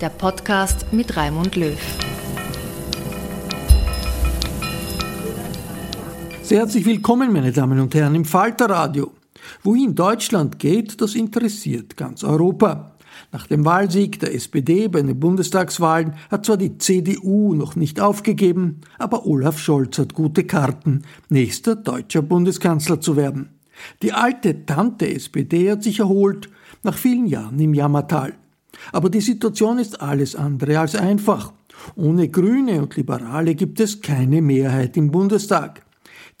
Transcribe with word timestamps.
der 0.00 0.10
Podcast 0.10 0.92
mit 0.92 1.16
Raimund 1.16 1.56
Löw. 1.56 1.78
Sehr 6.42 6.60
herzlich 6.60 6.86
willkommen, 6.86 7.32
meine 7.32 7.50
Damen 7.50 7.80
und 7.80 7.94
Herren, 7.94 8.14
im 8.14 8.24
Falterradio. 8.24 9.12
Wohin 9.64 9.94
Deutschland 9.94 10.58
geht, 10.58 11.00
das 11.00 11.14
interessiert 11.14 11.96
ganz 11.96 12.22
Europa. 12.22 12.92
Nach 13.32 13.48
dem 13.48 13.64
Wahlsieg 13.64 14.20
der 14.20 14.34
SPD 14.34 14.86
bei 14.86 15.02
den 15.02 15.18
Bundestagswahlen 15.18 16.14
hat 16.30 16.46
zwar 16.46 16.56
die 16.56 16.78
CDU 16.78 17.54
noch 17.54 17.74
nicht 17.74 18.00
aufgegeben, 18.00 18.82
aber 18.98 19.26
Olaf 19.26 19.58
Scholz 19.58 19.98
hat 19.98 20.14
gute 20.14 20.44
Karten, 20.44 21.02
nächster 21.28 21.74
deutscher 21.74 22.22
Bundeskanzler 22.22 23.00
zu 23.00 23.16
werden. 23.16 23.50
Die 24.02 24.12
alte 24.12 24.64
Tante 24.64 25.12
SPD 25.12 25.70
hat 25.72 25.82
sich 25.82 25.98
erholt, 25.98 26.48
nach 26.84 26.96
vielen 26.96 27.26
Jahren 27.26 27.58
im 27.58 27.74
Jammertal. 27.74 28.34
Aber 28.92 29.10
die 29.10 29.20
Situation 29.20 29.78
ist 29.78 30.00
alles 30.00 30.34
andere 30.34 30.78
als 30.78 30.94
einfach. 30.94 31.52
Ohne 31.96 32.28
Grüne 32.28 32.82
und 32.82 32.96
Liberale 32.96 33.54
gibt 33.54 33.80
es 33.80 34.00
keine 34.00 34.42
Mehrheit 34.42 34.96
im 34.96 35.10
Bundestag. 35.10 35.84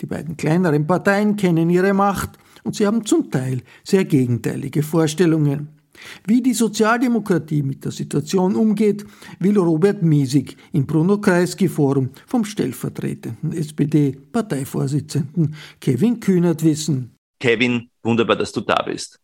Die 0.00 0.06
beiden 0.06 0.36
kleineren 0.36 0.86
Parteien 0.86 1.36
kennen 1.36 1.70
ihre 1.70 1.94
Macht 1.94 2.30
und 2.64 2.76
sie 2.76 2.86
haben 2.86 3.04
zum 3.04 3.30
Teil 3.30 3.62
sehr 3.84 4.04
gegenteilige 4.04 4.82
Vorstellungen. 4.82 5.78
Wie 6.26 6.42
die 6.42 6.54
Sozialdemokratie 6.54 7.62
mit 7.62 7.84
der 7.84 7.92
Situation 7.92 8.54
umgeht, 8.54 9.04
will 9.40 9.58
Robert 9.58 10.02
Miesig 10.02 10.56
im 10.72 10.86
Bruno 10.86 11.18
Kreisky 11.18 11.68
Forum 11.68 12.10
vom 12.26 12.44
stellvertretenden 12.44 13.52
SPD-Parteivorsitzenden 13.52 15.54
Kevin 15.80 16.20
Kühnert 16.20 16.62
wissen. 16.62 17.16
Kevin, 17.40 17.90
wunderbar, 18.02 18.36
dass 18.36 18.52
du 18.52 18.60
da 18.60 18.82
bist. 18.82 19.18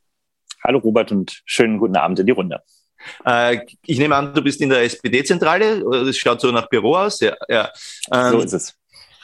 Hallo 0.62 0.78
Robert 0.78 1.12
und 1.12 1.42
schönen 1.44 1.78
guten 1.78 1.96
Abend 1.96 2.18
in 2.18 2.26
die 2.26 2.32
Runde. 2.32 2.60
Äh, 3.24 3.60
ich 3.86 3.98
nehme 3.98 4.16
an, 4.16 4.34
du 4.34 4.42
bist 4.42 4.60
in 4.60 4.68
der 4.70 4.82
SPD-Zentrale. 4.82 5.82
Das 6.04 6.16
schaut 6.16 6.40
so 6.40 6.50
nach 6.50 6.68
Büro 6.68 6.96
aus. 6.96 7.20
Ja, 7.20 7.36
ja. 7.48 7.70
Ähm, 8.12 8.32
so 8.32 8.40
ist 8.40 8.52
es 8.52 8.70
äh, 8.70 8.72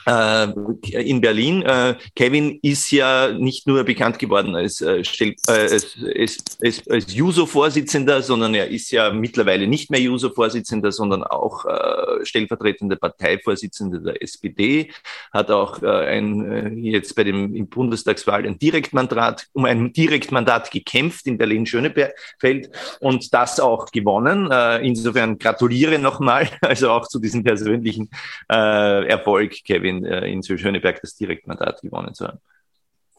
in 0.06 1.21
Berlin. 1.21 1.62
Äh, 1.62 1.97
Kevin 2.16 2.59
ist 2.62 2.91
ja 2.91 3.33
nicht 3.33 3.66
nur 3.66 3.84
bekannt 3.84 4.19
geworden 4.19 4.55
als, 4.55 4.81
äh, 4.81 5.03
als, 5.47 5.47
als, 5.49 6.49
als, 6.62 6.88
als 6.88 7.15
Juso-Vorsitzender, 7.15 8.22
sondern 8.22 8.55
er 8.55 8.69
ist 8.69 8.91
ja 8.91 9.12
mittlerweile 9.12 9.66
nicht 9.66 9.91
mehr 9.91 10.00
Juso-Vorsitzender, 10.00 10.93
sondern 10.93 11.22
auch 11.22 11.65
äh, 11.66 12.25
stellvertretender 12.25 12.97
Parteivorsitzender 12.97 13.99
der 13.99 14.22
SPD, 14.22 14.91
hat 15.33 15.50
auch 15.50 15.83
äh, 15.83 15.87
ein, 15.87 16.50
äh, 16.50 16.69
jetzt 16.91 17.15
bei 17.15 17.25
dem 17.25 17.55
im 17.55 17.69
Bundestagswahl 17.69 18.47
ein 18.47 18.59
Direktmandat, 18.59 19.49
um 19.53 19.65
ein 19.65 19.93
Direktmandat 19.93 20.71
gekämpft 20.71 21.27
in 21.27 21.39
Berlin-Schönefeld 21.39 22.71
und 23.00 23.34
das 23.34 23.60
auch 23.60 23.91
gewonnen. 23.91 24.50
Äh, 24.50 24.87
insofern 24.87 25.39
gratuliere 25.39 25.99
nochmal, 25.99 26.49
also 26.62 26.91
auch 26.91 27.06
zu 27.06 27.19
diesem 27.19 27.44
persönlichen 27.44 28.10
äh, 28.50 29.06
Erfolg, 29.09 29.65
Kevin 29.65 29.90
in, 29.91 30.05
äh, 30.05 30.27
in 30.27 30.43
Schöneberg 30.43 31.01
das 31.01 31.15
Direktmandat 31.17 31.83
gewonnen 31.83 32.15
zu 32.15 32.27
haben. 32.27 32.39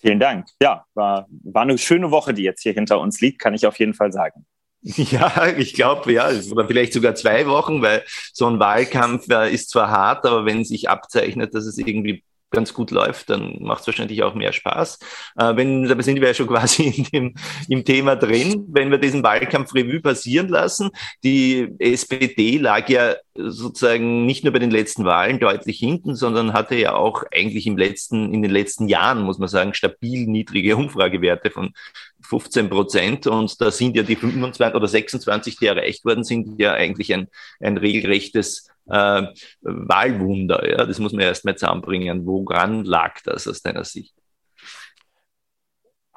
Vielen 0.01 0.19
Dank. 0.19 0.47
Ja, 0.61 0.85
war, 0.95 1.27
war 1.43 1.61
eine 1.61 1.77
schöne 1.77 2.09
Woche, 2.09 2.33
die 2.33 2.41
jetzt 2.41 2.63
hier 2.63 2.73
hinter 2.73 2.99
uns 2.99 3.21
liegt, 3.21 3.39
kann 3.39 3.53
ich 3.53 3.67
auf 3.67 3.77
jeden 3.77 3.93
Fall 3.93 4.11
sagen. 4.11 4.45
Ja, 4.83 5.45
ich 5.45 5.75
glaube, 5.75 6.11
ja, 6.11 6.31
oder 6.51 6.65
vielleicht 6.65 6.93
sogar 6.93 7.13
zwei 7.13 7.45
Wochen, 7.45 7.83
weil 7.83 8.03
so 8.33 8.47
ein 8.47 8.59
Wahlkampf 8.59 9.29
äh, 9.29 9.53
ist 9.53 9.69
zwar 9.69 9.91
hart, 9.91 10.25
aber 10.25 10.45
wenn 10.45 10.65
sich 10.65 10.89
abzeichnet, 10.89 11.53
dass 11.53 11.65
es 11.65 11.77
irgendwie 11.77 12.23
ganz 12.51 12.73
gut 12.73 12.91
läuft, 12.91 13.29
dann 13.29 13.57
macht 13.61 13.81
es 13.81 13.87
wahrscheinlich 13.87 14.21
auch 14.23 14.35
mehr 14.35 14.53
Spaß. 14.53 14.99
Äh, 15.37 15.55
wenn, 15.55 15.87
da 15.87 16.01
sind 16.01 16.21
wir 16.21 16.27
ja 16.27 16.33
schon 16.33 16.47
quasi 16.51 16.83
in 16.83 17.03
dem, 17.05 17.35
im 17.67 17.85
Thema 17.85 18.15
drin, 18.15 18.65
wenn 18.69 18.91
wir 18.91 18.97
diesen 18.97 19.23
Wahlkampf-Revue 19.23 20.01
passieren 20.01 20.49
lassen. 20.49 20.89
Die 21.23 21.69
SPD 21.79 22.57
lag 22.57 22.87
ja 22.89 23.15
sozusagen 23.35 24.25
nicht 24.25 24.43
nur 24.43 24.53
bei 24.53 24.59
den 24.59 24.71
letzten 24.71 25.05
Wahlen 25.05 25.39
deutlich 25.39 25.79
hinten, 25.79 26.15
sondern 26.15 26.53
hatte 26.53 26.75
ja 26.75 26.93
auch 26.93 27.23
eigentlich 27.33 27.65
im 27.65 27.77
letzten, 27.77 28.33
in 28.33 28.41
den 28.41 28.51
letzten 28.51 28.87
Jahren, 28.87 29.23
muss 29.23 29.39
man 29.39 29.47
sagen, 29.47 29.73
stabil 29.73 30.27
niedrige 30.27 30.75
Umfragewerte 30.75 31.49
von 31.49 31.73
15 32.21 32.69
Prozent. 32.69 33.27
Und 33.27 33.59
da 33.61 33.71
sind 33.71 33.95
ja 33.95 34.03
die 34.03 34.15
25 34.15 34.75
oder 34.75 34.87
26, 34.87 35.57
die 35.57 35.65
erreicht 35.65 36.05
worden 36.05 36.23
sind, 36.23 36.59
ja 36.59 36.73
eigentlich 36.73 37.13
ein, 37.13 37.27
ein 37.59 37.77
regelrechtes 37.77 38.70
äh, 38.87 39.23
Wahlwunder. 39.61 40.67
Ja? 40.69 40.85
Das 40.85 40.99
muss 40.99 41.13
man 41.13 41.21
erst 41.21 41.45
mal 41.45 41.55
zusammenbringen. 41.55 42.25
Woran 42.25 42.83
lag 42.83 43.21
das 43.23 43.47
aus 43.47 43.61
deiner 43.61 43.83
Sicht? 43.83 44.13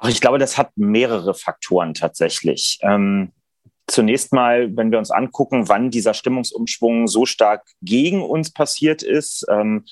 Ich 0.07 0.21
glaube, 0.21 0.39
das 0.39 0.57
hat 0.57 0.71
mehrere 0.75 1.33
Faktoren 1.33 1.93
tatsächlich. 1.93 2.79
Ähm, 2.81 3.31
zunächst 3.87 4.33
mal, 4.33 4.75
wenn 4.75 4.91
wir 4.91 4.99
uns 4.99 5.11
angucken, 5.11 5.69
wann 5.69 5.89
dieser 5.89 6.13
Stimmungsumschwung 6.13 7.07
so 7.07 7.25
stark 7.25 7.63
gegen 7.81 8.21
uns 8.21 8.51
passiert 8.51 9.03
ist, 9.03 9.45
ähm, 9.49 9.85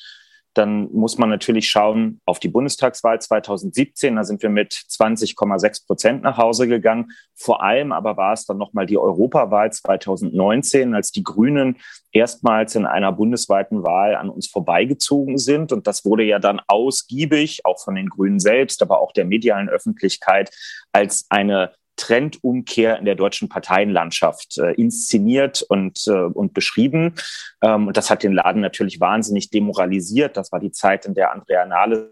dann 0.53 0.91
muss 0.91 1.17
man 1.17 1.29
natürlich 1.29 1.69
schauen 1.69 2.21
auf 2.25 2.39
die 2.39 2.47
Bundestagswahl 2.47 3.19
2017. 3.19 4.15
Da 4.15 4.23
sind 4.23 4.41
wir 4.43 4.49
mit 4.49 4.73
20,6 4.73 5.87
Prozent 5.87 6.23
nach 6.23 6.37
Hause 6.37 6.67
gegangen. 6.67 7.11
Vor 7.35 7.63
allem 7.63 7.91
aber 7.91 8.17
war 8.17 8.33
es 8.33 8.45
dann 8.45 8.57
nochmal 8.57 8.85
die 8.85 8.97
Europawahl 8.97 9.71
2019, 9.71 10.93
als 10.93 11.11
die 11.11 11.23
Grünen 11.23 11.77
erstmals 12.11 12.75
in 12.75 12.85
einer 12.85 13.11
bundesweiten 13.11 13.83
Wahl 13.83 14.15
an 14.15 14.29
uns 14.29 14.47
vorbeigezogen 14.47 15.37
sind. 15.37 15.71
Und 15.71 15.87
das 15.87 16.05
wurde 16.05 16.23
ja 16.23 16.39
dann 16.39 16.61
ausgiebig, 16.67 17.65
auch 17.65 17.79
von 17.83 17.95
den 17.95 18.09
Grünen 18.09 18.39
selbst, 18.39 18.81
aber 18.81 18.99
auch 18.99 19.11
der 19.11 19.25
medialen 19.25 19.69
Öffentlichkeit, 19.69 20.51
als 20.91 21.25
eine 21.29 21.71
Trendumkehr 21.95 22.97
in 22.97 23.05
der 23.05 23.15
deutschen 23.15 23.49
Parteienlandschaft 23.49 24.57
äh, 24.57 24.73
inszeniert 24.73 25.61
und, 25.61 26.07
äh, 26.07 26.11
und 26.11 26.53
beschrieben. 26.53 27.15
Ähm, 27.61 27.87
und 27.87 27.97
das 27.97 28.09
hat 28.09 28.23
den 28.23 28.33
Laden 28.33 28.61
natürlich 28.61 28.99
wahnsinnig 28.99 29.49
demoralisiert. 29.49 30.37
Das 30.37 30.51
war 30.51 30.59
die 30.59 30.71
Zeit, 30.71 31.05
in 31.05 31.13
der 31.13 31.31
Andrea 31.31 31.65
Nahles 31.65 32.09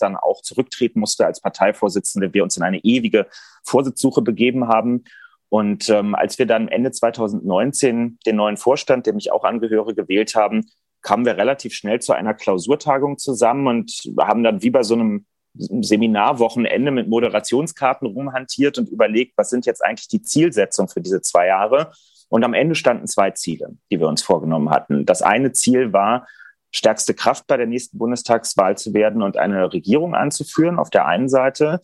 dann 0.00 0.16
auch 0.16 0.42
zurücktreten 0.42 0.98
musste 1.00 1.26
als 1.26 1.40
Parteivorsitzende, 1.40 2.34
wir 2.34 2.42
uns 2.42 2.56
in 2.56 2.62
eine 2.62 2.78
ewige 2.78 3.28
Vorsitzsuche 3.64 4.22
begeben 4.22 4.68
haben. 4.68 5.04
Und 5.48 5.88
ähm, 5.88 6.14
als 6.14 6.38
wir 6.38 6.46
dann 6.46 6.68
Ende 6.68 6.90
2019 6.90 8.18
den 8.26 8.36
neuen 8.36 8.56
Vorstand, 8.56 9.06
dem 9.06 9.16
ich 9.18 9.30
auch 9.30 9.44
angehöre, 9.44 9.94
gewählt 9.94 10.34
haben, 10.34 10.66
kamen 11.02 11.24
wir 11.24 11.36
relativ 11.36 11.72
schnell 11.72 12.00
zu 12.00 12.12
einer 12.14 12.34
Klausurtagung 12.34 13.18
zusammen 13.18 13.68
und 13.68 13.92
haben 14.18 14.42
dann 14.42 14.62
wie 14.62 14.70
bei 14.70 14.82
so 14.82 14.94
einem 14.94 15.26
Seminarwochenende 15.58 16.90
mit 16.90 17.08
Moderationskarten 17.08 18.06
rumhantiert 18.06 18.78
und 18.78 18.88
überlegt, 18.88 19.34
was 19.36 19.50
sind 19.50 19.66
jetzt 19.66 19.84
eigentlich 19.84 20.08
die 20.08 20.22
Zielsetzungen 20.22 20.88
für 20.88 21.00
diese 21.00 21.20
zwei 21.22 21.46
Jahre. 21.46 21.92
Und 22.28 22.44
am 22.44 22.54
Ende 22.54 22.74
standen 22.74 23.06
zwei 23.06 23.30
Ziele, 23.30 23.76
die 23.90 24.00
wir 24.00 24.08
uns 24.08 24.22
vorgenommen 24.22 24.70
hatten. 24.70 25.06
Das 25.06 25.22
eine 25.22 25.52
Ziel 25.52 25.92
war, 25.92 26.26
stärkste 26.72 27.14
Kraft 27.14 27.46
bei 27.46 27.56
der 27.56 27.66
nächsten 27.66 27.98
Bundestagswahl 27.98 28.76
zu 28.76 28.92
werden 28.94 29.22
und 29.22 29.36
eine 29.36 29.72
Regierung 29.72 30.14
anzuführen 30.14 30.78
auf 30.78 30.90
der 30.90 31.06
einen 31.06 31.28
Seite. 31.28 31.80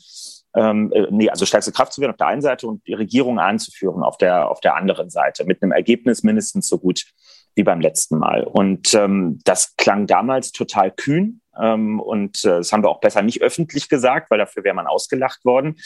Ähm, 0.54 0.92
äh, 0.92 1.06
nee, 1.10 1.30
also 1.30 1.46
stärkste 1.46 1.72
Kraft 1.72 1.94
zu 1.94 2.00
werden 2.00 2.12
auf 2.12 2.19
der 2.19 2.26
einen 2.26 2.42
Seite 2.42 2.66
und 2.66 2.86
die 2.86 2.94
Regierung 2.94 3.38
anzuführen 3.38 4.02
auf 4.02 4.19
der, 4.19 4.50
auf 4.50 4.60
der 4.60 4.76
anderen 4.76 5.08
Seite 5.08 5.44
mit 5.44 5.62
einem 5.62 5.72
Ergebnis 5.72 6.22
mindestens 6.22 6.69
so 6.69 6.78
gut 6.78 7.04
wie 7.54 7.62
beim 7.62 7.81
letzten 7.81 8.19
Mal. 8.19 8.44
Und 8.44 8.94
ähm, 8.94 9.38
das 9.44 9.76
klang 9.76 10.06
damals 10.06 10.52
total 10.52 10.90
kühn. 10.90 11.40
Ähm, 11.60 12.00
und 12.00 12.44
äh, 12.44 12.58
das 12.58 12.72
haben 12.72 12.82
wir 12.82 12.88
auch 12.88 13.00
besser 13.00 13.22
nicht 13.22 13.43
öffentlich 13.43 13.88
gesagt, 13.88 14.31
weil 14.31 14.38
dafür 14.38 14.64
wäre 14.64 14.75
man 14.75 14.87
ausgelacht 14.87 15.44
worden. 15.44 15.76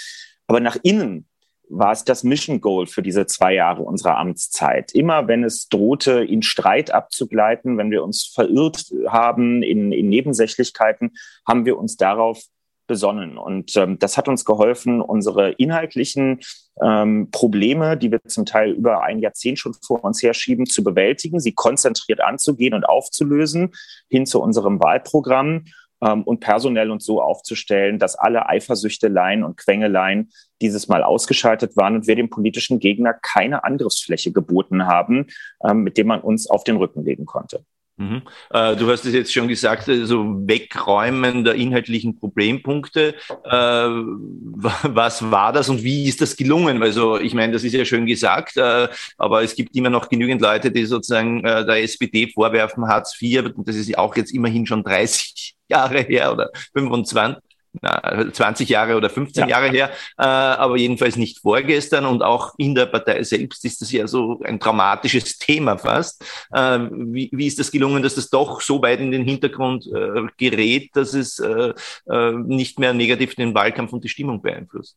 Aber 0.46 0.60
nach 0.60 0.76
innen 0.82 1.26
war 1.68 1.92
es 1.92 2.04
das 2.04 2.22
Mission 2.22 2.60
Goal 2.60 2.86
für 2.86 3.02
diese 3.02 3.26
zwei 3.26 3.54
Jahre 3.54 3.82
unserer 3.82 4.18
Amtszeit. 4.18 4.92
Immer 4.92 5.26
wenn 5.26 5.42
es 5.44 5.68
drohte, 5.68 6.22
in 6.24 6.42
Streit 6.42 6.92
abzugleiten, 6.92 7.76
wenn 7.78 7.90
wir 7.90 8.04
uns 8.04 8.26
verirrt 8.26 8.84
haben 9.08 9.62
in, 9.62 9.90
in 9.92 10.08
Nebensächlichkeiten, 10.08 11.12
haben 11.46 11.64
wir 11.64 11.76
uns 11.76 11.96
darauf 11.96 12.40
besonnen. 12.86 13.38
Und 13.38 13.76
ähm, 13.76 13.98
das 13.98 14.16
hat 14.16 14.28
uns 14.28 14.44
geholfen, 14.44 15.00
unsere 15.00 15.52
inhaltlichen 15.52 16.40
ähm, 16.82 17.30
Probleme, 17.30 17.96
die 17.96 18.10
wir 18.10 18.22
zum 18.24 18.46
Teil 18.46 18.72
über 18.72 19.02
ein 19.02 19.18
Jahrzehnt 19.18 19.58
schon 19.58 19.74
vor 19.84 20.04
uns 20.04 20.22
herschieben, 20.22 20.66
zu 20.66 20.84
bewältigen, 20.84 21.40
sie 21.40 21.52
konzentriert 21.52 22.20
anzugehen 22.20 22.74
und 22.74 22.84
aufzulösen, 22.84 23.72
hin 24.08 24.26
zu 24.26 24.40
unserem 24.40 24.80
Wahlprogramm 24.80 25.64
ähm, 26.02 26.22
und 26.24 26.40
personell 26.40 26.90
uns 26.90 27.04
so 27.04 27.20
aufzustellen, 27.20 27.98
dass 27.98 28.16
alle 28.16 28.48
Eifersüchteleien 28.48 29.44
und 29.44 29.56
Quängeleien 29.56 30.30
dieses 30.60 30.88
Mal 30.88 31.02
ausgeschaltet 31.02 31.76
waren 31.76 31.96
und 31.96 32.06
wir 32.06 32.16
dem 32.16 32.30
politischen 32.30 32.78
Gegner 32.78 33.14
keine 33.14 33.64
Angriffsfläche 33.64 34.32
geboten 34.32 34.86
haben, 34.86 35.26
ähm, 35.64 35.82
mit 35.82 35.98
dem 35.98 36.06
man 36.06 36.20
uns 36.20 36.48
auf 36.48 36.64
den 36.64 36.76
Rücken 36.76 37.04
legen 37.04 37.26
konnte. 37.26 37.64
Mhm. 37.98 38.22
Äh, 38.50 38.76
du 38.76 38.90
hast 38.90 39.06
es 39.06 39.14
jetzt 39.14 39.32
schon 39.32 39.48
gesagt, 39.48 39.88
also 39.88 40.24
Wegräumen 40.46 41.44
der 41.44 41.54
inhaltlichen 41.54 42.18
Problempunkte. 42.18 43.14
Äh, 43.44 43.88
was 43.88 45.30
war 45.30 45.52
das 45.52 45.70
und 45.70 45.82
wie 45.82 46.06
ist 46.06 46.20
das 46.20 46.36
gelungen? 46.36 46.82
Also 46.82 47.18
ich 47.18 47.32
meine, 47.32 47.54
das 47.54 47.64
ist 47.64 47.72
ja 47.72 47.86
schön 47.86 48.04
gesagt, 48.04 48.58
äh, 48.58 48.88
aber 49.16 49.42
es 49.42 49.54
gibt 49.54 49.74
immer 49.74 49.88
noch 49.88 50.10
genügend 50.10 50.42
Leute, 50.42 50.70
die 50.70 50.84
sozusagen 50.84 51.42
äh, 51.44 51.64
der 51.64 51.82
SPD 51.82 52.28
vorwerfen, 52.28 52.86
Hartz 52.86 53.16
IV, 53.20 53.52
das 53.64 53.76
ist 53.76 53.88
ja 53.88 53.98
auch 53.98 54.14
jetzt 54.14 54.32
immerhin 54.32 54.66
schon 54.66 54.84
30 54.84 55.54
Jahre 55.68 56.00
her 56.00 56.32
oder 56.32 56.50
25, 56.74 57.42
20 57.80 58.68
Jahre 58.68 58.96
oder 58.96 59.10
15 59.10 59.42
ja. 59.42 59.48
Jahre 59.48 59.70
her, 59.70 59.90
äh, 60.18 60.22
aber 60.24 60.76
jedenfalls 60.76 61.16
nicht 61.16 61.40
vorgestern 61.40 62.06
und 62.06 62.22
auch 62.22 62.54
in 62.58 62.74
der 62.74 62.86
Partei 62.86 63.22
selbst 63.22 63.64
ist 63.64 63.80
das 63.80 63.92
ja 63.92 64.06
so 64.06 64.40
ein 64.44 64.58
dramatisches 64.58 65.38
Thema 65.38 65.78
fast. 65.78 66.24
Äh, 66.52 66.78
wie, 66.90 67.30
wie 67.32 67.46
ist 67.46 67.58
das 67.58 67.70
gelungen, 67.70 68.02
dass 68.02 68.14
das 68.14 68.30
doch 68.30 68.60
so 68.60 68.82
weit 68.82 69.00
in 69.00 69.10
den 69.10 69.24
Hintergrund 69.24 69.86
äh, 69.86 70.22
gerät, 70.36 70.90
dass 70.94 71.14
es 71.14 71.38
äh, 71.38 71.72
äh, 72.08 72.32
nicht 72.32 72.78
mehr 72.78 72.92
negativ 72.92 73.34
den 73.34 73.54
Wahlkampf 73.54 73.92
und 73.92 74.04
die 74.04 74.08
Stimmung 74.08 74.42
beeinflusst? 74.42 74.96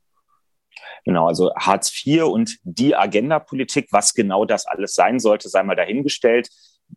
Genau, 1.05 1.27
also 1.27 1.53
Hartz 1.55 2.05
IV 2.05 2.23
und 2.23 2.57
die 2.63 2.95
Agendapolitik, 2.95 3.87
was 3.91 4.13
genau 4.13 4.45
das 4.45 4.65
alles 4.65 4.93
sein 4.93 5.19
sollte, 5.19 5.49
sei 5.49 5.63
mal 5.63 5.75
dahingestellt. 5.75 6.49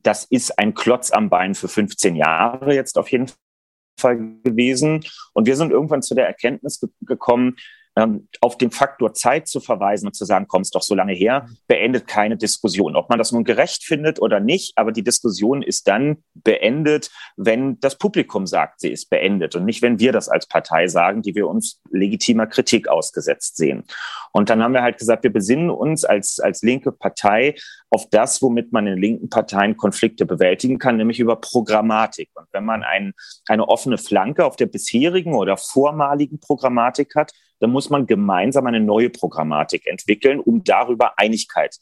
Das 0.02 0.24
ist 0.24 0.58
ein 0.58 0.74
Klotz 0.74 1.10
am 1.10 1.28
Bein 1.28 1.54
für 1.54 1.68
15 1.68 2.16
Jahre 2.16 2.74
jetzt 2.74 2.98
auf 2.98 3.10
jeden 3.10 3.28
Fall 3.98 4.18
gewesen. 4.42 5.04
Und 5.32 5.46
wir 5.46 5.56
sind 5.56 5.70
irgendwann 5.70 6.02
zu 6.02 6.14
der 6.14 6.26
Erkenntnis 6.26 6.80
ge 6.80 6.88
gekommen, 7.02 7.56
ähm, 7.96 8.28
auf 8.40 8.56
den 8.56 8.70
Faktor 8.70 9.12
Zeit 9.14 9.48
zu 9.48 9.60
verweisen 9.60 10.06
und 10.06 10.14
zu 10.14 10.24
sagen, 10.24 10.46
komm, 10.48 10.62
ist 10.62 10.74
doch 10.74 10.82
so 10.82 10.94
lange 10.94 11.12
her, 11.12 11.48
beendet 11.66 12.06
keine 12.06 12.36
Diskussion. 12.36 12.96
Ob 12.96 13.10
man 13.10 13.18
das 13.18 13.32
nun 13.32 13.44
gerecht 13.44 13.84
findet 13.84 14.20
oder 14.20 14.40
nicht, 14.40 14.72
aber 14.76 14.92
die 14.92 15.04
Diskussion 15.04 15.62
ist 15.62 15.88
dann 15.88 16.22
beendet, 16.34 17.10
wenn 17.36 17.78
das 17.80 17.98
Publikum 17.98 18.46
sagt, 18.46 18.80
sie 18.80 18.90
ist 18.90 19.10
beendet 19.10 19.54
und 19.56 19.64
nicht, 19.64 19.82
wenn 19.82 19.98
wir 19.98 20.12
das 20.12 20.28
als 20.28 20.46
Partei 20.46 20.88
sagen, 20.88 21.22
die 21.22 21.34
wir 21.34 21.48
uns 21.48 21.80
legitimer 21.90 22.46
Kritik 22.46 22.88
ausgesetzt 22.88 23.56
sehen. 23.56 23.84
Und 24.32 24.48
dann 24.48 24.62
haben 24.62 24.72
wir 24.72 24.82
halt 24.82 24.98
gesagt, 24.98 25.24
wir 25.24 25.32
besinnen 25.32 25.68
uns 25.68 26.04
als, 26.04 26.40
als 26.40 26.62
linke 26.62 26.92
Partei 26.92 27.54
auf 27.90 28.08
das, 28.08 28.40
womit 28.40 28.72
man 28.72 28.86
in 28.86 28.98
linken 28.98 29.28
Parteien 29.28 29.76
Konflikte 29.76 30.24
bewältigen 30.24 30.78
kann, 30.78 30.96
nämlich 30.96 31.20
über 31.20 31.36
Programmatik. 31.36 32.30
Und 32.34 32.46
wenn 32.52 32.64
man 32.64 32.82
ein, 32.82 33.12
eine 33.48 33.68
offene 33.68 33.98
Flanke 33.98 34.46
auf 34.46 34.56
der 34.56 34.66
bisherigen 34.66 35.34
oder 35.34 35.58
vormaligen 35.58 36.40
Programmatik 36.40 37.14
hat, 37.14 37.32
dann 37.62 37.70
muss 37.70 37.90
man 37.90 38.06
gemeinsam 38.06 38.66
eine 38.66 38.80
neue 38.80 39.08
Programmatik 39.08 39.86
entwickeln, 39.86 40.40
um 40.40 40.64
darüber 40.64 41.16
Einigkeit 41.16 41.76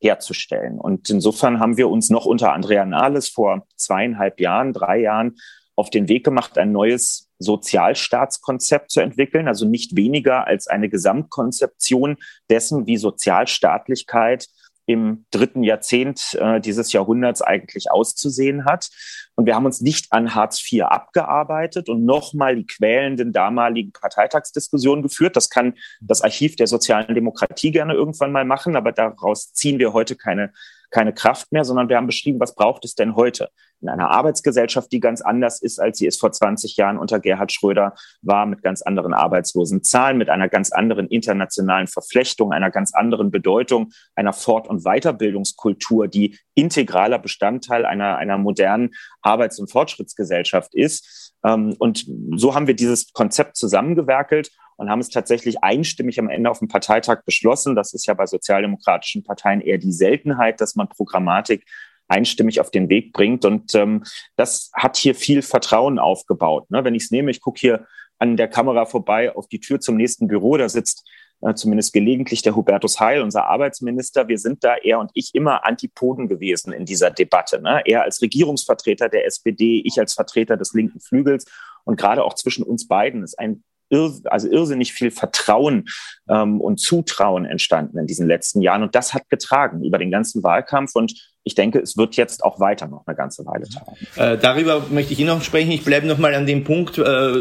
herzustellen. 0.00 0.78
Und 0.78 1.10
insofern 1.10 1.60
haben 1.60 1.76
wir 1.76 1.90
uns 1.90 2.08
noch 2.08 2.24
unter 2.24 2.54
Andrea 2.54 2.86
Nahles 2.86 3.28
vor 3.28 3.66
zweieinhalb 3.76 4.40
Jahren, 4.40 4.72
drei 4.72 4.98
Jahren 5.00 5.36
auf 5.74 5.90
den 5.90 6.08
Weg 6.08 6.24
gemacht, 6.24 6.56
ein 6.56 6.72
neues 6.72 7.30
Sozialstaatskonzept 7.38 8.90
zu 8.90 9.00
entwickeln, 9.00 9.46
also 9.46 9.68
nicht 9.68 9.94
weniger 9.94 10.46
als 10.46 10.68
eine 10.68 10.88
Gesamtkonzeption 10.88 12.16
dessen, 12.48 12.86
wie 12.86 12.96
Sozialstaatlichkeit 12.96 14.48
im 14.86 15.26
dritten 15.30 15.62
Jahrzehnt 15.62 16.34
äh, 16.40 16.60
dieses 16.60 16.92
Jahrhunderts 16.92 17.42
eigentlich 17.42 17.90
auszusehen 17.90 18.64
hat. 18.64 18.88
Und 19.34 19.44
wir 19.44 19.54
haben 19.54 19.66
uns 19.66 19.80
nicht 19.82 20.12
an 20.12 20.34
Hartz 20.34 20.60
IV 20.72 20.84
abgearbeitet 20.84 21.88
und 21.88 22.04
nochmal 22.04 22.56
die 22.56 22.66
quälenden 22.66 23.32
damaligen 23.32 23.92
Parteitagsdiskussionen 23.92 25.02
geführt. 25.02 25.36
Das 25.36 25.50
kann 25.50 25.74
das 26.00 26.22
Archiv 26.22 26.56
der 26.56 26.66
sozialen 26.68 27.14
Demokratie 27.14 27.70
gerne 27.70 27.92
irgendwann 27.92 28.32
mal 28.32 28.46
machen, 28.46 28.76
aber 28.76 28.92
daraus 28.92 29.52
ziehen 29.52 29.78
wir 29.78 29.92
heute 29.92 30.16
keine 30.16 30.52
keine 30.90 31.12
Kraft 31.12 31.52
mehr, 31.52 31.64
sondern 31.64 31.88
wir 31.88 31.96
haben 31.96 32.06
beschrieben, 32.06 32.40
was 32.40 32.54
braucht 32.54 32.84
es 32.84 32.94
denn 32.94 33.16
heute? 33.16 33.48
In 33.80 33.88
einer 33.90 34.10
Arbeitsgesellschaft, 34.10 34.90
die 34.90 35.00
ganz 35.00 35.20
anders 35.20 35.60
ist, 35.60 35.78
als 35.78 35.98
sie 35.98 36.06
es 36.06 36.16
vor 36.16 36.32
20 36.32 36.76
Jahren 36.76 36.96
unter 36.98 37.20
Gerhard 37.20 37.52
Schröder 37.52 37.94
war, 38.22 38.46
mit 38.46 38.62
ganz 38.62 38.80
anderen 38.82 39.12
Arbeitslosenzahlen, 39.12 40.16
mit 40.16 40.30
einer 40.30 40.48
ganz 40.48 40.72
anderen 40.72 41.08
internationalen 41.08 41.86
Verflechtung, 41.86 42.52
einer 42.52 42.70
ganz 42.70 42.94
anderen 42.94 43.30
Bedeutung, 43.30 43.92
einer 44.14 44.32
Fort- 44.32 44.68
und 44.68 44.84
Weiterbildungskultur, 44.84 46.08
die 46.08 46.38
integraler 46.54 47.18
Bestandteil 47.18 47.84
einer, 47.84 48.16
einer 48.16 48.38
modernen 48.38 48.90
Arbeits- 49.20 49.58
und 49.58 49.70
Fortschrittsgesellschaft 49.70 50.74
ist. 50.74 51.34
Ähm, 51.44 51.76
und 51.78 52.06
so 52.36 52.54
haben 52.54 52.66
wir 52.66 52.74
dieses 52.74 53.12
Konzept 53.12 53.56
zusammengewerkelt 53.56 54.50
und 54.76 54.90
haben 54.90 55.00
es 55.00 55.08
tatsächlich 55.08 55.62
einstimmig 55.62 56.18
am 56.18 56.28
Ende 56.28 56.50
auf 56.50 56.58
dem 56.58 56.68
Parteitag 56.68 57.24
beschlossen. 57.24 57.74
Das 57.74 57.94
ist 57.94 58.06
ja 58.06 58.14
bei 58.14 58.26
sozialdemokratischen 58.26 59.24
Parteien 59.24 59.60
eher 59.60 59.78
die 59.78 59.92
Seltenheit, 59.92 60.60
dass 60.60 60.76
man 60.76 60.88
Programmatik 60.88 61.64
einstimmig 62.08 62.60
auf 62.60 62.70
den 62.70 62.88
Weg 62.88 63.12
bringt. 63.12 63.44
Und 63.44 63.74
ähm, 63.74 64.04
das 64.36 64.70
hat 64.74 64.96
hier 64.96 65.14
viel 65.14 65.42
Vertrauen 65.42 65.98
aufgebaut. 65.98 66.70
Ne? 66.70 66.84
Wenn 66.84 66.94
ich 66.94 67.04
es 67.04 67.10
nehme, 67.10 67.30
ich 67.30 67.40
gucke 67.40 67.58
hier 67.58 67.86
an 68.18 68.36
der 68.36 68.48
Kamera 68.48 68.86
vorbei 68.86 69.34
auf 69.34 69.48
die 69.48 69.60
Tür 69.60 69.80
zum 69.80 69.96
nächsten 69.96 70.28
Büro, 70.28 70.56
da 70.56 70.68
sitzt 70.68 71.06
äh, 71.42 71.54
zumindest 71.54 71.92
gelegentlich 71.92 72.42
der 72.42 72.56
Hubertus 72.56 73.00
Heil, 73.00 73.22
unser 73.22 73.46
Arbeitsminister. 73.46 74.28
Wir 74.28 74.38
sind 74.38 74.64
da, 74.64 74.76
er 74.76 74.98
und 75.00 75.10
ich, 75.14 75.34
immer 75.34 75.66
Antipoden 75.66 76.28
gewesen 76.28 76.72
in 76.72 76.84
dieser 76.84 77.10
Debatte. 77.10 77.60
Ne? 77.60 77.82
Er 77.84 78.02
als 78.02 78.22
Regierungsvertreter 78.22 79.08
der 79.08 79.26
SPD, 79.26 79.82
ich 79.84 79.98
als 79.98 80.14
Vertreter 80.14 80.56
des 80.56 80.72
linken 80.72 81.00
Flügels. 81.00 81.44
Und 81.84 81.96
gerade 81.96 82.24
auch 82.24 82.34
zwischen 82.34 82.64
uns 82.64 82.88
beiden 82.88 83.22
ist 83.22 83.38
ein 83.38 83.64
also 83.90 84.48
irrsinnig 84.48 84.92
viel 84.92 85.10
Vertrauen 85.10 85.86
ähm, 86.28 86.60
und 86.60 86.80
Zutrauen 86.80 87.44
entstanden 87.44 87.98
in 87.98 88.06
diesen 88.06 88.26
letzten 88.26 88.60
Jahren. 88.60 88.82
Und 88.82 88.94
das 88.94 89.14
hat 89.14 89.28
getragen 89.28 89.84
über 89.84 89.98
den 89.98 90.10
ganzen 90.10 90.42
Wahlkampf. 90.42 90.94
Und 90.94 91.35
ich 91.46 91.54
denke, 91.54 91.78
es 91.78 91.96
wird 91.96 92.16
jetzt 92.16 92.42
auch 92.42 92.58
weiter 92.58 92.88
noch 92.88 93.06
eine 93.06 93.16
ganze 93.16 93.46
Weile 93.46 93.68
tragen. 93.68 93.96
Äh, 94.16 94.36
darüber 94.36 94.84
möchte 94.90 95.12
ich 95.12 95.20
Ihnen 95.20 95.28
noch 95.28 95.42
sprechen. 95.44 95.70
Ich 95.70 95.84
bleibe 95.84 96.04
noch 96.08 96.18
mal 96.18 96.34
an 96.34 96.44
dem 96.44 96.64
Punkt 96.64 96.98
äh, 96.98 97.32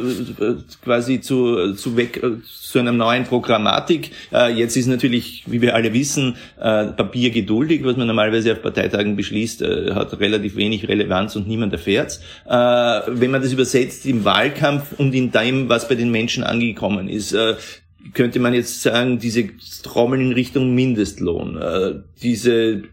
quasi 0.84 1.22
zu, 1.22 1.74
zu, 1.74 1.98
weg, 1.98 2.22
äh, 2.22 2.34
zu 2.46 2.78
einer 2.78 2.92
neuen 2.92 3.24
Programmatik. 3.24 4.12
Äh, 4.32 4.54
jetzt 4.54 4.78
ist 4.78 4.86
natürlich, 4.86 5.46
wie 5.48 5.60
wir 5.60 5.74
alle 5.74 5.92
wissen, 5.92 6.36
äh, 6.60 6.86
Papier 6.86 7.32
geduldig, 7.32 7.84
was 7.84 7.98
man 7.98 8.06
normalerweise 8.06 8.52
auf 8.52 8.62
Parteitagen 8.62 9.16
beschließt, 9.16 9.64
äh, 9.64 9.94
hat 9.96 10.20
relativ 10.20 10.56
wenig 10.56 10.88
Relevanz 10.88 11.36
und 11.36 11.48
niemand 11.48 11.74
erfährt's. 11.74 12.20
Äh, 12.46 12.52
wenn 12.52 13.32
man 13.32 13.42
das 13.42 13.54
übersetzt 13.54 14.06
im 14.06 14.24
Wahlkampf 14.24 15.00
und 15.00 15.16
in 15.16 15.32
dem, 15.32 15.68
was 15.68 15.88
bei 15.88 15.96
den 15.96 16.12
Menschen 16.12 16.44
angekommen 16.44 17.10
ist, 17.10 17.34
äh, 17.34 17.56
könnte 18.14 18.40
man 18.40 18.54
jetzt 18.54 18.84
sagen, 18.84 19.18
diese 19.18 19.50
Trommeln 19.82 20.22
in 20.22 20.32
Richtung 20.34 20.76
Mindestlohn, 20.76 21.58
äh, 21.58 21.96
diese 22.22 22.84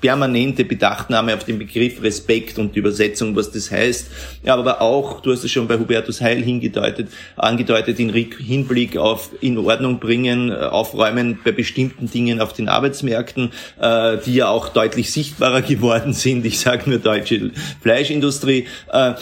permanente 0.00 0.64
Bedachtnahme 0.64 1.34
auf 1.34 1.44
den 1.44 1.58
Begriff 1.58 2.02
Respekt 2.02 2.58
und 2.58 2.74
die 2.74 2.80
Übersetzung, 2.80 3.34
was 3.36 3.50
das 3.50 3.70
heißt. 3.70 4.10
Ja, 4.44 4.54
aber 4.54 4.80
auch, 4.80 5.20
du 5.20 5.32
hast 5.32 5.44
es 5.44 5.50
schon 5.50 5.68
bei 5.68 5.78
Hubertus 5.78 6.20
Heil 6.20 6.42
hingedeutet, 6.42 7.08
angedeutet, 7.36 7.98
in 7.98 8.12
Hinblick 8.12 8.96
auf 8.96 9.30
in 9.40 9.58
Ordnung 9.58 10.00
bringen, 10.00 10.50
äh, 10.50 10.54
aufräumen 10.54 11.38
bei 11.44 11.52
bestimmten 11.52 12.10
Dingen 12.10 12.40
auf 12.40 12.52
den 12.52 12.68
Arbeitsmärkten, 12.68 13.50
äh, 13.80 14.18
die 14.24 14.34
ja 14.34 14.48
auch 14.48 14.68
deutlich 14.68 15.10
sichtbarer 15.12 15.62
geworden 15.62 16.12
sind. 16.12 16.44
Ich 16.44 16.58
sage 16.60 16.90
nur 16.90 16.98
deutsche 16.98 17.50
Fleischindustrie. 17.80 18.66
Äh, 18.92 19.14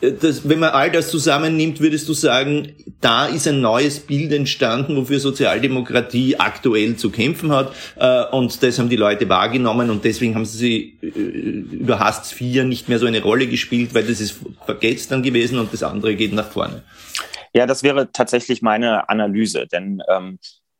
das, 0.00 0.48
wenn 0.48 0.60
man 0.60 0.70
all 0.70 0.90
das 0.90 1.10
zusammennimmt, 1.10 1.80
würdest 1.80 2.08
du 2.08 2.12
sagen, 2.12 2.74
da 3.00 3.26
ist 3.26 3.48
ein 3.48 3.60
neues 3.60 4.00
Bild 4.00 4.32
entstanden, 4.32 4.96
wofür 4.96 5.18
Sozialdemokratie 5.18 6.36
aktuell 6.36 6.96
zu 6.96 7.10
kämpfen 7.10 7.52
hat. 7.52 7.72
Äh, 7.96 8.24
und 8.26 8.62
das 8.62 8.78
haben 8.78 8.88
die 8.88 8.96
Leute 8.96 9.28
wahrgenommen 9.28 9.90
und 9.90 10.04
deswegen 10.04 10.34
haben 10.34 10.44
sie 10.44 10.98
äh, 11.02 11.06
über 11.06 11.98
Hartz 11.98 12.34
IV 12.38 12.64
nicht 12.64 12.88
mehr 12.88 12.98
so 12.98 13.06
eine 13.06 13.22
Rolle 13.22 13.46
gespielt, 13.46 13.94
weil 13.94 14.04
das 14.04 14.20
ist 14.20 14.38
vergesst 14.64 15.10
dann 15.10 15.22
gewesen 15.22 15.58
und 15.58 15.72
das 15.72 15.82
andere 15.82 16.14
geht 16.14 16.32
nach 16.32 16.50
vorne. 16.50 16.82
Ja, 17.52 17.66
das 17.66 17.82
wäre 17.82 18.10
tatsächlich 18.12 18.62
meine 18.62 19.08
Analyse, 19.08 19.66
denn 19.66 20.02
ähm, 20.08 20.38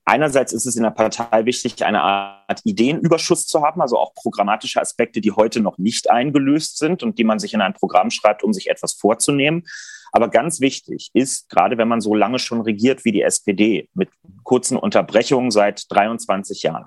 Einerseits 0.09 0.55
ist 0.55 0.65
es 0.65 0.75
in 0.75 0.85
der 0.85 0.91
Partei 0.91 1.45
wichtig, 1.45 1.85
eine 1.85 2.01
Art 2.01 2.63
Ideenüberschuss 2.65 3.47
zu 3.47 3.61
haben, 3.63 3.83
also 3.83 3.99
auch 3.99 4.15
programmatische 4.15 4.81
Aspekte, 4.81 5.21
die 5.21 5.33
heute 5.33 5.61
noch 5.61 5.77
nicht 5.77 6.09
eingelöst 6.09 6.79
sind 6.79 7.03
und 7.03 7.19
die 7.19 7.25
man 7.25 7.39
sich 7.39 7.53
in 7.53 7.61
ein 7.61 7.75
Programm 7.75 8.11
schreibt, 8.11 8.43
um 8.43 8.55
sich 8.55 8.71
etwas 8.71 8.95
vorzunehmen. 8.95 9.67
Aber 10.11 10.31
ganz 10.31 10.61
wichtig 10.61 11.11
ist, 11.13 11.51
gerade 11.51 11.77
wenn 11.77 11.89
man 11.89 12.01
so 12.01 12.15
lange 12.15 12.39
schon 12.39 12.63
regiert 12.63 13.05
wie 13.05 13.13
die 13.13 13.21
SPD, 13.21 13.91
mit 13.93 14.09
kurzen 14.45 14.79
Unterbrechungen 14.79 15.51
seit 15.51 15.85
23 15.91 16.63
Jahren, 16.63 16.87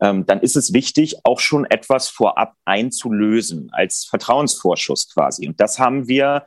ähm, 0.00 0.24
dann 0.24 0.38
ist 0.38 0.54
es 0.54 0.72
wichtig, 0.72 1.16
auch 1.24 1.40
schon 1.40 1.64
etwas 1.64 2.08
vorab 2.08 2.54
einzulösen, 2.64 3.70
als 3.72 4.04
Vertrauensvorschuss 4.04 5.12
quasi. 5.12 5.48
Und 5.48 5.60
das 5.60 5.80
haben 5.80 6.06
wir 6.06 6.44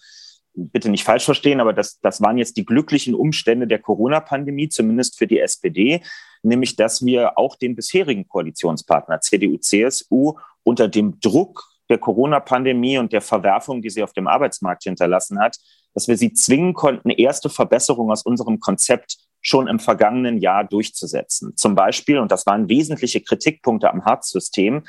bitte 0.54 0.90
nicht 0.90 1.04
falsch 1.04 1.26
verstehen, 1.26 1.60
aber 1.60 1.74
das, 1.74 2.00
das 2.02 2.22
waren 2.22 2.38
jetzt 2.38 2.58
die 2.58 2.66
glücklichen 2.66 3.16
Umstände 3.16 3.68
der 3.68 3.80
Corona-Pandemie, 3.80 4.70
zumindest 4.70 5.18
für 5.18 5.28
die 5.28 5.40
SPD, 5.40 6.02
nämlich 6.44 6.76
dass 6.76 7.06
wir 7.06 7.38
auch 7.38 7.56
den 7.56 7.76
bisherigen 7.76 8.28
Koalitionspartner 8.28 9.22
CDU, 9.22 9.58
CSU 9.58 10.34
unter 10.64 10.88
dem 10.88 11.20
Druck 11.20 11.66
der 11.90 11.98
Corona-Pandemie 11.98 12.98
und 12.98 13.14
der 13.14 13.22
Verwerfung, 13.22 13.82
die 13.82 13.90
sie 13.90 14.04
auf 14.04 14.14
dem 14.14 14.28
Arbeitsmarkt 14.28 14.84
hinterlassen 14.84 15.40
hat, 15.40 15.58
dass 15.94 16.08
wir 16.08 16.18
sie 16.18 16.34
zwingen 16.34 16.74
konnten, 16.74 17.10
erste 17.10 17.50
Verbesserungen 17.50 18.12
aus 18.12 18.24
unserem 18.24 18.60
Konzept 18.60 19.18
schon 19.42 19.68
im 19.68 19.80
vergangenen 19.80 20.38
Jahr 20.38 20.64
durchzusetzen. 20.64 21.56
Zum 21.56 21.74
Beispiel, 21.74 22.20
und 22.20 22.32
das 22.32 22.46
waren 22.46 22.70
wesentliche 22.70 23.22
Kritikpunkte 23.22 23.90
am 23.90 24.06
Hartz-System, 24.06 24.84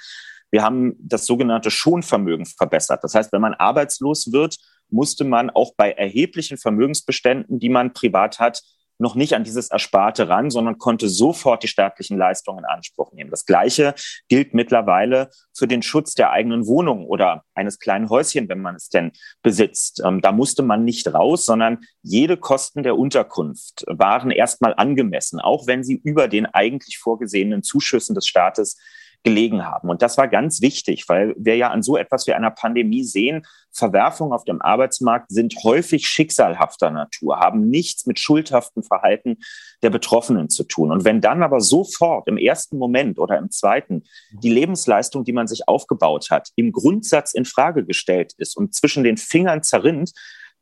wir 0.51 0.63
haben 0.63 0.97
das 0.99 1.27
sogenannte 1.27 1.71
Schonvermögen 1.71 2.45
verbessert. 2.45 3.05
Das 3.05 3.15
heißt, 3.15 3.33
wenn 3.33 3.41
man 3.41 3.55
arbeitslos 3.55 4.33
wird, 4.33 4.57
musste 4.93 5.25
man 5.25 5.51
auch 5.51 5.75
bei 5.77 5.93
erheblichen 5.93 6.59
Vermögensbeständen, 6.59 7.59
die 7.59 7.69
man 7.69 7.93
privat 7.93 8.39
hat, 8.39 8.63
noch 9.01 9.15
nicht 9.15 9.35
an 9.35 9.45
dieses 9.45 9.71
Ersparte 9.71 10.29
ran, 10.29 10.51
sondern 10.51 10.79
konnte 10.79 11.09
sofort 11.09 11.63
die 11.63 11.69
staatlichen 11.69 12.19
Leistungen 12.19 12.61
in 12.61 12.65
Anspruch 12.67 13.13
nehmen. 13.13 13.31
Das 13.31 13.47
Gleiche 13.47 13.95
gilt 14.29 14.55
mittlerweile 14.55 15.31
für 15.57 15.67
den 15.67 15.83
Schutz 15.83 16.15
der 16.15 16.31
eigenen 16.31 16.67
Wohnung 16.67 17.07
oder 17.07 17.45
eines 17.55 17.79
kleinen 17.79 18.11
Häuschen, 18.11 18.49
wenn 18.49 18.61
man 18.61 18.77
es 18.77 18.91
denn 18.91 19.13
besitzt. 19.43 20.03
Ähm, 20.05 20.21
da 20.21 20.33
musste 20.33 20.63
man 20.63 20.85
nicht 20.85 21.13
raus, 21.13 21.47
sondern 21.47 21.79
jede 22.03 22.37
Kosten 22.37 22.83
der 22.83 22.99
Unterkunft 22.99 23.85
waren 23.87 24.31
erstmal 24.31 24.75
angemessen, 24.75 25.41
auch 25.41 25.67
wenn 25.67 25.83
sie 25.83 25.97
über 26.05 26.29
den 26.29 26.47
eigentlich 26.47 26.99
vorgesehenen 26.99 27.63
Zuschüssen 27.63 28.15
des 28.15 28.27
Staates 28.27 28.79
gelegen 29.23 29.67
haben. 29.67 29.91
Und 29.91 30.03
das 30.03 30.17
war 30.17 30.29
ganz 30.29 30.63
wichtig, 30.63 31.05
weil 31.09 31.35
wir 31.37 31.57
ja 31.57 31.69
an 31.69 31.83
so 31.83 31.97
etwas 31.97 32.27
wie 32.27 32.33
einer 32.33 32.51
Pandemie 32.51 33.05
sehen, 33.05 33.43
Verwerfungen 33.73 34.33
auf 34.33 34.45
dem 34.45 34.63
Arbeitsmarkt 34.63 35.31
sind 35.31 35.55
häufig 35.63 36.07
schicksalhafter 36.07 36.91
Natur, 36.91 37.39
haben 37.39 37.69
nichts 37.69 38.07
mit 38.07 38.19
schuldhaftem 38.19 38.83
Verhalten 38.83 39.39
der 39.83 39.91
Betroffenen 39.91 40.49
zu 40.49 40.65
tun. 40.65 40.91
Und 40.91 41.05
wenn 41.05 41.21
dann 41.21 41.43
aber 41.43 41.61
sofort 41.61 42.29
im 42.29 42.39
ersten 42.39 42.79
Moment 42.79 43.19
oder 43.19 43.39
im 43.39 43.51
zweiten 43.51 44.05
die 44.43 44.51
Lebensleistung, 44.51 45.25
die 45.25 45.33
man 45.33 45.47
sich 45.47 45.69
aufgebaut 45.69 46.29
hat, 46.31 46.49
im 46.57 46.73
Grundsatz 46.73 47.35
in 47.35 47.45
Frage 47.45 47.85
gestellt 47.85 48.33
ist 48.39 48.57
und 48.57 48.75
zwischen 48.75 49.05
den 49.05 49.19
Fingern 49.19 49.63
zerrinnt, 49.63 50.13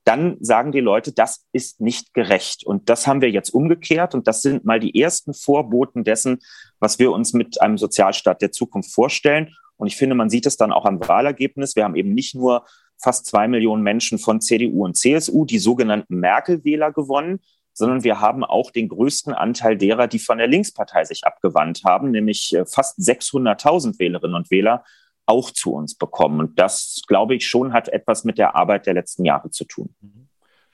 dann 0.08 0.38
sagen 0.40 0.72
die 0.72 0.80
Leute, 0.80 1.12
das 1.12 1.44
ist 1.52 1.82
nicht 1.82 2.14
gerecht. 2.14 2.64
Und 2.64 2.88
das 2.88 3.06
haben 3.06 3.20
wir 3.20 3.30
jetzt 3.30 3.50
umgekehrt. 3.50 4.14
Und 4.14 4.26
das 4.26 4.40
sind 4.40 4.64
mal 4.64 4.80
die 4.80 4.98
ersten 4.98 5.34
Vorboten 5.34 6.02
dessen, 6.02 6.38
was 6.80 6.98
wir 6.98 7.12
uns 7.12 7.34
mit 7.34 7.60
einem 7.60 7.76
Sozialstaat 7.76 8.40
der 8.40 8.50
Zukunft 8.50 8.90
vorstellen. 8.90 9.54
Und 9.76 9.86
ich 9.86 9.96
finde, 9.96 10.14
man 10.14 10.30
sieht 10.30 10.46
es 10.46 10.56
dann 10.56 10.72
auch 10.72 10.86
am 10.86 11.06
Wahlergebnis. 11.06 11.76
Wir 11.76 11.84
haben 11.84 11.94
eben 11.94 12.14
nicht 12.14 12.34
nur 12.34 12.64
fast 12.96 13.26
zwei 13.26 13.48
Millionen 13.48 13.82
Menschen 13.82 14.18
von 14.18 14.40
CDU 14.40 14.86
und 14.86 14.96
CSU, 14.96 15.44
die 15.44 15.58
sogenannten 15.58 16.16
Merkel-Wähler 16.16 16.90
gewonnen, 16.90 17.40
sondern 17.74 18.02
wir 18.02 18.18
haben 18.18 18.44
auch 18.44 18.70
den 18.70 18.88
größten 18.88 19.34
Anteil 19.34 19.76
derer, 19.76 20.08
die 20.08 20.18
von 20.18 20.38
der 20.38 20.48
Linkspartei 20.48 21.04
sich 21.04 21.24
abgewandt 21.24 21.82
haben, 21.84 22.12
nämlich 22.12 22.54
äh, 22.54 22.64
fast 22.64 22.98
600.000 22.98 23.98
Wählerinnen 23.98 24.34
und 24.34 24.50
Wähler 24.50 24.84
auch 25.28 25.50
zu 25.50 25.72
uns 25.72 25.94
bekommen. 25.94 26.40
Und 26.40 26.58
das, 26.58 27.02
glaube 27.06 27.34
ich, 27.34 27.46
schon 27.46 27.72
hat 27.72 27.88
etwas 27.88 28.24
mit 28.24 28.38
der 28.38 28.56
Arbeit 28.56 28.86
der 28.86 28.94
letzten 28.94 29.24
Jahre 29.24 29.50
zu 29.50 29.64
tun. 29.64 29.94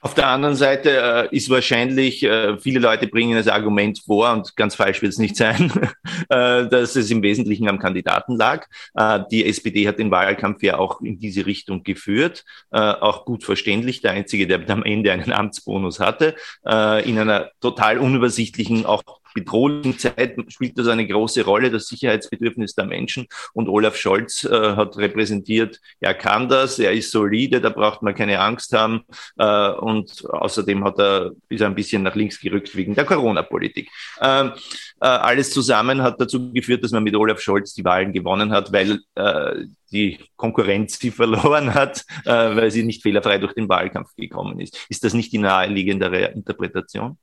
Auf 0.05 0.13
der 0.13 0.27
anderen 0.27 0.55
Seite 0.55 1.29
äh, 1.31 1.35
ist 1.35 1.49
wahrscheinlich, 1.49 2.21
äh, 2.21 2.59
viele 2.59 2.79
Leute 2.79 3.07
bringen 3.07 3.35
das 3.35 3.47
Argument 3.47 3.99
vor, 4.05 4.31
und 4.33 4.55
ganz 4.55 4.75
falsch 4.75 5.01
wird 5.01 5.11
es 5.11 5.17
nicht 5.17 5.35
sein, 5.35 5.71
äh, 6.29 6.67
dass 6.67 6.95
es 6.95 7.09
im 7.09 7.23
Wesentlichen 7.23 7.67
am 7.67 7.79
Kandidaten 7.79 8.37
lag. 8.37 8.67
Äh, 8.93 9.21
die 9.31 9.47
SPD 9.47 9.87
hat 9.87 9.97
den 9.97 10.11
Wahlkampf 10.11 10.61
ja 10.61 10.77
auch 10.77 11.01
in 11.01 11.17
diese 11.17 11.47
Richtung 11.47 11.81
geführt, 11.81 12.45
äh, 12.71 12.77
auch 12.79 13.25
gut 13.25 13.43
verständlich. 13.43 14.01
Der 14.01 14.11
Einzige, 14.11 14.45
der 14.45 14.69
am 14.69 14.83
Ende 14.83 15.11
einen 15.11 15.31
Amtsbonus 15.31 15.99
hatte, 15.99 16.35
äh, 16.67 17.09
in 17.09 17.17
einer 17.17 17.49
total 17.59 17.97
unübersichtlichen, 17.97 18.85
auch 18.85 19.01
bedrohlichen 19.35 19.99
Zeit 19.99 20.37
spielt 20.47 20.79
das 20.79 20.87
eine 20.87 21.05
große 21.05 21.43
Rolle, 21.43 21.69
das 21.69 21.87
Sicherheitsbedürfnis 21.87 22.73
der 22.73 22.85
Menschen. 22.85 23.27
Und 23.53 23.69
Olaf 23.69 23.97
Scholz 23.97 24.45
äh, 24.45 24.75
hat 24.75 24.97
repräsentiert, 24.97 25.79
er 25.99 26.15
kann 26.15 26.49
das, 26.49 26.79
er 26.79 26.93
ist 26.93 27.11
solide, 27.11 27.61
da 27.61 27.69
braucht 27.69 28.01
man 28.01 28.15
keine 28.15 28.39
Angst 28.39 28.73
haben. 28.73 29.01
Äh, 29.37 29.69
und 29.71 30.25
außerdem 30.27 30.83
hat 30.83 30.97
er, 30.97 31.31
ist 31.49 31.61
er 31.61 31.67
ein 31.67 31.75
bisschen 31.75 32.01
nach 32.01 32.15
links 32.15 32.39
gerückt 32.39 32.75
wegen 32.75 32.95
der 32.95 33.05
Corona-Politik. 33.05 33.89
Ähm, 34.21 34.53
äh, 35.01 35.05
alles 35.05 35.51
zusammen 35.51 36.01
hat 36.01 36.19
dazu 36.19 36.53
geführt, 36.53 36.83
dass 36.83 36.91
man 36.91 37.03
mit 37.03 37.15
Olaf 37.15 37.41
Scholz 37.41 37.73
die 37.73 37.83
Wahlen 37.83 38.13
gewonnen 38.13 38.51
hat, 38.51 38.71
weil 38.71 39.01
äh, 39.15 39.65
die 39.91 40.19
Konkurrenz 40.37 40.97
sie 40.97 41.11
verloren 41.11 41.73
hat, 41.73 42.05
äh, 42.23 42.31
weil 42.31 42.71
sie 42.71 42.83
nicht 42.83 43.03
fehlerfrei 43.03 43.37
durch 43.37 43.53
den 43.53 43.67
Wahlkampf 43.67 44.15
gekommen 44.15 44.61
ist. 44.61 44.85
Ist 44.89 45.03
das 45.03 45.13
nicht 45.13 45.33
die 45.33 45.39
naheliegendere 45.39 46.27
Interpretation? 46.27 47.17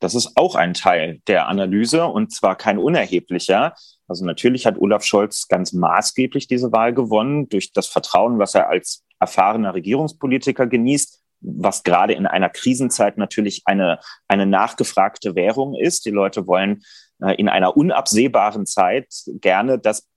Das 0.00 0.14
ist 0.14 0.32
auch 0.36 0.54
ein 0.54 0.74
Teil 0.74 1.20
der 1.26 1.48
Analyse 1.48 2.06
und 2.06 2.32
zwar 2.32 2.56
kein 2.56 2.78
unerheblicher. 2.78 3.74
Also 4.08 4.24
natürlich 4.24 4.66
hat 4.66 4.78
Olaf 4.78 5.04
Scholz 5.04 5.46
ganz 5.46 5.72
maßgeblich 5.72 6.48
diese 6.48 6.72
Wahl 6.72 6.92
gewonnen 6.92 7.48
durch 7.48 7.72
das 7.72 7.86
Vertrauen, 7.86 8.38
was 8.38 8.54
er 8.54 8.68
als 8.68 9.04
erfahrener 9.20 9.74
Regierungspolitiker 9.74 10.66
genießt, 10.66 11.20
was 11.42 11.82
gerade 11.84 12.14
in 12.14 12.26
einer 12.26 12.48
Krisenzeit 12.48 13.18
natürlich 13.18 13.62
eine, 13.66 14.00
eine 14.26 14.46
nachgefragte 14.46 15.34
Währung 15.34 15.74
ist. 15.74 16.06
Die 16.06 16.10
Leute 16.10 16.46
wollen 16.46 16.82
äh, 17.22 17.34
in 17.34 17.48
einer 17.48 17.76
unabsehbaren 17.76 18.66
Zeit 18.66 19.08
gerne, 19.40 19.78
dass 19.78 20.08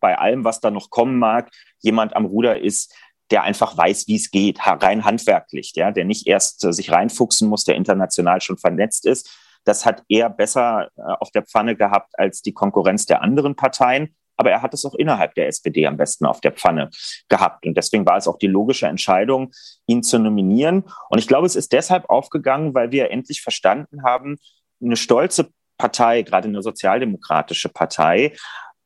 bei 0.00 0.18
allem, 0.18 0.44
was 0.44 0.60
da 0.60 0.70
noch 0.70 0.90
kommen 0.90 1.18
mag, 1.18 1.50
jemand 1.80 2.14
am 2.14 2.26
Ruder 2.26 2.60
ist, 2.60 2.94
der 3.30 3.42
einfach 3.42 3.76
weiß, 3.76 4.08
wie 4.08 4.16
es 4.16 4.30
geht, 4.30 4.60
rein 4.64 5.04
handwerklich, 5.04 5.72
ja, 5.74 5.90
der 5.90 6.04
nicht 6.04 6.26
erst 6.26 6.64
äh, 6.64 6.72
sich 6.72 6.90
reinfuchsen 6.90 7.48
muss, 7.48 7.64
der 7.64 7.76
international 7.76 8.40
schon 8.40 8.58
vernetzt 8.58 9.06
ist. 9.06 9.30
Das 9.64 9.84
hat 9.84 10.02
er 10.08 10.30
besser 10.30 10.88
äh, 10.96 11.02
auf 11.20 11.30
der 11.30 11.42
Pfanne 11.42 11.76
gehabt 11.76 12.18
als 12.18 12.42
die 12.42 12.52
Konkurrenz 12.52 13.06
der 13.06 13.22
anderen 13.22 13.54
Parteien. 13.54 14.14
Aber 14.36 14.50
er 14.50 14.62
hat 14.62 14.72
es 14.72 14.84
auch 14.84 14.94
innerhalb 14.94 15.34
der 15.34 15.48
SPD 15.48 15.86
am 15.86 15.96
besten 15.96 16.24
auf 16.24 16.40
der 16.40 16.52
Pfanne 16.52 16.90
gehabt. 17.28 17.66
Und 17.66 17.76
deswegen 17.76 18.06
war 18.06 18.16
es 18.16 18.28
auch 18.28 18.38
die 18.38 18.46
logische 18.46 18.86
Entscheidung, 18.86 19.50
ihn 19.86 20.04
zu 20.04 20.18
nominieren. 20.20 20.84
Und 21.10 21.18
ich 21.18 21.26
glaube, 21.26 21.46
es 21.46 21.56
ist 21.56 21.72
deshalb 21.72 22.08
aufgegangen, 22.08 22.72
weil 22.72 22.92
wir 22.92 23.10
endlich 23.10 23.42
verstanden 23.42 24.04
haben, 24.04 24.38
eine 24.80 24.96
stolze 24.96 25.50
Partei, 25.76 26.22
gerade 26.22 26.48
eine 26.48 26.62
sozialdemokratische 26.62 27.68
Partei, 27.68 28.32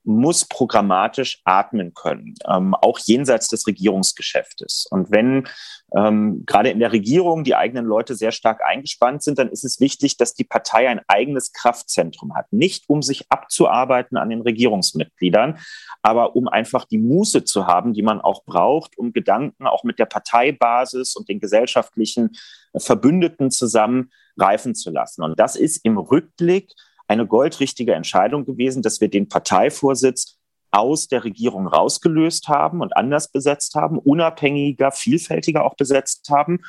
muss 0.05 0.45
programmatisch 0.45 1.41
atmen 1.45 1.95
können, 1.95 2.35
ähm, 2.49 2.75
auch 2.75 2.99
jenseits 2.99 3.49
des 3.49 3.67
Regierungsgeschäftes. 3.67 4.87
Und 4.91 5.11
wenn 5.11 5.49
ähm, 5.97 6.45
gerade 6.47 6.71
in 6.71 6.81
der 6.81 6.93
Regierung 6.93 7.45
die 7.45 7.55
eigenen 7.55 7.85
Leute 7.85 8.15
sehr 8.15 8.33
stark 8.33 8.61
eingespannt 8.65 9.23
sind, 9.23 9.39
dann 9.39 9.49
ist 9.49 9.65
es 9.65 9.79
wichtig, 9.81 10.17
dass 10.17 10.35
die 10.35 10.45
Partei 10.45 10.89
ein 10.89 11.01
eigenes 11.07 11.53
Kraftzentrum 11.53 12.35
hat. 12.35 12.53
Nicht 12.53 12.85
um 12.89 13.03
sich 13.03 13.27
abzuarbeiten 13.29 14.17
an 14.17 14.31
den 14.31 14.41
Regierungsmitgliedern, 14.41 15.59
aber 16.03 16.35
um 16.35 16.49
einfach 16.49 16.85
die 16.85 16.99
Muße 16.99 17.45
zu 17.45 17.67
haben, 17.67 17.93
die 17.93 18.03
man 18.03 18.21
auch 18.21 18.45
braucht, 18.45 18.99
um 18.99 19.13
Gedanken 19.13 19.67
auch 19.67 19.85
mit 19.85 19.99
der 19.99 20.07
Parteibasis 20.07 21.15
und 21.15 21.29
den 21.29 21.41
gesellschaftlichen 21.41 22.31
Verbündeten 22.77 23.51
zusammen 23.51 24.11
reifen 24.39 24.75
zu 24.75 24.91
lassen. 24.91 25.23
Und 25.23 25.39
das 25.39 25.57
ist 25.57 25.85
im 25.85 25.99
Rückblick 25.99 26.73
eine 27.13 27.27
goldrichtige 27.27 27.95
Entscheidung 27.95 28.47
gewesen, 28.47 28.83
dass 28.83 29.01
wir 29.01 29.09
den 29.09 29.29
Parteivorsitz 29.29 30.39
aus 30.71 31.09
der 31.09 31.25
Regierung 31.25 31.67
rausgelöst 31.67 32.49
haben 32.49 32.81
und 32.81 32.97
anders 32.97 33.31
besetzt 33.31 33.75
haben, 33.75 33.99
unabhängiger, 33.99 34.91
vielfältiger 34.91 35.65
auch 35.65 35.77
besetzt 35.77 36.29
haben. 36.31 36.61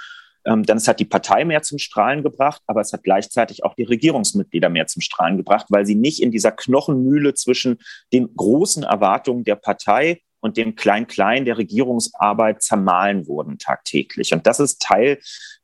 Ähm, 0.45 0.63
dann 0.63 0.77
es 0.77 0.89
hat 0.89 0.99
die 0.99 1.05
Partei 1.05 1.45
mehr 1.45 1.61
zum 1.61 1.77
Strahlen 1.77 2.21
gebracht, 2.21 2.61
aber 2.67 2.81
es 2.81 2.91
hat 2.91 3.03
gleichzeitig 3.03 3.63
auch 3.63 3.75
die 3.75 3.83
Regierungsmitglieder 3.83 4.67
mehr 4.67 4.87
zum 4.87 5.01
Strahlen 5.01 5.37
gebracht, 5.37 5.67
weil 5.69 5.85
sie 5.85 5.95
nicht 5.95 6.21
in 6.21 6.31
dieser 6.31 6.51
Knochenmühle 6.51 7.33
zwischen 7.33 7.79
den 8.11 8.35
großen 8.35 8.83
Erwartungen 8.83 9.45
der 9.45 9.55
Partei 9.55 10.21
und 10.43 10.57
dem 10.57 10.75
Klein-Klein 10.75 11.45
der 11.45 11.57
Regierungsarbeit 11.57 12.61
zermahlen 12.61 13.27
wurden 13.27 13.57
tagtäglich. 13.57 14.33
Und 14.33 14.45
das 14.45 14.59
ist 14.59 14.81
Teil 14.81 15.19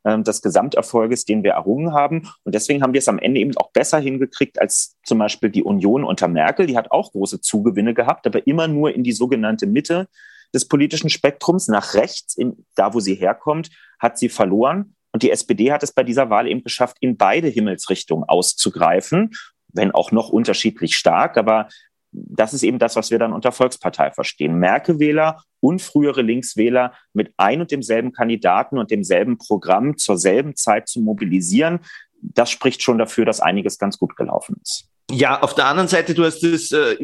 äh, 0.05 0.19
des 0.19 0.41
Gesamterfolges, 0.41 1.25
den 1.25 1.43
wir 1.43 1.51
errungen 1.51 1.93
haben. 1.93 2.29
Und 2.45 2.55
deswegen 2.55 2.81
haben 2.81 2.93
wir 2.93 3.00
es 3.00 3.09
am 3.09 3.19
Ende 3.19 3.41
eben 3.41 3.55
auch 3.57 3.71
besser 3.71 4.00
hingekriegt 4.00 4.59
als 4.59 4.95
zum 5.03 5.19
Beispiel 5.19 5.50
die 5.50 5.63
Union 5.63 6.05
unter 6.05 6.29
Merkel. 6.29 6.65
Die 6.65 6.77
hat 6.77 6.91
auch 6.91 7.12
große 7.12 7.41
Zugewinne 7.41 7.93
gehabt, 7.93 8.25
aber 8.25 8.48
immer 8.48 8.69
nur 8.69 8.95
in 8.95 9.03
die 9.03 9.12
sogenannte 9.12 9.67
Mitte 9.67 10.07
des 10.53 10.65
politischen 10.65 11.09
Spektrums. 11.09 11.67
Nach 11.67 11.93
rechts, 11.95 12.38
in, 12.38 12.65
da 12.75 12.93
wo 12.93 13.01
sie 13.01 13.15
herkommt, 13.15 13.69
hat 14.00 14.17
sie 14.17 14.29
verloren. 14.29 14.95
Und 15.12 15.24
die 15.24 15.31
SPD 15.31 15.74
hat 15.74 15.83
es 15.83 15.91
bei 15.91 16.03
dieser 16.03 16.29
Wahl 16.29 16.48
eben 16.48 16.63
geschafft, 16.63 16.95
in 17.01 17.17
beide 17.17 17.50
Himmelsrichtungen 17.50 18.24
auszugreifen, 18.29 19.31
wenn 19.74 19.91
auch 19.91 20.13
noch 20.13 20.29
unterschiedlich 20.29 20.95
stark. 20.95 21.38
Aber 21.38 21.67
das 22.12 22.54
ist 22.54 22.63
eben 22.63 22.80
das, 22.80 22.96
was 22.96 23.12
wir 23.12 23.20
dann 23.20 23.34
unter 23.34 23.51
Volkspartei 23.51 24.12
verstehen. 24.12 24.60
Merkel-Wähler 24.60 25.44
und 25.60 25.82
frühere 25.82 26.22
Linkswähler 26.22 26.94
mit 27.13 27.34
ein 27.38 27.62
und 27.62 27.72
demselben 27.72 28.12
Kandidaten 28.12 28.78
und 28.78 28.92
demselben 28.92 29.38
Programm 29.38 29.98
zur 29.98 30.18
selben 30.18 30.56
Zeit 30.56 30.88
zu 30.88 31.01
mobilisieren, 31.01 31.80
das 32.22 32.50
spricht 32.50 32.82
schon 32.82 32.98
dafür, 32.98 33.25
dass 33.25 33.39
einiges 33.39 33.78
ganz 33.78 33.98
gut 33.98 34.16
gelaufen 34.16 34.60
ist. 34.62 34.88
Ja, 35.12 35.42
auf 35.42 35.56
der 35.56 35.66
anderen 35.66 35.88
Seite, 35.88 36.13
du 36.13 36.24
hast 36.24 36.44
es 36.44 36.72
äh, 36.72 36.96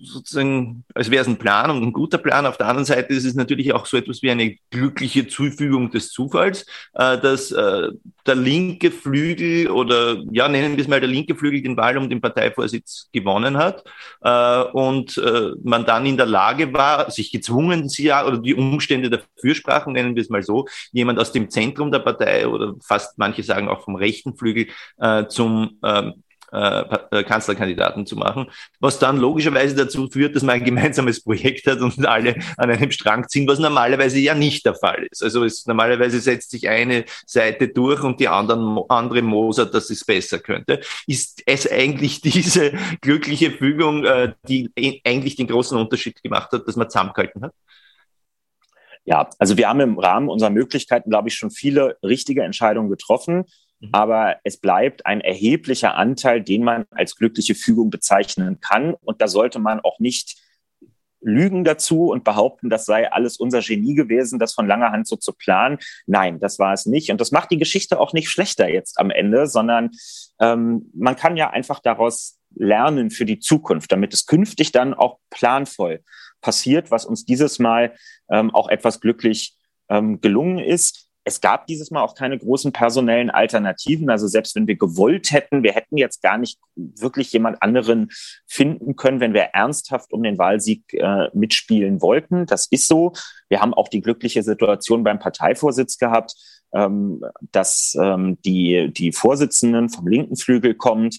sozusagen, 0.00 0.84
als 0.94 1.10
wäre 1.10 1.22
es 1.22 1.28
ein 1.28 1.38
Plan 1.38 1.70
und 1.70 1.82
ein 1.82 1.92
guter 1.92 2.18
Plan. 2.18 2.46
Auf 2.46 2.56
der 2.56 2.68
anderen 2.68 2.84
Seite 2.84 3.12
ist 3.14 3.24
es 3.24 3.34
natürlich 3.34 3.72
auch 3.72 3.86
so 3.86 3.96
etwas 3.96 4.22
wie 4.22 4.30
eine 4.30 4.56
glückliche 4.70 5.26
Zufügung 5.26 5.90
des 5.90 6.10
Zufalls, 6.10 6.66
äh, 6.94 7.18
dass 7.18 7.50
äh, 7.50 7.88
der 8.26 8.34
linke 8.36 8.92
Flügel 8.92 9.70
oder 9.70 10.22
ja, 10.30 10.48
nennen 10.48 10.76
wir 10.76 10.82
es 10.82 10.88
mal 10.88 11.00
der 11.00 11.08
linke 11.08 11.34
Flügel 11.34 11.62
den 11.62 11.76
Wahl 11.76 11.98
um 11.98 12.08
den 12.08 12.20
Parteivorsitz 12.20 13.08
gewonnen 13.12 13.56
hat 13.56 13.82
äh, 14.20 14.62
und 14.72 15.18
äh, 15.18 15.50
man 15.64 15.84
dann 15.84 16.06
in 16.06 16.16
der 16.16 16.26
Lage 16.26 16.72
war, 16.72 17.10
sich 17.10 17.32
gezwungen 17.32 17.88
sie 17.88 18.04
ja 18.04 18.24
oder 18.24 18.38
die 18.38 18.54
Umstände 18.54 19.10
dafür 19.10 19.54
sprachen, 19.56 19.94
nennen 19.94 20.14
wir 20.14 20.22
es 20.22 20.30
mal 20.30 20.44
so, 20.44 20.66
jemand 20.92 21.18
aus 21.18 21.32
dem 21.32 21.50
Zentrum 21.50 21.90
der 21.90 21.98
Partei 22.00 22.46
oder 22.46 22.74
fast 22.80 23.18
manche 23.18 23.42
sagen 23.42 23.68
auch 23.68 23.82
vom 23.82 23.96
rechten 23.96 24.36
Flügel 24.36 24.68
äh, 24.98 25.26
zum 25.26 25.78
ähm, 25.82 26.22
äh, 26.56 27.24
Kanzlerkandidaten 27.24 28.06
zu 28.06 28.16
machen, 28.16 28.46
was 28.80 28.98
dann 28.98 29.18
logischerweise 29.18 29.76
dazu 29.76 30.08
führt, 30.08 30.34
dass 30.34 30.42
man 30.42 30.56
ein 30.56 30.64
gemeinsames 30.64 31.22
Projekt 31.22 31.66
hat 31.66 31.80
und 31.80 32.06
alle 32.06 32.36
an 32.56 32.70
einem 32.70 32.90
Strang 32.90 33.28
ziehen, 33.28 33.46
was 33.46 33.58
normalerweise 33.58 34.18
ja 34.18 34.34
nicht 34.34 34.64
der 34.64 34.74
Fall 34.74 35.06
ist. 35.10 35.22
Also 35.22 35.44
es, 35.44 35.66
normalerweise 35.66 36.20
setzt 36.20 36.50
sich 36.50 36.68
eine 36.68 37.04
Seite 37.26 37.68
durch 37.68 38.02
und 38.02 38.20
die 38.20 38.28
anderen, 38.28 38.78
andere 38.88 39.22
mosert, 39.22 39.74
dass 39.74 39.90
es 39.90 40.04
besser 40.04 40.38
könnte. 40.38 40.80
Ist 41.06 41.42
es 41.46 41.70
eigentlich 41.70 42.20
diese 42.22 42.72
glückliche 43.00 43.50
Fügung, 43.50 44.04
äh, 44.04 44.32
die 44.48 44.70
eigentlich 45.04 45.36
den 45.36 45.46
großen 45.46 45.76
Unterschied 45.76 46.22
gemacht 46.22 46.52
hat, 46.52 46.66
dass 46.66 46.76
man 46.76 46.88
zusammengehalten 46.88 47.42
hat? 47.42 47.52
Ja, 49.04 49.30
also 49.38 49.56
wir 49.56 49.68
haben 49.68 49.80
im 49.80 49.98
Rahmen 49.98 50.28
unserer 50.28 50.50
Möglichkeiten, 50.50 51.10
glaube 51.10 51.28
ich, 51.28 51.36
schon 51.36 51.52
viele 51.52 51.96
richtige 52.02 52.42
Entscheidungen 52.42 52.90
getroffen. 52.90 53.44
Mhm. 53.80 53.90
Aber 53.92 54.36
es 54.44 54.56
bleibt 54.58 55.06
ein 55.06 55.20
erheblicher 55.20 55.94
Anteil, 55.94 56.42
den 56.42 56.64
man 56.64 56.86
als 56.90 57.16
glückliche 57.16 57.54
Fügung 57.54 57.90
bezeichnen 57.90 58.60
kann. 58.60 58.94
Und 58.94 59.20
da 59.20 59.28
sollte 59.28 59.58
man 59.58 59.80
auch 59.80 59.98
nicht 59.98 60.36
lügen 61.20 61.64
dazu 61.64 62.10
und 62.10 62.24
behaupten, 62.24 62.70
das 62.70 62.84
sei 62.84 63.10
alles 63.10 63.36
unser 63.36 63.60
Genie 63.60 63.94
gewesen, 63.94 64.38
das 64.38 64.54
von 64.54 64.66
langer 64.66 64.92
Hand 64.92 65.08
so 65.08 65.16
zu 65.16 65.32
planen. 65.32 65.78
Nein, 66.06 66.38
das 66.38 66.58
war 66.58 66.72
es 66.72 66.86
nicht. 66.86 67.10
Und 67.10 67.20
das 67.20 67.32
macht 67.32 67.50
die 67.50 67.58
Geschichte 67.58 67.98
auch 67.98 68.12
nicht 68.12 68.30
schlechter 68.30 68.68
jetzt 68.68 68.98
am 68.98 69.10
Ende, 69.10 69.46
sondern 69.46 69.90
ähm, 70.40 70.90
man 70.94 71.16
kann 71.16 71.36
ja 71.36 71.50
einfach 71.50 71.80
daraus 71.80 72.38
lernen 72.54 73.10
für 73.10 73.24
die 73.24 73.40
Zukunft, 73.40 73.90
damit 73.92 74.14
es 74.14 74.26
künftig 74.26 74.72
dann 74.72 74.94
auch 74.94 75.18
planvoll 75.30 76.02
passiert, 76.40 76.90
was 76.90 77.04
uns 77.04 77.24
dieses 77.24 77.58
Mal 77.58 77.94
ähm, 78.30 78.54
auch 78.54 78.68
etwas 78.68 79.00
glücklich 79.00 79.56
ähm, 79.88 80.20
gelungen 80.20 80.58
ist 80.58 81.05
es 81.26 81.40
gab 81.40 81.66
dieses 81.66 81.90
Mal 81.90 82.02
auch 82.02 82.14
keine 82.14 82.38
großen 82.38 82.72
personellen 82.72 83.30
Alternativen. 83.30 84.08
Also 84.10 84.28
selbst 84.28 84.54
wenn 84.54 84.68
wir 84.68 84.76
gewollt 84.76 85.32
hätten, 85.32 85.64
wir 85.64 85.72
hätten 85.72 85.96
jetzt 85.96 86.22
gar 86.22 86.38
nicht 86.38 86.60
wirklich 86.76 87.32
jemand 87.32 87.60
anderen 87.62 88.10
finden 88.46 88.94
können, 88.94 89.18
wenn 89.18 89.34
wir 89.34 89.42
ernsthaft 89.52 90.12
um 90.12 90.22
den 90.22 90.38
Wahlsieg 90.38 90.84
äh, 90.94 91.28
mitspielen 91.34 92.00
wollten. 92.00 92.46
Das 92.46 92.68
ist 92.68 92.86
so. 92.86 93.12
Wir 93.48 93.60
haben 93.60 93.74
auch 93.74 93.88
die 93.88 94.00
glückliche 94.00 94.44
Situation 94.44 95.02
beim 95.02 95.18
Parteivorsitz 95.18 95.98
gehabt, 95.98 96.34
ähm, 96.72 97.20
dass 97.50 97.96
ähm, 98.00 98.38
die, 98.42 98.92
die 98.92 99.10
Vorsitzenden 99.10 99.88
vom 99.88 100.06
linken 100.06 100.36
Flügel 100.36 100.74
kommt 100.74 101.18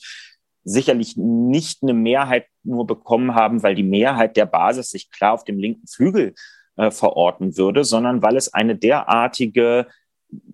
sicherlich 0.64 1.16
nicht 1.18 1.84
eine 1.84 1.94
Mehrheit 1.94 2.46
nur 2.64 2.88
bekommen 2.88 3.36
haben, 3.36 3.62
weil 3.64 3.76
die 3.76 3.84
Mehrheit 3.84 4.38
der 4.38 4.46
Basis 4.46 4.90
sich 4.90 5.12
klar 5.12 5.34
auf 5.34 5.44
dem 5.44 5.60
linken 5.60 5.88
Flügel 5.88 6.34
äh, 6.78 6.92
verorten 6.92 7.58
würde, 7.58 7.84
sondern 7.84 8.22
weil 8.22 8.38
es 8.38 8.54
eine 8.54 8.76
derartige 8.76 9.88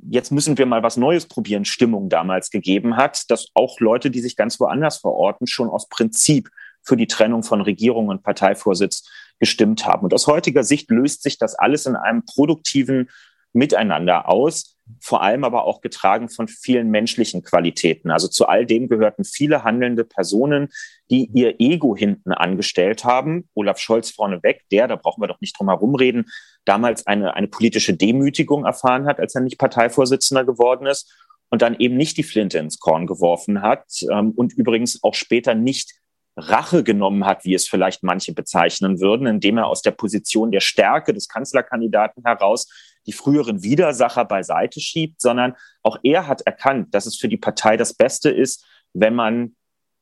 jetzt 0.09 0.31
müssen 0.31 0.57
wir 0.57 0.65
mal 0.65 0.83
was 0.83 0.97
Neues 0.97 1.25
probieren, 1.25 1.65
Stimmung 1.65 2.09
damals 2.09 2.51
gegeben 2.51 2.97
hat, 2.97 3.29
dass 3.31 3.47
auch 3.53 3.79
Leute, 3.79 4.11
die 4.11 4.21
sich 4.21 4.35
ganz 4.35 4.59
woanders 4.59 4.97
verorten, 4.97 5.47
schon 5.47 5.69
aus 5.69 5.89
Prinzip 5.89 6.49
für 6.81 6.97
die 6.97 7.07
Trennung 7.07 7.43
von 7.43 7.61
Regierung 7.61 8.09
und 8.09 8.23
Parteivorsitz 8.23 9.09
gestimmt 9.39 9.85
haben. 9.85 10.03
Und 10.03 10.13
aus 10.13 10.27
heutiger 10.27 10.63
Sicht 10.63 10.91
löst 10.91 11.23
sich 11.23 11.37
das 11.37 11.55
alles 11.55 11.85
in 11.85 11.95
einem 11.95 12.25
produktiven 12.25 13.09
Miteinander 13.53 14.27
aus, 14.29 14.77
vor 14.99 15.21
allem 15.21 15.43
aber 15.43 15.65
auch 15.65 15.81
getragen 15.81 16.27
von 16.27 16.47
vielen 16.47 16.89
menschlichen 16.89 17.43
Qualitäten. 17.43 18.11
Also 18.11 18.27
zu 18.27 18.47
all 18.47 18.65
dem 18.65 18.89
gehörten 18.89 19.23
viele 19.23 19.63
handelnde 19.63 20.03
Personen, 20.03 20.69
die 21.09 21.29
ihr 21.33 21.59
Ego 21.59 21.95
hinten 21.95 22.33
angestellt 22.33 23.05
haben. 23.05 23.47
Olaf 23.53 23.79
Scholz 23.79 24.11
vorneweg, 24.11 24.63
der, 24.71 24.87
da 24.87 24.95
brauchen 24.95 25.21
wir 25.21 25.27
doch 25.27 25.39
nicht 25.39 25.57
drum 25.57 25.69
herum 25.69 25.95
reden, 25.95 26.25
damals 26.65 27.07
eine, 27.07 27.35
eine 27.35 27.47
politische 27.47 27.93
Demütigung 27.93 28.65
erfahren 28.65 29.05
hat, 29.05 29.19
als 29.19 29.35
er 29.35 29.41
nicht 29.41 29.57
Parteivorsitzender 29.57 30.43
geworden 30.43 30.85
ist 30.85 31.13
und 31.49 31.61
dann 31.61 31.75
eben 31.77 31.95
nicht 31.95 32.17
die 32.17 32.23
Flinte 32.23 32.57
ins 32.57 32.79
Korn 32.79 33.07
geworfen 33.07 33.61
hat 33.61 33.85
ähm, 34.11 34.31
und 34.31 34.53
übrigens 34.53 35.03
auch 35.03 35.13
später 35.13 35.53
nicht 35.53 35.93
Rache 36.35 36.83
genommen 36.83 37.25
hat, 37.25 37.45
wie 37.45 37.53
es 37.53 37.67
vielleicht 37.67 38.01
manche 38.01 38.33
bezeichnen 38.33 38.99
würden, 38.99 39.27
indem 39.27 39.59
er 39.59 39.67
aus 39.67 39.83
der 39.83 39.91
Position 39.91 40.51
der 40.51 40.61
Stärke 40.61 41.13
des 41.13 41.27
Kanzlerkandidaten 41.27 42.23
heraus 42.25 42.67
die 43.05 43.13
früheren 43.13 43.63
Widersacher 43.63 44.25
beiseite 44.25 44.79
schiebt, 44.79 45.21
sondern 45.21 45.55
auch 45.81 45.97
er 46.03 46.27
hat 46.27 46.41
erkannt, 46.41 46.93
dass 46.93 47.05
es 47.05 47.17
für 47.17 47.27
die 47.27 47.37
Partei 47.37 47.77
das 47.77 47.93
Beste 47.93 48.29
ist, 48.29 48.65
wenn 48.93 49.15
man 49.15 49.55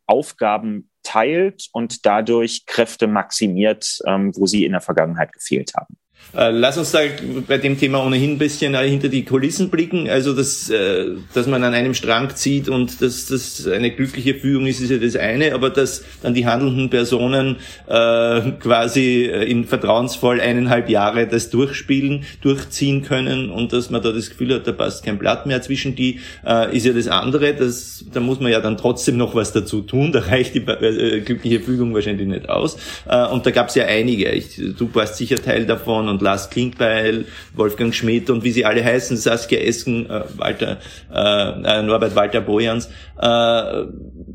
Aufgaben 0.05 0.89
teilt 1.03 1.67
und 1.71 2.05
dadurch 2.05 2.65
Kräfte 2.65 3.07
maximiert, 3.07 3.99
ähm, 4.05 4.31
wo 4.35 4.45
sie 4.45 4.65
in 4.65 4.73
der 4.73 4.81
Vergangenheit 4.81 5.33
gefehlt 5.33 5.73
haben. 5.75 5.97
Äh, 6.33 6.51
lass 6.51 6.77
uns 6.77 6.91
da 6.91 6.99
bei 7.47 7.57
dem 7.57 7.77
Thema 7.77 8.05
ohnehin 8.05 8.31
ein 8.31 8.37
bisschen 8.37 8.73
äh, 8.73 8.87
hinter 8.87 9.09
die 9.09 9.25
Kulissen 9.25 9.69
blicken. 9.69 10.09
Also, 10.09 10.33
dass, 10.33 10.69
äh, 10.69 11.07
dass 11.33 11.47
man 11.47 11.63
an 11.63 11.73
einem 11.73 11.93
Strang 11.93 12.33
zieht 12.35 12.69
und 12.69 13.01
dass 13.01 13.25
das 13.25 13.67
eine 13.67 13.91
glückliche 13.91 14.35
Fügung 14.35 14.65
ist, 14.65 14.79
ist 14.79 14.91
ja 14.91 14.97
das 14.97 15.17
eine, 15.17 15.53
aber 15.53 15.69
dass 15.69 16.05
dann 16.21 16.33
die 16.33 16.45
handelnden 16.45 16.89
Personen 16.89 17.57
äh, 17.87 18.51
quasi 18.59 19.25
in 19.25 19.65
vertrauensvoll 19.65 20.39
eineinhalb 20.39 20.89
Jahre 20.89 21.27
das 21.27 21.49
durchspielen, 21.49 22.23
durchziehen 22.41 23.01
können 23.01 23.49
und 23.49 23.73
dass 23.73 23.89
man 23.89 24.01
da 24.01 24.11
das 24.11 24.29
Gefühl 24.29 24.53
hat, 24.53 24.67
da 24.67 24.71
passt 24.71 25.03
kein 25.03 25.17
Blatt 25.17 25.45
mehr 25.45 25.61
zwischen 25.61 25.95
die, 25.95 26.19
äh, 26.45 26.75
ist 26.75 26.85
ja 26.85 26.93
das 26.93 27.07
andere. 27.07 27.53
Das, 27.53 28.05
da 28.13 28.21
muss 28.21 28.39
man 28.39 28.51
ja 28.51 28.61
dann 28.61 28.77
trotzdem 28.77 29.17
noch 29.17 29.35
was 29.35 29.51
dazu 29.51 29.81
tun. 29.81 30.13
Da 30.13 30.19
reicht 30.19 30.55
die 30.55 30.59
äh, 30.59 31.19
glückliche 31.19 31.59
Fügung 31.59 31.93
wahrscheinlich 31.93 32.27
nicht 32.27 32.47
aus. 32.47 32.77
Äh, 33.05 33.27
und 33.27 33.45
da 33.45 33.51
gab 33.51 33.67
es 33.67 33.75
ja 33.75 33.85
einige. 33.85 34.29
Ich, 34.31 34.55
du 34.55 34.89
warst 34.93 35.17
sicher 35.17 35.41
Teil 35.41 35.65
davon 35.65 36.07
und 36.11 36.21
Lars 36.21 36.49
Klinkbeil, 36.49 37.25
Wolfgang 37.55 37.93
Schmidt 37.93 38.29
und 38.29 38.43
wie 38.43 38.51
sie 38.51 38.65
alle 38.65 38.83
heißen, 38.83 39.17
Saskia 39.17 39.59
Esken, 39.59 40.09
äh, 40.09 40.23
Walter, 40.37 40.77
äh, 41.11 41.79
äh, 41.79 41.81
Norbert 41.81 42.15
Walter 42.15 42.41
Bojans. 42.41 42.89
Äh, 43.19 43.85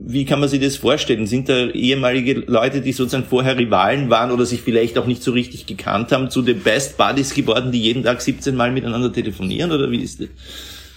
wie 0.08 0.24
kann 0.24 0.40
man 0.40 0.48
sich 0.48 0.60
das 0.60 0.76
vorstellen? 0.76 1.26
Sind 1.26 1.48
da 1.48 1.66
ehemalige 1.66 2.34
Leute, 2.46 2.80
die 2.80 2.92
sozusagen 2.92 3.24
vorher 3.24 3.56
Rivalen 3.56 4.10
waren 4.10 4.30
oder 4.32 4.46
sich 4.46 4.62
vielleicht 4.62 4.98
auch 4.98 5.06
nicht 5.06 5.22
so 5.22 5.32
richtig 5.32 5.66
gekannt 5.66 6.10
haben, 6.12 6.30
zu 6.30 6.42
den 6.42 6.60
Best 6.60 6.96
Buddies 6.96 7.34
geworden, 7.34 7.70
die 7.70 7.82
jeden 7.82 8.02
Tag 8.02 8.20
17 8.20 8.56
Mal 8.56 8.72
miteinander 8.72 9.12
telefonieren 9.12 9.70
oder 9.70 9.90
wie 9.90 10.02
ist 10.02 10.20
das? 10.20 10.28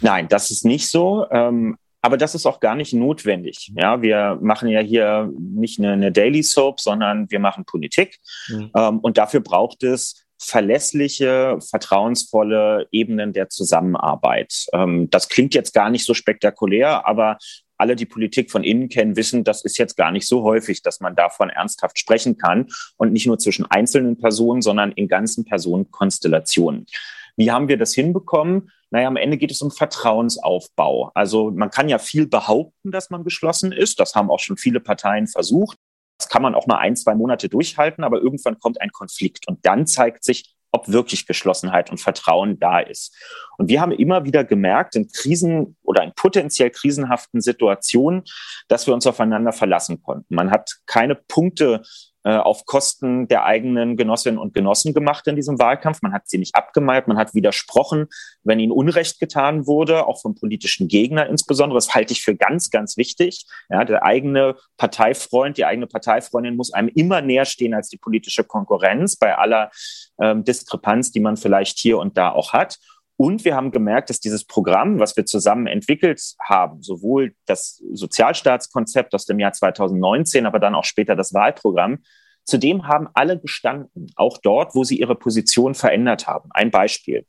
Nein, 0.02 0.28
das 0.30 0.50
ist 0.50 0.66
nicht 0.66 0.88
so. 0.88 1.26
Ähm 1.30 1.76
aber 2.02 2.18
das 2.18 2.36
ist 2.36 2.46
auch 2.46 2.60
gar 2.60 2.76
nicht 2.76 2.94
notwendig. 2.94 3.72
Ja, 3.76 4.02
wir 4.02 4.38
machen 4.42 4.70
ja 4.70 4.80
hier 4.80 5.32
nicht 5.38 5.80
eine, 5.80 5.94
eine 5.94 6.12
Daily 6.12 6.44
Soap, 6.44 6.80
sondern 6.80 7.30
wir 7.30 7.40
machen 7.40 7.66
Politik. 7.66 8.20
Mhm. 8.48 8.72
Ähm, 8.76 9.00
und 9.00 9.18
dafür 9.18 9.42
braucht 9.42 9.84
es 9.84 10.26
verlässliche, 10.40 11.60
vertrauensvolle 11.70 12.88
Ebenen 12.92 13.34
der 13.34 13.50
Zusammenarbeit. 13.50 14.68
Ähm, 14.74 15.10
das 15.10 15.30
klingt 15.30 15.54
jetzt 15.54 15.74
gar 15.74 15.90
nicht 15.90 16.06
so 16.06 16.14
spektakulär, 16.14 17.06
aber 17.06 17.38
alle 17.78 17.96
die 17.96 18.06
Politik 18.06 18.52
von 18.52 18.64
innen 18.64 18.90
kennen, 18.90 19.16
wissen, 19.16 19.44
das 19.44 19.64
ist 19.64 19.78
jetzt 19.78 19.96
gar 19.96 20.12
nicht 20.12 20.28
so 20.28 20.44
häufig, 20.44 20.82
dass 20.82 21.00
man 21.00 21.16
davon 21.16 21.50
ernsthaft 21.50 21.98
sprechen 21.98 22.38
kann 22.38 22.68
und 22.98 23.14
nicht 23.14 23.26
nur 23.26 23.40
zwischen 23.40 23.66
einzelnen 23.66 24.18
Personen, 24.18 24.62
sondern 24.62 24.92
in 24.92 25.08
ganzen 25.08 25.46
Personenkonstellationen. 25.46 26.86
Wie 27.38 27.52
haben 27.52 27.70
wir 27.70 27.78
das 27.78 27.94
hinbekommen? 27.94 28.70
Naja, 28.92 29.08
am 29.08 29.16
Ende 29.16 29.38
geht 29.38 29.52
es 29.52 29.62
um 29.62 29.72
Vertrauensaufbau. 29.72 31.12
Also 31.14 31.52
man 31.52 31.70
kann 31.70 31.88
ja 31.88 32.00
viel 32.00 32.28
behaupten, 32.28 32.92
dass 32.92 33.12
man 33.12 33.24
geschlossen 33.24 33.72
ist. 33.72 34.00
Das 34.00 34.16
haben 34.16 34.30
auch 34.30 34.40
schon 34.40 34.58
viele 34.58 34.82
Parteien 34.82 35.28
versucht. 35.28 35.78
Das 36.20 36.30
kann 36.30 36.42
man 36.42 36.54
auch 36.54 36.68
mal 36.68 36.78
ein, 36.78 36.96
zwei 36.96 37.16
Monate 37.16 37.50
durchhalten, 37.50 38.04
aber 38.04 38.22
irgendwann 38.22 38.60
kommt 38.60 38.82
ein 38.82 38.92
Konflikt 38.92 39.48
und 39.48 39.66
dann 39.66 39.88
zeigt 39.88 40.24
sich, 40.24 40.56
ob 40.72 40.88
wirklich 40.88 41.26
Geschlossenheit 41.26 41.90
und 41.90 42.00
Vertrauen 42.00 42.60
da 42.60 42.80
ist. 42.80 43.16
Und 43.58 43.70
wir 43.70 43.82
haben 43.82 43.92
immer 43.92 44.26
wieder 44.26 44.44
gemerkt, 44.44 44.96
in 44.96 45.08
Krisen 45.08 45.78
oder 45.82 46.04
in 46.04 46.14
potenziell 46.14 46.70
krisenhaften 46.70 47.42
Situationen, 47.42 48.24
dass 48.68 48.86
wir 48.86 48.94
uns 48.94 49.08
aufeinander 49.08 49.52
verlassen 49.52 50.02
konnten. 50.04 50.36
Man 50.36 50.52
hat 50.52 50.78
keine 50.86 51.16
Punkte 51.16 51.82
auf 52.24 52.66
Kosten 52.66 53.28
der 53.28 53.46
eigenen 53.46 53.96
Genossinnen 53.96 54.40
und 54.40 54.54
Genossen 54.54 54.94
gemacht 54.94 55.26
in 55.28 55.36
diesem 55.36 55.58
Wahlkampf. 55.60 56.02
Man 56.02 56.14
hat 56.14 56.28
sie 56.28 56.38
nicht 56.38 56.56
abgemalt, 56.56 57.08
man 57.08 57.18
hat 57.18 57.34
widersprochen, 57.34 58.08
wenn 58.44 58.60
ihnen 58.60 58.72
Unrecht 58.72 59.20
getan 59.20 59.68
wurde, 59.68 60.06
auch 60.06 60.22
vom 60.22 60.36
politischen 60.36 60.88
Gegner 60.88 61.28
insbesondere. 61.28 61.78
Das 61.78 61.96
halte 61.96 62.14
ich 62.14 62.22
für 62.22 62.36
ganz, 62.36 62.70
ganz 62.70 62.98
wichtig. 62.98 63.46
Ja, 63.70 63.86
der 63.86 64.04
eigene 64.04 64.56
Parteifreund, 64.78 65.58
die 65.58 65.66
eigene 65.66 65.88
Parteifreundin 65.88 66.56
muss 66.56 66.74
einem 66.74 66.90
immer 66.90 67.22
näher 67.22 67.46
stehen 67.46 67.74
als 67.74 67.90
die 67.90 67.98
politische 67.98 68.44
Konkurrenz 68.44 69.16
bei 69.16 69.38
aller 69.38 69.72
ähm, 70.22 70.44
Diskrepanz, 70.44 71.12
die 71.12 71.20
man 71.20 71.38
vielleicht 71.38 71.80
hier 71.80 71.98
und 71.98 72.18
da 72.18 72.32
auch 72.32 72.54
hat. 72.54 72.80
Und 73.22 73.44
wir 73.44 73.54
haben 73.54 73.72
gemerkt, 73.72 74.10
dass 74.10 74.22
dieses 74.22 74.46
Programm, 74.46 74.98
was 74.98 75.18
wir 75.18 75.26
zusammen 75.26 75.68
entwickelt 75.68 76.22
haben, 76.42 76.82
sowohl 76.82 77.36
das 77.46 77.84
Sozialstaatskonzept 77.92 79.14
aus 79.14 79.26
dem 79.26 79.40
Jahr 79.40 79.52
2019, 79.52 80.46
aber 80.46 80.58
dann 80.58 80.74
auch 80.74 80.86
später 80.86 81.18
das 81.18 81.34
Wahlprogramm, 81.34 81.98
zudem 82.46 82.88
haben 82.88 83.10
alle 83.14 83.38
gestanden, 83.38 84.10
auch 84.16 84.38
dort, 84.38 84.74
wo 84.74 84.86
sie 84.86 84.98
ihre 84.98 85.16
Position 85.16 85.76
verändert 85.76 86.28
haben. 86.28 86.50
Ein 86.54 86.72
Beispiel. 86.72 87.26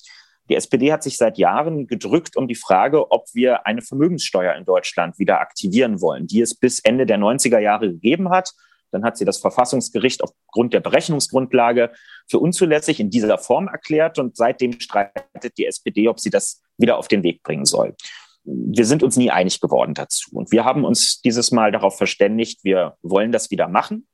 Die 0.49 0.55
SPD 0.55 0.93
hat 0.93 1.03
sich 1.03 1.17
seit 1.17 1.39
Jahren 1.39 1.89
gedrückt 1.89 2.37
um 2.37 2.47
die 2.47 2.55
Frage, 2.55 3.11
ob 3.11 3.25
wir 3.33 3.67
eine 3.67 3.83
Vermögenssteuer 3.83 4.55
in 4.55 4.65
Deutschland 4.65 5.19
wieder 5.19 5.41
aktivieren 5.41 6.01
wollen, 6.01 6.29
die 6.29 6.41
es 6.41 6.55
bis 6.55 6.79
Ende 6.79 7.05
der 7.05 7.19
90er 7.19 7.59
Jahre 7.59 7.89
gegeben 7.91 8.31
hat 8.31 8.53
dann 8.91 9.05
hat 9.05 9.17
sie 9.17 9.25
das 9.25 9.39
Verfassungsgericht 9.39 10.23
aufgrund 10.23 10.75
der 10.75 10.81
Berechnungsgrundlage 10.81 11.93
für 12.29 12.39
unzulässig 12.39 13.01
in 13.01 13.11
dieser 13.11 13.39
Form 13.39 13.69
erklärt 13.69 14.19
und 14.19 14.37
seitdem 14.37 14.79
streitet 14.81 15.57
die 15.59 15.67
SPD, 15.67 16.09
ob 16.09 16.21
sie 16.21 16.31
das 16.31 16.63
wieder 16.77 16.99
auf 16.99 17.09
den 17.09 17.23
Weg 17.23 17.43
bringen 17.43 17.65
soll. 17.65 17.95
Wir 18.45 18.87
sind 18.87 19.03
uns 19.03 19.17
nie 19.17 19.31
einig 19.31 19.61
geworden 19.61 19.95
dazu 19.95 20.31
und 20.33 20.51
wir 20.51 20.65
haben 20.65 20.85
uns 20.85 21.21
dieses 21.21 21.51
Mal 21.51 21.73
darauf 21.73 21.97
verständigt, 21.97 22.65
wir 22.65 22.95
wollen 23.03 23.33
das 23.33 23.51
wieder 23.51 23.69
machen. 23.69 24.07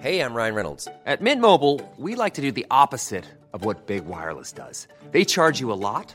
Hey, 0.00 0.20
I'm 0.20 0.34
Ryan 0.34 0.54
Reynolds. 0.54 0.88
At 1.04 1.20
Mint 1.20 1.40
Mobile, 1.40 1.80
we 1.96 2.14
like 2.14 2.34
to 2.34 2.42
do 2.42 2.52
the 2.52 2.66
opposite 2.70 3.24
of 3.52 3.64
what 3.64 3.86
Big 3.86 4.06
Wireless 4.06 4.52
does. 4.52 4.86
They 5.10 5.24
charge 5.24 5.58
you 5.58 5.72
a 5.72 5.74
lot. 5.74 6.14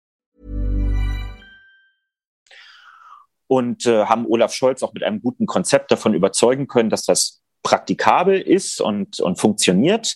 und 3.51 3.85
äh, 3.85 4.05
haben 4.05 4.25
Olaf 4.27 4.53
Scholz 4.53 4.81
auch 4.81 4.93
mit 4.93 5.03
einem 5.03 5.21
guten 5.21 5.45
Konzept 5.45 5.91
davon 5.91 6.13
überzeugen 6.13 6.69
können, 6.69 6.89
dass 6.89 7.03
das 7.03 7.41
praktikabel 7.63 8.39
ist 8.39 8.79
und, 8.79 9.19
und 9.19 9.41
funktioniert. 9.41 10.15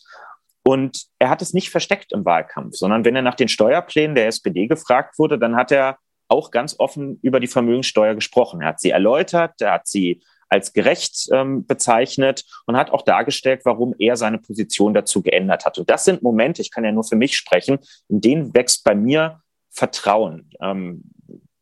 Und 0.63 1.07
er 1.19 1.29
hat 1.29 1.41
es 1.41 1.53
nicht 1.53 1.69
versteckt 1.69 2.13
im 2.13 2.23
Wahlkampf, 2.23 2.77
sondern 2.77 3.03
wenn 3.03 3.13
er 3.13 3.21
nach 3.23 3.35
den 3.35 3.49
Steuerplänen 3.49 4.15
der 4.15 4.27
SPD 4.27 4.67
gefragt 4.67 5.19
wurde, 5.19 5.37
dann 5.37 5.57
hat 5.57 5.73
er 5.73 5.97
auch 6.29 6.49
ganz 6.49 6.79
offen 6.79 7.19
über 7.23 7.41
die 7.41 7.47
Vermögenssteuer 7.47 8.15
gesprochen. 8.15 8.61
Er 8.61 8.69
hat 8.69 8.79
sie 8.79 8.91
erläutert, 8.91 9.59
er 9.59 9.73
hat 9.73 9.87
sie 9.87 10.23
als 10.47 10.71
gerecht 10.71 11.27
ähm, 11.33 11.67
bezeichnet 11.67 12.45
und 12.67 12.77
hat 12.77 12.89
auch 12.89 13.01
dargestellt, 13.01 13.63
warum 13.65 13.93
er 13.99 14.15
seine 14.15 14.37
Position 14.37 14.93
dazu 14.93 15.21
geändert 15.21 15.65
hat. 15.65 15.77
Und 15.77 15.89
das 15.89 16.05
sind 16.05 16.23
Momente, 16.23 16.61
ich 16.61 16.71
kann 16.71 16.85
ja 16.85 16.93
nur 16.93 17.03
für 17.03 17.17
mich 17.17 17.35
sprechen, 17.35 17.79
in 18.07 18.21
denen 18.21 18.55
wächst 18.55 18.85
bei 18.85 18.95
mir 18.95 19.41
Vertrauen. 19.71 20.51
Ähm, 20.61 21.03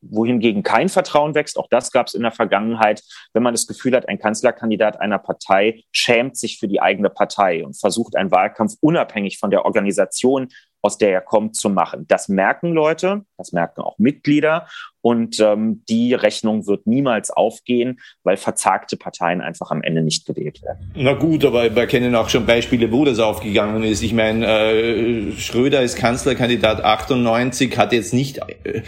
wohingegen 0.09 0.63
kein 0.63 0.89
Vertrauen 0.89 1.35
wächst. 1.35 1.57
Auch 1.57 1.67
das 1.69 1.91
gab 1.91 2.07
es 2.07 2.13
in 2.13 2.21
der 2.21 2.31
Vergangenheit, 2.31 3.03
wenn 3.33 3.43
man 3.43 3.53
das 3.53 3.67
Gefühl 3.67 3.95
hat, 3.95 4.07
ein 4.09 4.19
Kanzlerkandidat 4.19 4.99
einer 4.99 5.19
Partei 5.19 5.83
schämt 5.91 6.37
sich 6.37 6.59
für 6.59 6.67
die 6.67 6.81
eigene 6.81 7.09
Partei 7.09 7.65
und 7.65 7.79
versucht, 7.79 8.15
einen 8.15 8.31
Wahlkampf 8.31 8.73
unabhängig 8.81 9.39
von 9.39 9.51
der 9.51 9.65
Organisation, 9.65 10.49
aus 10.83 10.97
der 10.97 11.13
er 11.13 11.21
kommt, 11.21 11.55
zu 11.55 11.69
machen. 11.69 12.05
Das 12.07 12.27
merken 12.27 12.73
Leute, 12.73 13.23
das 13.37 13.53
merken 13.53 13.81
auch 13.81 13.97
Mitglieder 13.97 14.67
und 15.01 15.39
ähm, 15.39 15.83
die 15.87 16.13
Rechnung 16.13 16.67
wird 16.67 16.87
niemals 16.87 17.31
aufgehen, 17.31 18.01
weil 18.23 18.35
verzagte 18.35 18.97
Parteien 18.97 19.39
einfach 19.39 19.71
am 19.71 19.81
Ende 19.81 20.01
nicht 20.01 20.25
gewählt 20.25 20.61
werden. 20.61 20.91
Na 20.95 21.13
gut, 21.13 21.45
aber 21.45 21.73
wir 21.73 21.87
kennen 21.87 22.13
auch 22.15 22.27
schon 22.27 22.45
Beispiele, 22.45 22.91
wo 22.91 23.05
das 23.05 23.19
aufgegangen 23.19 23.83
ist. 23.83 24.03
Ich 24.03 24.13
meine, 24.13 24.45
äh, 24.45 25.31
Schröder 25.37 25.81
ist 25.81 25.95
Kanzlerkandidat 25.95 26.83
98, 26.83 27.77
hat 27.77 27.93
jetzt 27.93 28.13
nicht 28.13 28.39
äh, 28.65 28.81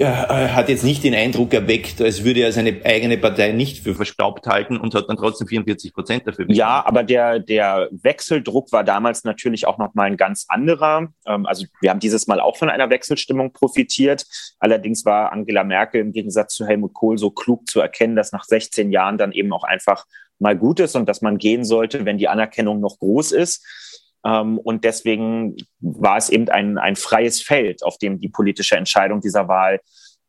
hat 0.00 0.68
jetzt 0.68 0.84
nicht 0.84 1.04
den 1.04 1.14
Eindruck 1.14 1.52
erweckt, 1.52 2.00
als 2.00 2.24
würde 2.24 2.40
er 2.40 2.52
seine 2.52 2.80
eigene 2.84 3.18
Partei 3.18 3.52
nicht 3.52 3.82
für 3.84 3.94
verstaubt 3.94 4.46
halten 4.46 4.76
und 4.76 4.94
hat 4.94 5.08
dann 5.08 5.16
trotzdem 5.16 5.46
44 5.46 5.92
Prozent 5.92 6.26
dafür 6.26 6.44
bekommen. 6.44 6.56
Ja, 6.56 6.84
aber 6.86 7.02
der, 7.02 7.38
der 7.38 7.88
Wechseldruck 7.90 8.72
war 8.72 8.84
damals 8.84 9.24
natürlich 9.24 9.66
auch 9.66 9.78
nochmal 9.78 10.06
ein 10.06 10.16
ganz 10.16 10.46
anderer. 10.48 11.08
Ähm, 11.26 11.46
also 11.46 11.66
wir 11.80 11.90
haben 11.90 12.00
dieses 12.00 12.26
Mal 12.26 12.40
auch 12.40 12.56
von 12.56 12.70
einer 12.70 12.90
Wechselstimmung 12.90 13.52
profitiert. 13.52 14.26
Allerdings 14.58 15.04
war 15.04 15.32
Angela 15.32 15.64
Merkel 15.64 16.00
im 16.00 16.12
Gegensatz 16.12 16.54
zu 16.54 16.66
Helmut 16.66 16.94
Kohl 16.94 17.18
so 17.18 17.30
klug 17.30 17.68
zu 17.68 17.80
erkennen, 17.80 18.16
dass 18.16 18.32
nach 18.32 18.44
16 18.44 18.90
Jahren 18.90 19.18
dann 19.18 19.32
eben 19.32 19.52
auch 19.52 19.64
einfach 19.64 20.04
mal 20.38 20.56
gut 20.56 20.80
ist 20.80 20.96
und 20.96 21.08
dass 21.08 21.22
man 21.22 21.38
gehen 21.38 21.64
sollte, 21.64 22.04
wenn 22.04 22.18
die 22.18 22.28
Anerkennung 22.28 22.80
noch 22.80 22.98
groß 22.98 23.32
ist. 23.32 23.64
Ähm, 24.24 24.58
und 24.58 24.84
deswegen 24.84 25.56
war 25.80 26.16
es 26.16 26.30
eben 26.30 26.48
ein, 26.48 26.78
ein 26.78 26.96
freies 26.96 27.42
Feld, 27.42 27.84
auf 27.84 27.98
dem 27.98 28.20
die 28.20 28.28
politische 28.28 28.76
Entscheidung 28.76 29.20
dieser 29.20 29.48
Wahl 29.48 29.80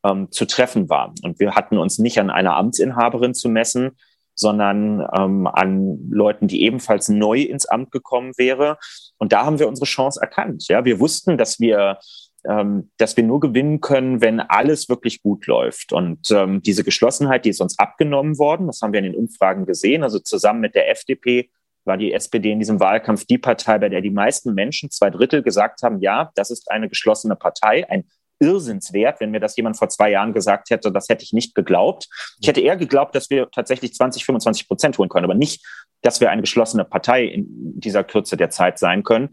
ähm, 0.03 0.31
zu 0.31 0.45
treffen 0.45 0.89
war. 0.89 1.13
Und 1.23 1.39
wir 1.39 1.55
hatten 1.55 1.77
uns 1.77 1.97
nicht 1.97 2.19
an 2.19 2.29
einer 2.29 2.55
Amtsinhaberin 2.55 3.33
zu 3.33 3.49
messen, 3.49 3.91
sondern 4.35 5.07
ähm, 5.17 5.47
an 5.47 6.09
Leuten, 6.09 6.47
die 6.47 6.63
ebenfalls 6.63 7.07
neu 7.07 7.41
ins 7.41 7.65
Amt 7.65 7.91
gekommen 7.91 8.33
wäre. 8.37 8.77
Und 9.17 9.31
da 9.31 9.45
haben 9.45 9.59
wir 9.59 9.67
unsere 9.67 9.85
Chance 9.85 10.19
erkannt. 10.21 10.67
Ja, 10.67 10.83
wir 10.83 10.99
wussten, 10.99 11.37
dass 11.37 11.59
wir 11.59 11.99
ähm, 12.47 12.91
dass 12.97 13.17
wir 13.17 13.23
nur 13.23 13.39
gewinnen 13.39 13.81
können, 13.81 14.21
wenn 14.21 14.39
alles 14.39 14.87
wirklich 14.87 15.23
gut 15.23 15.47
läuft. 15.47 15.93
Und 15.93 16.29
ähm, 16.31 16.61
diese 16.61 16.83
Geschlossenheit, 16.83 17.45
die 17.45 17.49
ist 17.49 17.61
uns 17.61 17.79
abgenommen 17.79 18.37
worden, 18.37 18.67
das 18.67 18.81
haben 18.81 18.93
wir 18.93 18.99
in 18.99 19.05
den 19.05 19.15
Umfragen 19.15 19.65
gesehen. 19.65 20.03
Also 20.03 20.19
zusammen 20.19 20.59
mit 20.59 20.75
der 20.75 20.91
FDP 20.91 21.49
war 21.85 21.97
die 21.97 22.13
SPD 22.13 22.51
in 22.51 22.59
diesem 22.59 22.79
Wahlkampf 22.79 23.25
die 23.25 23.37
Partei, 23.37 23.77
bei 23.77 23.89
der 23.89 24.01
die 24.01 24.11
meisten 24.11 24.53
Menschen, 24.53 24.91
zwei 24.91 25.09
Drittel, 25.09 25.43
gesagt 25.43 25.83
haben, 25.83 25.99
ja, 25.99 26.31
das 26.35 26.51
ist 26.51 26.71
eine 26.71 26.89
geschlossene 26.89 27.35
Partei, 27.35 27.89
ein 27.89 28.05
Irrsinnswert, 28.39 29.21
wenn 29.21 29.31
mir 29.31 29.39
das 29.39 29.55
jemand 29.55 29.77
vor 29.77 29.89
zwei 29.89 30.11
Jahren 30.11 30.33
gesagt 30.33 30.69
hätte, 30.69 30.91
das 30.91 31.07
hätte 31.07 31.23
ich 31.23 31.31
nicht 31.31 31.55
geglaubt. 31.55 32.07
Ich 32.41 32.47
hätte 32.47 32.59
eher 32.59 32.75
geglaubt, 32.75 33.15
dass 33.15 33.29
wir 33.29 33.49
tatsächlich 33.49 33.93
20, 33.93 34.25
25 34.25 34.67
Prozent 34.67 34.97
holen 34.97 35.09
können, 35.09 35.25
aber 35.25 35.35
nicht, 35.35 35.65
dass 36.01 36.19
wir 36.19 36.29
eine 36.29 36.41
geschlossene 36.41 36.85
Partei 36.85 37.23
in 37.25 37.45
dieser 37.79 38.03
Kürze 38.03 38.35
der 38.35 38.49
Zeit 38.49 38.77
sein 38.77 39.03
können. 39.03 39.29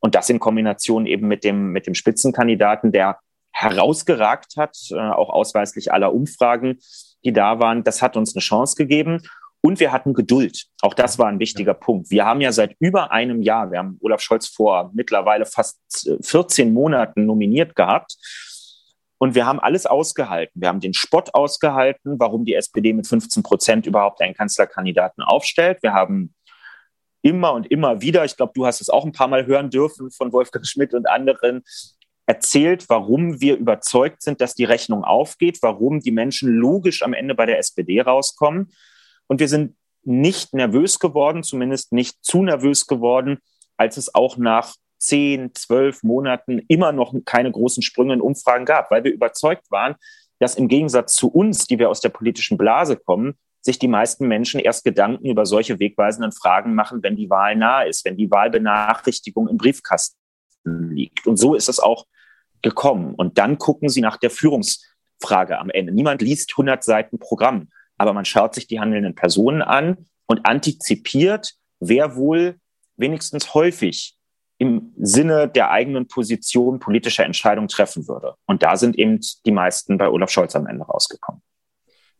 Und 0.00 0.14
das 0.14 0.28
in 0.28 0.38
Kombination 0.38 1.06
eben 1.06 1.28
mit 1.28 1.44
dem, 1.44 1.72
mit 1.72 1.86
dem 1.86 1.94
Spitzenkandidaten, 1.94 2.92
der 2.92 3.18
herausgeragt 3.52 4.56
hat, 4.56 4.76
äh, 4.90 4.96
auch 4.96 5.30
ausweislich 5.30 5.92
aller 5.92 6.12
Umfragen, 6.12 6.78
die 7.24 7.32
da 7.32 7.60
waren. 7.60 7.84
Das 7.84 8.02
hat 8.02 8.16
uns 8.16 8.34
eine 8.34 8.40
Chance 8.40 8.76
gegeben. 8.76 9.22
Und 9.62 9.78
wir 9.78 9.92
hatten 9.92 10.12
Geduld. 10.12 10.66
Auch 10.82 10.92
das 10.92 11.18
war 11.18 11.28
ein 11.28 11.38
wichtiger 11.38 11.72
Punkt. 11.72 12.10
Wir 12.10 12.26
haben 12.26 12.40
ja 12.40 12.50
seit 12.50 12.74
über 12.80 13.12
einem 13.12 13.42
Jahr, 13.42 13.70
wir 13.70 13.78
haben 13.78 13.96
Olaf 14.00 14.20
Scholz 14.20 14.48
vor 14.48 14.90
mittlerweile 14.92 15.46
fast 15.46 15.78
14 16.20 16.72
Monaten 16.74 17.26
nominiert 17.26 17.76
gehabt. 17.76 18.16
Und 19.18 19.36
wir 19.36 19.46
haben 19.46 19.60
alles 19.60 19.86
ausgehalten. 19.86 20.60
Wir 20.60 20.66
haben 20.66 20.80
den 20.80 20.94
Spott 20.94 21.32
ausgehalten, 21.32 22.18
warum 22.18 22.44
die 22.44 22.54
SPD 22.54 22.92
mit 22.92 23.06
15 23.06 23.44
Prozent 23.44 23.86
überhaupt 23.86 24.20
einen 24.20 24.34
Kanzlerkandidaten 24.34 25.22
aufstellt. 25.22 25.78
Wir 25.80 25.92
haben 25.92 26.34
immer 27.22 27.52
und 27.52 27.70
immer 27.70 28.02
wieder, 28.02 28.24
ich 28.24 28.36
glaube, 28.36 28.52
du 28.56 28.66
hast 28.66 28.80
es 28.80 28.90
auch 28.90 29.04
ein 29.04 29.12
paar 29.12 29.28
Mal 29.28 29.46
hören 29.46 29.70
dürfen 29.70 30.10
von 30.10 30.32
Wolfgang 30.32 30.66
Schmidt 30.66 30.92
und 30.92 31.08
anderen, 31.08 31.62
erzählt, 32.26 32.88
warum 32.88 33.40
wir 33.40 33.56
überzeugt 33.56 34.22
sind, 34.22 34.40
dass 34.40 34.54
die 34.54 34.64
Rechnung 34.64 35.04
aufgeht, 35.04 35.58
warum 35.62 36.00
die 36.00 36.12
Menschen 36.12 36.48
logisch 36.48 37.02
am 37.02 37.14
Ende 37.14 37.34
bei 37.34 37.46
der 37.46 37.58
SPD 37.58 38.00
rauskommen. 38.00 38.72
Und 39.32 39.40
wir 39.40 39.48
sind 39.48 39.76
nicht 40.02 40.52
nervös 40.52 40.98
geworden, 40.98 41.42
zumindest 41.42 41.90
nicht 41.90 42.22
zu 42.22 42.42
nervös 42.42 42.86
geworden, 42.86 43.38
als 43.78 43.96
es 43.96 44.14
auch 44.14 44.36
nach 44.36 44.74
zehn, 44.98 45.54
zwölf 45.54 46.02
Monaten 46.02 46.58
immer 46.68 46.92
noch 46.92 47.14
keine 47.24 47.50
großen 47.50 47.82
Sprünge 47.82 48.12
in 48.12 48.20
Umfragen 48.20 48.66
gab, 48.66 48.90
weil 48.90 49.04
wir 49.04 49.10
überzeugt 49.10 49.70
waren, 49.70 49.94
dass 50.38 50.56
im 50.56 50.68
Gegensatz 50.68 51.14
zu 51.14 51.28
uns, 51.28 51.66
die 51.66 51.78
wir 51.78 51.88
aus 51.88 52.02
der 52.02 52.10
politischen 52.10 52.58
Blase 52.58 52.98
kommen, 52.98 53.38
sich 53.62 53.78
die 53.78 53.88
meisten 53.88 54.28
Menschen 54.28 54.60
erst 54.60 54.84
Gedanken 54.84 55.24
über 55.24 55.46
solche 55.46 55.78
wegweisenden 55.78 56.32
Fragen 56.32 56.74
machen, 56.74 57.02
wenn 57.02 57.16
die 57.16 57.30
Wahl 57.30 57.56
nahe 57.56 57.88
ist, 57.88 58.04
wenn 58.04 58.18
die 58.18 58.30
Wahlbenachrichtigung 58.30 59.48
im 59.48 59.56
Briefkasten 59.56 60.14
liegt. 60.90 61.26
Und 61.26 61.38
so 61.38 61.54
ist 61.54 61.70
es 61.70 61.80
auch 61.80 62.04
gekommen. 62.60 63.14
Und 63.14 63.38
dann 63.38 63.56
gucken 63.56 63.88
sie 63.88 64.02
nach 64.02 64.18
der 64.18 64.28
Führungsfrage 64.28 65.58
am 65.58 65.70
Ende. 65.70 65.90
Niemand 65.90 66.20
liest 66.20 66.52
100 66.52 66.84
Seiten 66.84 67.18
Programm, 67.18 67.70
aber 68.02 68.12
man 68.12 68.24
schaut 68.24 68.52
sich 68.54 68.66
die 68.66 68.80
handelnden 68.80 69.14
Personen 69.14 69.62
an 69.62 70.06
und 70.26 70.44
antizipiert, 70.44 71.54
wer 71.78 72.16
wohl 72.16 72.58
wenigstens 72.96 73.54
häufig 73.54 74.16
im 74.58 74.92
Sinne 74.98 75.48
der 75.48 75.70
eigenen 75.70 76.08
Position 76.08 76.80
politische 76.80 77.22
Entscheidungen 77.22 77.68
treffen 77.68 78.08
würde. 78.08 78.34
Und 78.46 78.64
da 78.64 78.76
sind 78.76 78.98
eben 78.98 79.20
die 79.46 79.52
meisten 79.52 79.98
bei 79.98 80.08
Olaf 80.08 80.30
Scholz 80.30 80.56
am 80.56 80.66
Ende 80.66 80.84
rausgekommen. 80.84 81.42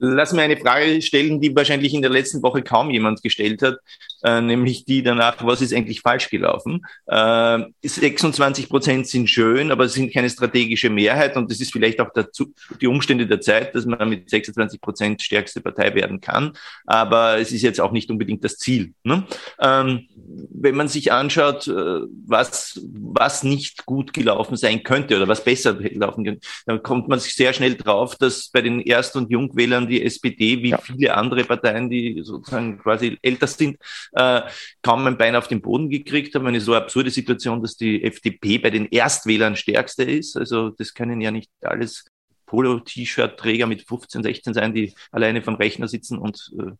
Lass 0.04 0.32
mir 0.32 0.42
eine 0.42 0.56
Frage 0.56 1.00
stellen, 1.00 1.40
die 1.40 1.54
wahrscheinlich 1.54 1.94
in 1.94 2.02
der 2.02 2.10
letzten 2.10 2.42
Woche 2.42 2.60
kaum 2.62 2.90
jemand 2.90 3.22
gestellt 3.22 3.62
hat, 3.62 3.76
äh, 4.24 4.40
nämlich 4.40 4.84
die 4.84 5.04
danach, 5.04 5.36
was 5.46 5.60
ist 5.60 5.72
eigentlich 5.72 6.00
falsch 6.00 6.28
gelaufen? 6.28 6.84
Äh, 7.06 7.60
26 7.84 8.68
Prozent 8.68 9.06
sind 9.06 9.30
schön, 9.30 9.70
aber 9.70 9.84
es 9.84 9.92
sind 9.92 10.12
keine 10.12 10.28
strategische 10.28 10.90
Mehrheit 10.90 11.36
und 11.36 11.48
das 11.52 11.60
ist 11.60 11.72
vielleicht 11.72 12.00
auch 12.00 12.10
dazu, 12.12 12.52
die 12.80 12.88
Umstände 12.88 13.28
der 13.28 13.40
Zeit, 13.40 13.76
dass 13.76 13.86
man 13.86 14.08
mit 14.08 14.28
26 14.28 14.80
Prozent 14.80 15.22
stärkste 15.22 15.60
Partei 15.60 15.94
werden 15.94 16.20
kann, 16.20 16.52
aber 16.84 17.38
es 17.38 17.52
ist 17.52 17.62
jetzt 17.62 17.80
auch 17.80 17.92
nicht 17.92 18.10
unbedingt 18.10 18.42
das 18.42 18.58
Ziel. 18.58 18.94
Ne? 19.04 19.24
Ähm, 19.60 20.08
wenn 20.50 20.74
man 20.74 20.88
sich 20.88 21.12
anschaut, 21.12 21.68
äh, 21.68 22.00
was, 22.26 22.80
was 22.92 23.44
nicht 23.44 23.86
gut 23.86 24.12
gelaufen 24.12 24.56
sein 24.56 24.82
könnte 24.82 25.16
oder 25.16 25.28
was 25.28 25.44
besser 25.44 25.78
laufen 25.92 26.24
könnte, 26.24 26.40
dann 26.66 26.82
kommt 26.82 27.08
man 27.08 27.20
sich 27.20 27.36
sehr 27.36 27.52
schnell 27.52 27.76
drauf, 27.76 28.16
dass 28.16 28.48
bei 28.48 28.62
den 28.62 28.80
Erst- 28.80 29.14
und 29.14 29.30
Jungwählern 29.30 29.91
die 29.92 30.02
SPD 30.02 30.62
wie 30.62 30.70
ja. 30.70 30.78
viele 30.78 31.14
andere 31.14 31.44
Parteien, 31.44 31.88
die 31.88 32.22
sozusagen 32.22 32.78
quasi 32.78 33.18
älter 33.22 33.46
sind, 33.46 33.76
äh, 34.12 34.42
kaum 34.82 35.06
ein 35.06 35.18
Bein 35.18 35.36
auf 35.36 35.48
den 35.48 35.60
Boden 35.60 35.90
gekriegt 35.90 36.34
haben. 36.34 36.46
Eine 36.46 36.60
so 36.60 36.74
absurde 36.74 37.10
Situation, 37.10 37.62
dass 37.62 37.76
die 37.76 38.02
FDP 38.02 38.58
bei 38.58 38.70
den 38.70 38.86
Erstwählern 38.86 39.56
stärkste 39.56 40.04
ist. 40.04 40.36
Also 40.36 40.70
das 40.70 40.94
können 40.94 41.20
ja 41.20 41.30
nicht 41.30 41.50
alles 41.62 42.04
Polo-T-Shirt-Träger 42.52 43.66
mit 43.66 43.88
15, 43.88 44.22
16 44.22 44.52
sein, 44.52 44.74
die 44.74 44.92
alleine 45.10 45.40
vom 45.40 45.54
Rechner 45.54 45.88
sitzen 45.88 46.18
und 46.18 46.52
äh, 46.58 46.72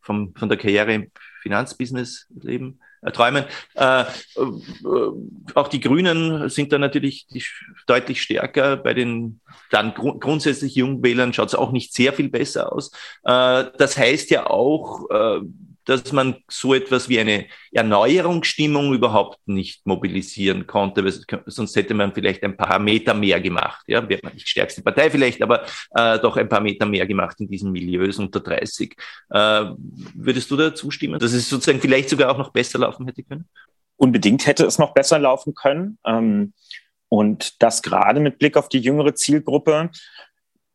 vom, 0.00 0.32
von 0.36 0.48
der 0.48 0.56
Karriere 0.56 0.94
im 0.94 1.10
Finanzbusiness 1.42 2.28
leben, 2.40 2.78
äh, 3.02 3.10
träumen. 3.10 3.44
Äh, 3.74 4.02
äh, 4.02 4.06
auch 5.56 5.66
die 5.66 5.80
Grünen 5.80 6.48
sind 6.48 6.72
da 6.72 6.78
natürlich 6.78 7.26
die, 7.26 7.42
deutlich 7.88 8.22
stärker. 8.22 8.76
Bei 8.76 8.94
den 8.94 9.40
dann 9.70 9.94
gru 9.94 10.16
grundsätzlich 10.16 10.76
Jungwählern 10.76 11.32
schaut 11.32 11.48
es 11.48 11.56
auch 11.56 11.72
nicht 11.72 11.92
sehr 11.92 12.12
viel 12.12 12.28
besser 12.28 12.72
aus. 12.72 12.92
Äh, 13.24 13.64
das 13.78 13.98
heißt 13.98 14.30
ja 14.30 14.46
auch, 14.46 15.10
äh, 15.10 15.40
dass 15.90 16.12
man 16.12 16.36
so 16.48 16.72
etwas 16.72 17.08
wie 17.08 17.18
eine 17.18 17.46
Erneuerungsstimmung 17.72 18.94
überhaupt 18.94 19.40
nicht 19.46 19.84
mobilisieren 19.84 20.68
konnte, 20.68 21.04
sonst 21.46 21.74
hätte 21.74 21.94
man 21.94 22.14
vielleicht 22.14 22.44
ein 22.44 22.56
paar 22.56 22.78
Meter 22.78 23.12
mehr 23.12 23.40
gemacht. 23.40 23.82
Ja, 23.88 24.08
wäre 24.08 24.20
man 24.22 24.34
nicht 24.34 24.48
stärkste 24.48 24.82
Partei 24.82 25.10
vielleicht, 25.10 25.42
aber 25.42 25.64
äh, 25.90 26.20
doch 26.20 26.36
ein 26.36 26.48
paar 26.48 26.60
Meter 26.60 26.86
mehr 26.86 27.08
gemacht 27.08 27.40
in 27.40 27.48
diesen 27.48 27.72
Milieus 27.72 28.20
unter 28.20 28.38
30. 28.38 28.94
Äh, 29.30 29.64
würdest 30.14 30.48
du 30.52 30.56
da 30.56 30.72
zustimmen, 30.72 31.18
dass 31.18 31.32
es 31.32 31.48
sozusagen 31.48 31.80
vielleicht 31.80 32.08
sogar 32.08 32.30
auch 32.30 32.38
noch 32.38 32.52
besser 32.52 32.78
laufen 32.78 33.06
hätte 33.06 33.24
können? 33.24 33.48
Unbedingt 33.96 34.46
hätte 34.46 34.64
es 34.66 34.78
noch 34.78 34.94
besser 34.94 35.18
laufen 35.18 35.54
können. 35.54 35.98
Ähm, 36.06 36.52
und 37.08 37.60
das 37.60 37.82
gerade 37.82 38.20
mit 38.20 38.38
Blick 38.38 38.56
auf 38.56 38.68
die 38.68 38.78
jüngere 38.78 39.16
Zielgruppe 39.16 39.90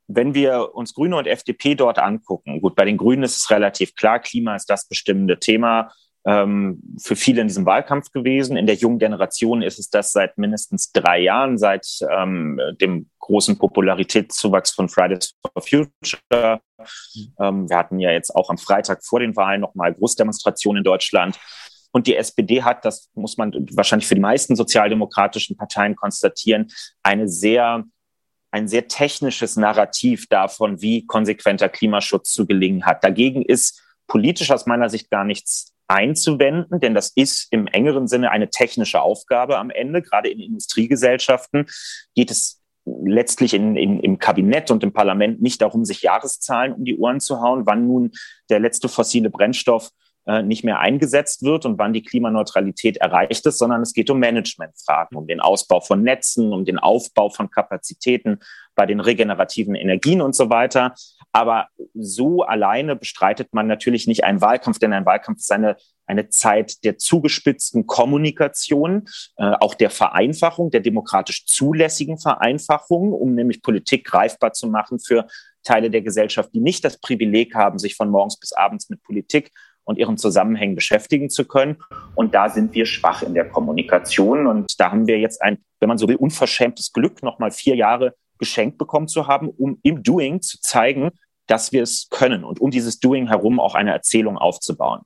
wenn 0.08 0.34
wir 0.34 0.76
uns 0.76 0.94
Grüne 0.94 1.18
und 1.18 1.28
FDP 1.28 1.76
dort 1.76 2.00
angucken, 2.00 2.62
gut, 2.62 2.76
bei 2.76 2.86
den 2.86 2.98
Grünen 2.98 3.24
ist 3.24 3.38
es 3.38 3.50
relativ 3.50 3.96
klar, 3.96 4.20
Klima 4.20 4.56
ist 4.56 4.70
das 4.70 4.88
bestimmende 4.88 5.40
Thema 5.40 5.92
ähm, 6.26 6.82
für 7.00 7.16
viele 7.16 7.42
in 7.42 7.48
diesem 7.48 7.66
Wahlkampf 7.66 8.12
gewesen. 8.12 8.58
In 8.58 8.66
der 8.66 8.76
jungen 8.76 9.00
Generation 9.00 9.62
ist 9.62 9.80
es 9.80 9.90
das 9.90 10.12
seit 10.12 10.38
mindestens 10.38 10.92
drei 10.92 11.20
Jahren, 11.20 11.58
seit 11.58 11.88
ähm, 12.10 12.60
dem 12.82 13.10
großen 13.20 13.58
Popularitätszuwachs 13.58 14.72
von 14.72 14.90
Fridays 14.90 15.36
for 15.42 15.62
Future. 15.62 16.62
Ähm, 17.40 17.70
wir 17.70 17.78
hatten 17.78 18.00
ja 18.00 18.12
jetzt 18.12 18.36
auch 18.36 18.50
am 18.50 18.58
Freitag 18.58 19.04
vor 19.06 19.20
den 19.20 19.36
Wahlen 19.36 19.62
nochmal 19.62 19.94
Großdemonstrationen 19.94 20.80
in 20.80 20.84
Deutschland. 20.84 21.40
Und 21.92 22.08
die 22.08 22.16
SPD 22.16 22.64
hat, 22.64 22.84
das 22.84 23.10
muss 23.14 23.38
man 23.38 23.54
wahrscheinlich 23.72 24.08
für 24.08 24.16
die 24.16 24.22
meisten 24.22 24.56
sozialdemokratischen 24.56 25.56
Parteien 25.56 25.96
konstatieren, 25.96 26.68
eine 27.04 27.30
sehr 27.30 27.86
ein 28.56 28.70
sehr 28.70 28.88
technisches 28.88 29.58
Narrativ 29.58 30.28
davon, 30.28 30.82
wie 30.82 31.06
konsequenter 31.06 31.68
Klimaschutz 31.68 32.32
zu 32.32 32.46
gelingen 32.46 32.86
hat. 32.86 33.04
Dagegen 33.04 33.42
ist 33.42 33.84
politisch 34.08 34.50
aus 34.50 34.66
meiner 34.66 34.90
Sicht 34.90 35.10
gar 35.10 35.26
nichts 35.26 35.74
einzuwenden, 35.90 36.80
denn 36.80 36.96
das 36.96 37.12
ist 37.16 37.48
im 37.52 37.68
engeren 37.68 38.08
Sinne 38.08 38.32
eine 38.32 38.50
technische 38.50 39.02
Aufgabe 39.02 39.58
am 39.58 39.72
Ende. 39.72 40.02
Gerade 40.02 40.30
in 40.30 40.40
Industriegesellschaften 40.40 41.66
geht 42.16 42.32
es 42.32 42.62
letztlich 42.86 43.54
in, 43.54 43.76
in, 43.76 44.00
im 44.00 44.20
Kabinett 44.20 44.72
und 44.72 44.84
im 44.84 44.94
Parlament 44.94 45.42
nicht 45.42 45.62
darum, 45.62 45.84
sich 45.84 46.04
Jahreszahlen 46.04 46.72
um 46.72 46.86
die 46.86 46.98
Ohren 46.98 47.20
zu 47.20 47.42
hauen, 47.42 47.66
wann 47.66 47.86
nun 47.86 48.14
der 48.50 48.62
letzte 48.62 48.88
fossile 48.88 49.30
Brennstoff 49.30 49.90
äh, 50.28 50.42
nicht 50.42 50.64
mehr 50.64 50.80
eingesetzt 50.80 51.44
wird 51.44 51.66
und 51.66 51.78
wann 51.78 51.94
die 51.94 52.02
Klimaneutralität 52.02 52.98
erreicht 52.98 53.46
ist, 53.46 53.60
sondern 53.60 53.82
es 53.82 53.94
geht 53.94 54.10
um 54.10 54.20
Managementfragen, 54.20 55.18
um 55.18 55.28
den 55.28 55.40
Ausbau 55.40 55.82
von 55.82 56.02
Netzen, 56.02 56.52
um 56.52 56.66
den 56.66 56.80
Aufbau 56.80 57.30
von 57.30 57.52
Kapazitäten 57.52 58.40
bei 58.74 58.86
den 58.86 59.00
regenerativen 59.00 59.76
Energien 59.76 60.22
und 60.22 60.36
so 60.36 60.50
weiter. 60.50 60.96
Aber 61.32 61.68
so 61.94 62.44
alleine 62.44 62.96
bestreitet 62.96 63.54
man 63.54 63.68
natürlich 63.68 64.08
nicht 64.08 64.24
einen 64.24 64.42
Wahlkampf, 64.42 64.80
denn 64.80 64.94
ein 64.94 65.06
Wahlkampf 65.06 65.40
ist 65.40 65.52
eine, 65.52 65.76
eine 66.08 66.30
Zeit 66.30 66.84
der 66.84 66.98
zugespitzten 66.98 67.86
Kommunikation, 67.86 69.06
äh, 69.38 69.52
auch 69.60 69.76
der 69.76 69.90
Vereinfachung, 69.90 70.72
der 70.72 70.82
demokratisch 70.82 71.46
zulässigen 71.46 72.18
Vereinfachung, 72.18 73.14
um 73.14 73.36
nämlich 73.36 73.62
Politik 73.62 74.06
greifbar 74.06 74.54
zu 74.54 74.68
machen 74.68 75.00
für 75.00 75.28
Teile 75.64 75.90
der 75.90 76.02
Gesellschaft, 76.02 76.52
die 76.54 76.62
nicht 76.62 76.86
das 76.86 77.00
Privileg 77.00 77.54
haben, 77.54 77.80
sich 77.80 77.96
von 77.96 78.10
morgens 78.10 78.40
bis 78.40 78.54
abends 78.54 78.90
mit 78.90 79.04
Politik 79.04 79.52
und 79.86 79.98
ihren 79.98 80.18
Zusammenhängen 80.18 80.76
beschäftigen 80.76 81.30
zu 81.30 81.46
können. 81.46 81.78
Und 82.16 82.36
da 82.36 82.50
sind 82.50 82.74
wir 82.74 82.86
schwach 82.86 83.24
in 83.24 83.34
der 83.34 83.48
Kommunikation. 83.48 84.48
Und 84.48 84.80
da 84.80 84.92
haben 84.92 85.08
wir 85.08 85.20
jetzt 85.20 85.42
ein, 85.42 85.60
wenn 85.80 85.88
man 85.88 85.98
so 85.98 86.08
will, 86.08 86.18
unverschämtes 86.18 86.92
Glück, 86.92 87.24
nochmal 87.24 87.52
vier 87.52 87.76
Jahre 87.76 88.16
geschenkt 88.38 88.78
bekommen 88.78 89.08
zu 89.08 89.28
haben, 89.28 89.50
um 89.50 89.80
im 89.84 90.04
Doing 90.04 90.42
zu 90.42 90.60
zeigen, 90.60 91.12
dass 91.48 91.72
wir 91.72 91.84
es 91.84 92.10
können 92.10 92.44
und 92.44 92.60
um 92.60 92.72
dieses 92.72 93.00
Doing 93.00 93.28
herum 93.28 93.60
auch 93.60 93.76
eine 93.76 93.94
Erzählung 93.94 94.38
aufzubauen. 94.38 95.02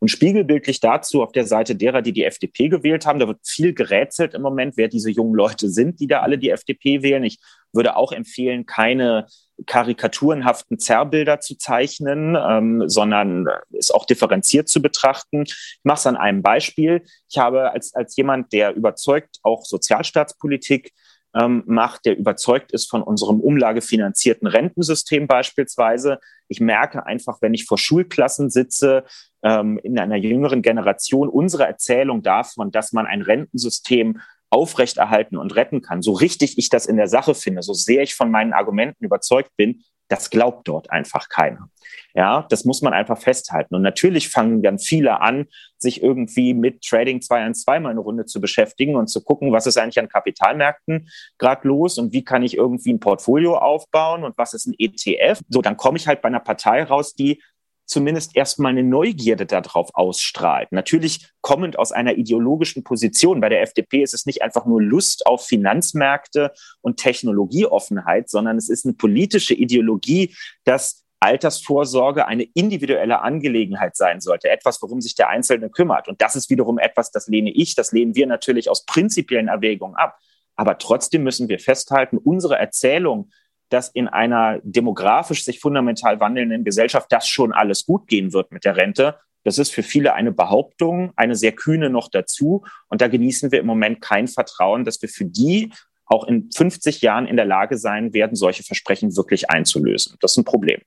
Und 0.00 0.08
spiegelbildlich 0.08 0.80
dazu 0.80 1.22
auf 1.22 1.32
der 1.32 1.46
Seite 1.46 1.76
derer, 1.76 2.02
die 2.02 2.12
die 2.12 2.24
FDP 2.24 2.68
gewählt 2.68 3.06
haben, 3.06 3.18
da 3.18 3.28
wird 3.28 3.38
viel 3.46 3.72
gerätselt 3.72 4.34
im 4.34 4.42
Moment, 4.42 4.76
wer 4.76 4.88
diese 4.88 5.10
jungen 5.10 5.34
Leute 5.34 5.70
sind, 5.70 6.00
die 6.00 6.06
da 6.06 6.20
alle 6.20 6.36
die 6.36 6.50
FDP 6.50 7.02
wählen. 7.02 7.22
Ich 7.24 7.38
würde 7.72 7.96
auch 7.96 8.12
empfehlen, 8.12 8.66
keine 8.66 9.26
karikaturenhaften 9.66 10.78
Zerrbilder 10.78 11.40
zu 11.40 11.56
zeichnen, 11.56 12.36
ähm, 12.36 12.88
sondern 12.88 13.46
es 13.78 13.90
auch 13.90 14.06
differenziert 14.06 14.68
zu 14.68 14.82
betrachten. 14.82 15.44
Ich 15.46 15.80
mache 15.84 15.98
es 15.98 16.06
an 16.06 16.16
einem 16.16 16.42
Beispiel. 16.42 17.02
Ich 17.28 17.38
habe 17.38 17.70
als, 17.70 17.94
als 17.94 18.16
jemand, 18.16 18.52
der 18.52 18.74
überzeugt 18.74 19.38
auch 19.42 19.64
Sozialstaatspolitik 19.64 20.92
ähm, 21.34 21.64
macht, 21.66 22.04
der 22.04 22.16
überzeugt 22.16 22.72
ist 22.72 22.88
von 22.88 23.02
unserem 23.02 23.40
umlagefinanzierten 23.40 24.46
Rentensystem 24.46 25.26
beispielsweise. 25.26 26.18
Ich 26.48 26.60
merke 26.60 27.06
einfach, 27.06 27.38
wenn 27.40 27.54
ich 27.54 27.66
vor 27.66 27.78
Schulklassen 27.78 28.50
sitze, 28.50 29.04
ähm, 29.42 29.78
in 29.82 29.98
einer 29.98 30.16
jüngeren 30.16 30.62
Generation, 30.62 31.28
unsere 31.28 31.64
Erzählung 31.66 32.22
davon, 32.22 32.70
dass 32.70 32.92
man 32.92 33.06
ein 33.06 33.22
Rentensystem 33.22 34.20
aufrechterhalten 34.54 35.36
und 35.36 35.56
retten 35.56 35.82
kann, 35.82 36.00
so 36.00 36.12
richtig 36.12 36.56
ich 36.58 36.68
das 36.68 36.86
in 36.86 36.96
der 36.96 37.08
Sache 37.08 37.34
finde, 37.34 37.62
so 37.62 37.74
sehr 37.74 38.02
ich 38.02 38.14
von 38.14 38.30
meinen 38.30 38.52
Argumenten 38.52 39.04
überzeugt 39.04 39.50
bin, 39.56 39.82
das 40.08 40.30
glaubt 40.30 40.68
dort 40.68 40.90
einfach 40.92 41.28
keiner. 41.28 41.70
Ja, 42.14 42.46
das 42.50 42.64
muss 42.64 42.82
man 42.82 42.92
einfach 42.92 43.18
festhalten. 43.18 43.74
Und 43.74 43.82
natürlich 43.82 44.28
fangen 44.28 44.62
dann 44.62 44.78
viele 44.78 45.20
an, 45.20 45.46
sich 45.78 46.02
irgendwie 46.02 46.54
mit 46.54 46.82
Trading 46.82 47.20
212 47.20 47.82
mal 47.82 47.90
eine 47.90 48.00
Runde 48.00 48.24
zu 48.26 48.40
beschäftigen 48.40 48.94
und 48.94 49.08
zu 49.08 49.24
gucken, 49.24 49.50
was 49.50 49.66
ist 49.66 49.76
eigentlich 49.76 49.98
an 49.98 50.08
Kapitalmärkten 50.08 51.08
gerade 51.38 51.66
los 51.66 51.98
und 51.98 52.12
wie 52.12 52.24
kann 52.24 52.44
ich 52.44 52.56
irgendwie 52.56 52.92
ein 52.92 53.00
Portfolio 53.00 53.56
aufbauen 53.56 54.22
und 54.22 54.38
was 54.38 54.54
ist 54.54 54.66
ein 54.66 54.74
ETF. 54.78 55.40
So, 55.48 55.62
dann 55.62 55.76
komme 55.76 55.96
ich 55.96 56.06
halt 56.06 56.22
bei 56.22 56.28
einer 56.28 56.40
Partei 56.40 56.84
raus, 56.84 57.14
die 57.14 57.42
zumindest 57.86 58.34
erstmal 58.36 58.72
eine 58.72 58.82
Neugierde 58.82 59.46
darauf 59.46 59.90
ausstrahlt. 59.94 60.72
Natürlich 60.72 61.28
kommend 61.40 61.78
aus 61.78 61.92
einer 61.92 62.16
ideologischen 62.16 62.84
Position. 62.84 63.40
Bei 63.40 63.48
der 63.48 63.62
FDP 63.62 64.02
ist 64.02 64.14
es 64.14 64.26
nicht 64.26 64.42
einfach 64.42 64.66
nur 64.66 64.82
Lust 64.82 65.26
auf 65.26 65.46
Finanzmärkte 65.46 66.52
und 66.80 66.96
Technologieoffenheit, 66.96 68.30
sondern 68.30 68.56
es 68.56 68.68
ist 68.68 68.84
eine 68.84 68.94
politische 68.94 69.54
Ideologie, 69.54 70.34
dass 70.64 71.04
Altersvorsorge 71.20 72.26
eine 72.26 72.42
individuelle 72.42 73.22
Angelegenheit 73.22 73.96
sein 73.96 74.20
sollte, 74.20 74.50
etwas, 74.50 74.82
worum 74.82 75.00
sich 75.00 75.14
der 75.14 75.30
Einzelne 75.30 75.70
kümmert. 75.70 76.06
Und 76.06 76.20
das 76.20 76.36
ist 76.36 76.50
wiederum 76.50 76.78
etwas, 76.78 77.10
das 77.10 77.28
lehne 77.28 77.50
ich, 77.50 77.74
das 77.74 77.92
lehnen 77.92 78.14
wir 78.14 78.26
natürlich 78.26 78.68
aus 78.68 78.84
prinzipiellen 78.84 79.48
Erwägungen 79.48 79.96
ab. 79.96 80.18
Aber 80.54 80.78
trotzdem 80.78 81.22
müssen 81.22 81.48
wir 81.48 81.58
festhalten, 81.58 82.18
unsere 82.18 82.56
Erzählung, 82.56 83.30
dass 83.74 83.88
in 83.88 84.06
einer 84.06 84.60
demografisch 84.62 85.44
sich 85.44 85.58
fundamental 85.58 86.20
wandelnden 86.20 86.62
Gesellschaft 86.62 87.10
das 87.10 87.26
schon 87.26 87.52
alles 87.52 87.86
gut 87.86 88.06
gehen 88.06 88.32
wird 88.32 88.52
mit 88.52 88.64
der 88.64 88.76
Rente, 88.76 89.16
das 89.42 89.58
ist 89.58 89.74
für 89.74 89.82
viele 89.82 90.14
eine 90.14 90.30
Behauptung, 90.30 91.12
eine 91.16 91.34
sehr 91.34 91.50
kühne 91.50 91.90
noch 91.90 92.08
dazu. 92.08 92.64
Und 92.88 93.00
da 93.00 93.08
genießen 93.08 93.50
wir 93.50 93.58
im 93.58 93.66
Moment 93.66 94.00
kein 94.00 94.28
Vertrauen, 94.28 94.84
dass 94.84 95.02
wir 95.02 95.08
für 95.08 95.24
die 95.24 95.72
auch 96.06 96.24
in 96.28 96.50
50 96.54 97.02
Jahren 97.02 97.26
in 97.26 97.36
der 97.36 97.46
Lage 97.46 97.76
sein 97.76 98.14
werden, 98.14 98.36
solche 98.36 98.62
Versprechen 98.62 99.16
wirklich 99.16 99.50
einzulösen. 99.50 100.16
Das 100.20 100.32
ist 100.32 100.38
ein 100.38 100.44
Problem. 100.44 100.80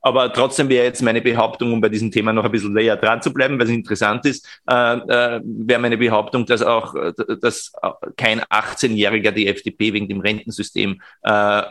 Aber 0.00 0.32
trotzdem 0.32 0.68
wäre 0.68 0.84
jetzt 0.84 1.00
meine 1.00 1.22
Behauptung, 1.22 1.72
um 1.72 1.80
bei 1.80 1.88
diesem 1.88 2.10
Thema 2.10 2.32
noch 2.32 2.44
ein 2.44 2.50
bisschen 2.50 2.72
näher 2.72 2.96
dran 2.96 3.22
zu 3.22 3.32
bleiben, 3.32 3.56
weil 3.58 3.66
es 3.66 3.72
interessant 3.72 4.26
ist, 4.26 4.46
äh, 4.68 4.96
äh, 4.96 5.40
wäre 5.44 5.80
meine 5.80 5.96
Behauptung, 5.96 6.44
dass 6.44 6.60
auch 6.60 6.96
äh, 6.96 7.12
dass 7.40 7.72
kein 8.16 8.40
18-Jähriger 8.40 9.30
die 9.30 9.46
FDP 9.46 9.92
wegen 9.92 10.08
dem 10.08 10.20
Rentensystem 10.20 11.00
äh, 11.22 11.62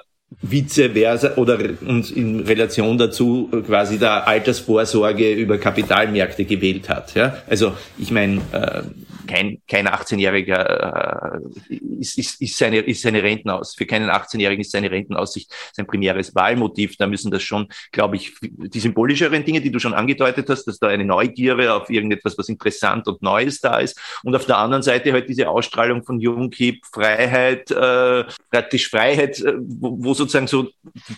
vice 0.41 0.89
versa 0.93 1.35
oder 1.35 1.59
uns 1.85 2.11
in 2.11 2.41
Relation 2.41 2.97
dazu 2.97 3.49
quasi 3.65 3.97
der 3.97 4.27
Altersvorsorge 4.27 5.33
über 5.33 5.57
Kapitalmärkte 5.57 6.45
gewählt 6.45 6.89
hat. 6.89 7.13
Ja? 7.15 7.37
Also 7.49 7.73
ich 7.97 8.11
meine, 8.11 8.37
äh, 8.51 8.81
kein, 9.27 9.61
kein 9.67 9.87
18-Jähriger 9.87 11.39
äh, 11.69 11.75
ist, 11.99 12.17
ist, 12.17 12.41
ist, 12.41 12.57
seine, 12.57 12.79
ist 12.79 13.01
seine 13.01 13.23
Rentenaus. 13.23 13.75
Für 13.75 13.85
keinen 13.85 14.09
18-Jährigen 14.09 14.61
ist 14.61 14.71
seine 14.71 14.91
Rentenaussicht 14.91 15.53
sein 15.73 15.87
primäres 15.87 16.35
Wahlmotiv. 16.35 16.97
Da 16.97 17.07
müssen 17.07 17.31
das 17.31 17.43
schon, 17.43 17.67
glaube 17.91 18.15
ich, 18.15 18.33
die 18.41 18.79
symbolischeren 18.79 19.43
Dinge, 19.43 19.61
die 19.61 19.71
du 19.71 19.79
schon 19.79 19.93
angedeutet 19.93 20.49
hast, 20.49 20.65
dass 20.65 20.79
da 20.79 20.87
eine 20.87 21.05
Neugierde 21.05 21.73
auf 21.73 21.89
irgendetwas, 21.89 22.37
was 22.37 22.49
interessant 22.49 23.07
und 23.07 23.21
Neues 23.21 23.61
da 23.61 23.79
ist. 23.79 23.99
Und 24.23 24.35
auf 24.35 24.45
der 24.45 24.57
anderen 24.57 24.83
Seite 24.83 25.13
halt 25.13 25.29
diese 25.29 25.49
Ausstrahlung 25.49 26.03
von 26.03 26.19
Junghieb, 26.19 26.85
Freiheit, 26.91 27.71
äh, 27.71 28.23
praktisch 28.49 28.89
Freiheit, 28.89 29.39
äh, 29.41 29.53
wo, 29.57 29.97
wo 30.03 30.13
sozusagen 30.13 30.47
so 30.47 30.67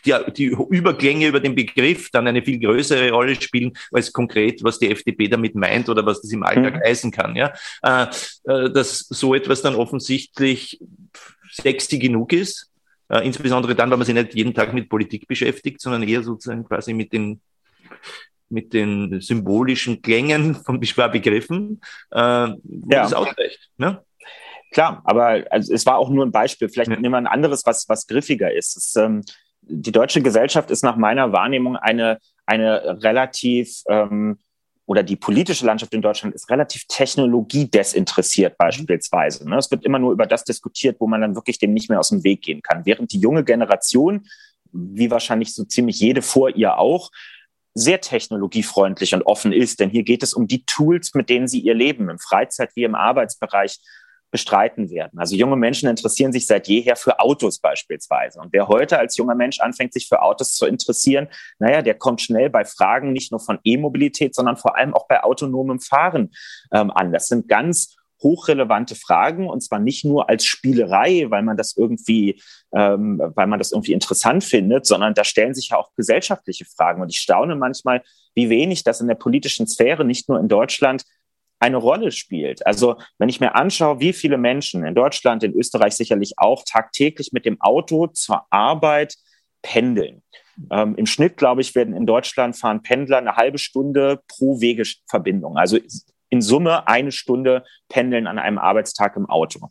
die, 0.06 0.14
die 0.36 0.46
Überklänge 0.46 1.28
über 1.28 1.40
den 1.40 1.56
Begriff 1.56 2.10
dann 2.12 2.28
eine 2.28 2.44
viel 2.44 2.60
größere 2.60 3.12
Rolle 3.12 3.36
spielen, 3.36 3.74
als 3.92 4.12
konkret, 4.12 4.64
was 4.64 4.80
die 4.80 4.92
FDP 4.92 5.28
damit 5.28 5.56
meint 5.56 5.90
oder 5.90 6.06
was 6.06 6.22
das 6.22 6.32
im 6.32 6.44
Alltag 6.44 6.76
mhm. 6.76 6.82
heißen 6.86 7.12
kann. 7.12 7.36
Ja? 7.36 7.54
Äh, 7.82 8.03
äh, 8.46 8.70
dass 8.70 9.00
so 9.00 9.36
etwas 9.36 9.62
dann 9.62 9.76
offensichtlich 9.76 10.80
sexy 11.52 12.00
genug 12.00 12.34
ist. 12.34 12.72
Äh, 13.10 13.26
insbesondere 13.26 13.76
dann, 13.76 13.92
wenn 13.92 14.00
man 14.00 14.06
sich 14.06 14.16
nicht 14.16 14.34
jeden 14.34 14.54
Tag 14.54 14.74
mit 14.74 14.90
Politik 14.90 15.28
beschäftigt, 15.28 15.82
sondern 15.82 16.04
eher 16.04 16.24
sozusagen 16.24 16.64
quasi 16.64 16.94
mit 16.94 17.14
den 17.14 17.42
mit 18.50 18.72
den 18.74 19.20
symbolischen 19.20 20.02
Klängen 20.02 20.56
von 20.56 20.80
Begriffen, 20.80 21.82
äh, 22.12 22.20
ja. 22.20 22.56
das 22.90 23.14
ausreicht. 23.14 23.72
Ne? 23.78 24.04
Klar, 24.72 25.02
aber 25.06 25.44
also, 25.50 25.74
es 25.74 25.86
war 25.86 25.98
auch 25.98 26.10
nur 26.10 26.26
ein 26.26 26.32
Beispiel. 26.32 26.70
Vielleicht 26.70 26.90
ja. 26.90 26.98
nehmen 26.98 27.14
wir 27.14 27.18
ein 27.18 27.28
anderes, 27.28 27.66
was, 27.66 27.88
was 27.90 28.08
griffiger 28.08 28.52
ist. 28.54 28.78
Es, 28.78 28.96
ähm, 28.96 29.24
die 29.62 29.92
deutsche 29.92 30.22
Gesellschaft 30.22 30.72
ist 30.72 30.84
nach 30.84 30.98
meiner 30.98 31.32
Wahrnehmung 31.32 31.78
eine, 31.78 32.20
eine 32.46 33.02
relativ 33.04 33.82
ähm, 33.88 34.40
oder 34.94 35.02
die 35.02 35.16
politische 35.16 35.66
Landschaft 35.66 35.92
in 35.96 36.04
Deutschland 36.04 36.36
ist 36.36 36.52
relativ 36.52 36.86
technologiedesinteressiert 36.88 38.60
beispielsweise. 38.60 39.50
Ne? 39.50 39.58
Es 39.58 39.72
wird 39.72 39.84
immer 39.86 39.98
nur 39.98 40.12
über 40.12 40.28
das 40.28 40.44
diskutiert, 40.44 40.98
wo 41.00 41.08
man 41.08 41.20
dann 41.20 41.34
wirklich 41.34 41.58
dem 41.58 41.74
nicht 41.74 41.90
mehr 41.90 42.00
aus 42.00 42.10
dem 42.10 42.24
Weg 42.24 42.44
gehen 42.44 42.62
kann. 42.62 42.86
Während 42.86 43.12
die 43.12 43.18
junge 43.18 43.44
Generation, 43.44 44.28
wie 44.72 45.10
wahrscheinlich 45.10 45.56
so 45.56 45.64
ziemlich 45.64 46.00
jede 46.00 46.22
vor 46.22 46.56
ihr 46.56 46.78
auch, 46.78 47.10
sehr 47.74 48.02
technologiefreundlich 48.02 49.16
und 49.16 49.24
offen 49.24 49.52
ist. 49.52 49.80
Denn 49.80 49.90
hier 49.90 50.04
geht 50.04 50.22
es 50.22 50.36
um 50.36 50.46
die 50.46 50.64
Tools, 50.64 51.16
mit 51.16 51.28
denen 51.28 51.48
sie 51.48 51.62
ihr 51.62 51.74
Leben 51.74 52.08
im 52.10 52.20
Freizeit- 52.20 52.76
wie 52.76 52.84
im 52.84 52.94
Arbeitsbereich 52.94 53.80
bestreiten 54.34 54.90
werden. 54.90 55.20
Also 55.20 55.36
junge 55.36 55.56
Menschen 55.56 55.88
interessieren 55.88 56.34
sich 56.34 56.48
seit 56.48 56.68
jeher 56.68 56.96
für 56.96 57.20
Autos 57.20 57.60
beispielsweise. 57.60 58.40
Und 58.40 58.52
wer 58.52 58.68
heute 58.68 58.98
als 58.98 59.16
junger 59.16 59.36
Mensch 59.36 59.60
anfängt, 59.60 59.94
sich 59.94 60.08
für 60.08 60.24
Autos 60.24 60.56
zu 60.56 60.66
interessieren, 60.66 61.28
naja, 61.60 61.84
der 61.84 61.94
kommt 61.94 62.20
schnell 62.20 62.50
bei 62.50 62.66
Fragen 62.66 63.14
nicht 63.14 63.32
nur 63.32 63.40
von 63.40 63.60
E-Mobilität, 63.64 64.34
sondern 64.34 64.58
vor 64.58 64.76
allem 64.76 64.96
auch 64.96 65.08
bei 65.08 65.24
autonomem 65.24 65.80
Fahren 65.80 66.32
ähm, 66.72 66.90
an. 66.90 67.14
Das 67.14 67.28
sind 67.28 67.48
ganz 67.48 67.96
hochrelevante 68.24 68.96
Fragen 68.96 69.48
und 69.48 69.62
zwar 69.62 69.78
nicht 69.78 70.04
nur 70.04 70.30
als 70.30 70.46
Spielerei, 70.46 71.28
weil 71.30 71.44
man 71.44 71.56
das 71.56 71.78
irgendwie, 71.78 72.42
ähm, 72.74 73.22
weil 73.36 73.46
man 73.46 73.60
das 73.60 73.72
irgendwie 73.72 73.94
interessant 73.94 74.44
findet, 74.44 74.88
sondern 74.88 75.14
da 75.14 75.24
stellen 75.24 75.54
sich 75.54 75.70
ja 75.70 75.78
auch 75.78 75.92
gesellschaftliche 75.96 76.66
Fragen. 76.66 77.04
Und 77.04 77.10
ich 77.10 77.20
staune 77.20 77.56
manchmal, 77.56 78.02
wie 78.34 78.50
wenig 78.50 78.84
das 78.84 79.00
in 79.00 79.08
der 79.08 79.16
politischen 79.16 79.68
Sphäre, 79.68 80.06
nicht 80.06 80.28
nur 80.28 80.40
in 80.40 80.48
Deutschland, 80.48 81.04
eine 81.64 81.78
Rolle 81.78 82.12
spielt. 82.12 82.68
Also 82.68 82.98
wenn 83.18 83.30
ich 83.30 83.40
mir 83.40 83.56
anschaue, 83.56 84.02
wie 84.02 84.12
viele 84.12 84.38
Menschen 84.38 84.86
in 84.86 84.96
Deutschland, 84.96 85.44
in 85.44 85.54
Österreich 85.54 85.94
sicherlich 85.94 86.34
auch 86.36 86.64
tagtäglich 86.66 87.32
mit 87.32 87.46
dem 87.46 87.60
Auto 87.62 88.08
zur 88.08 88.46
Arbeit 88.50 89.16
pendeln. 89.62 90.22
Ähm, 90.70 90.96
Im 90.98 91.06
Schnitt, 91.06 91.38
glaube 91.38 91.62
ich, 91.62 91.74
werden 91.74 91.96
in 91.96 92.06
Deutschland 92.06 92.58
fahren 92.58 92.84
Pendler 92.84 93.18
eine 93.18 93.38
halbe 93.38 93.58
Stunde 93.58 94.20
pro 94.28 94.60
Wegeverbindung. 94.60 95.58
Also 95.58 95.80
in 96.30 96.42
Summe 96.42 96.86
eine 96.88 97.14
Stunde 97.14 97.64
pendeln 97.88 98.28
an 98.28 98.40
einem 98.40 98.58
Arbeitstag 98.58 99.16
im 99.16 99.30
Auto. 99.30 99.70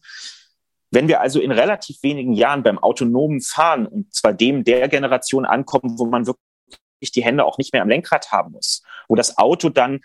Wenn 0.90 1.08
wir 1.08 1.20
also 1.20 1.40
in 1.40 1.50
relativ 1.50 2.02
wenigen 2.02 2.32
Jahren 2.32 2.62
beim 2.62 2.78
autonomen 2.78 3.42
Fahren 3.42 3.86
und 3.86 4.14
zwar 4.14 4.32
dem 4.32 4.64
der 4.64 4.88
Generation 4.88 5.44
ankommen, 5.44 5.98
wo 5.98 6.06
man 6.06 6.26
wirklich 6.26 7.12
die 7.12 7.22
Hände 7.22 7.44
auch 7.44 7.58
nicht 7.58 7.74
mehr 7.74 7.82
am 7.82 7.88
Lenkrad 7.88 8.32
haben 8.32 8.52
muss, 8.52 8.82
wo 9.08 9.14
das 9.14 9.36
Auto 9.36 9.68
dann 9.68 10.00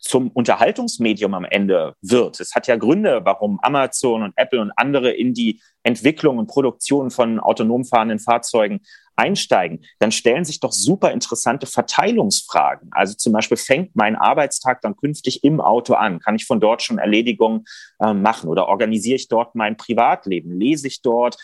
zum 0.00 0.30
Unterhaltungsmedium 0.30 1.34
am 1.34 1.44
Ende 1.44 1.94
wird. 2.00 2.40
Es 2.40 2.54
hat 2.54 2.66
ja 2.66 2.76
Gründe, 2.76 3.20
warum 3.24 3.60
Amazon 3.62 4.22
und 4.22 4.32
Apple 4.36 4.60
und 4.60 4.72
andere 4.76 5.10
in 5.12 5.34
die 5.34 5.60
Entwicklung 5.82 6.38
und 6.38 6.46
Produktion 6.46 7.10
von 7.10 7.38
autonom 7.38 7.84
fahrenden 7.84 8.18
Fahrzeugen 8.18 8.80
einsteigen, 9.16 9.84
dann 9.98 10.12
stellen 10.12 10.44
sich 10.44 10.60
doch 10.60 10.72
super 10.72 11.12
interessante 11.12 11.66
Verteilungsfragen. 11.66 12.88
Also 12.92 13.14
zum 13.14 13.32
Beispiel 13.32 13.58
fängt 13.58 13.94
mein 13.94 14.16
Arbeitstag 14.16 14.80
dann 14.80 14.96
künftig 14.96 15.44
im 15.44 15.60
Auto 15.60 15.94
an? 15.94 16.20
Kann 16.20 16.36
ich 16.36 16.46
von 16.46 16.60
dort 16.60 16.82
schon 16.82 16.98
Erledigungen 16.98 17.64
äh, 18.00 18.14
machen 18.14 18.48
oder 18.48 18.68
organisiere 18.68 19.16
ich 19.16 19.28
dort 19.28 19.54
mein 19.54 19.76
Privatleben? 19.76 20.58
Lese 20.58 20.86
ich 20.86 21.02
dort? 21.02 21.36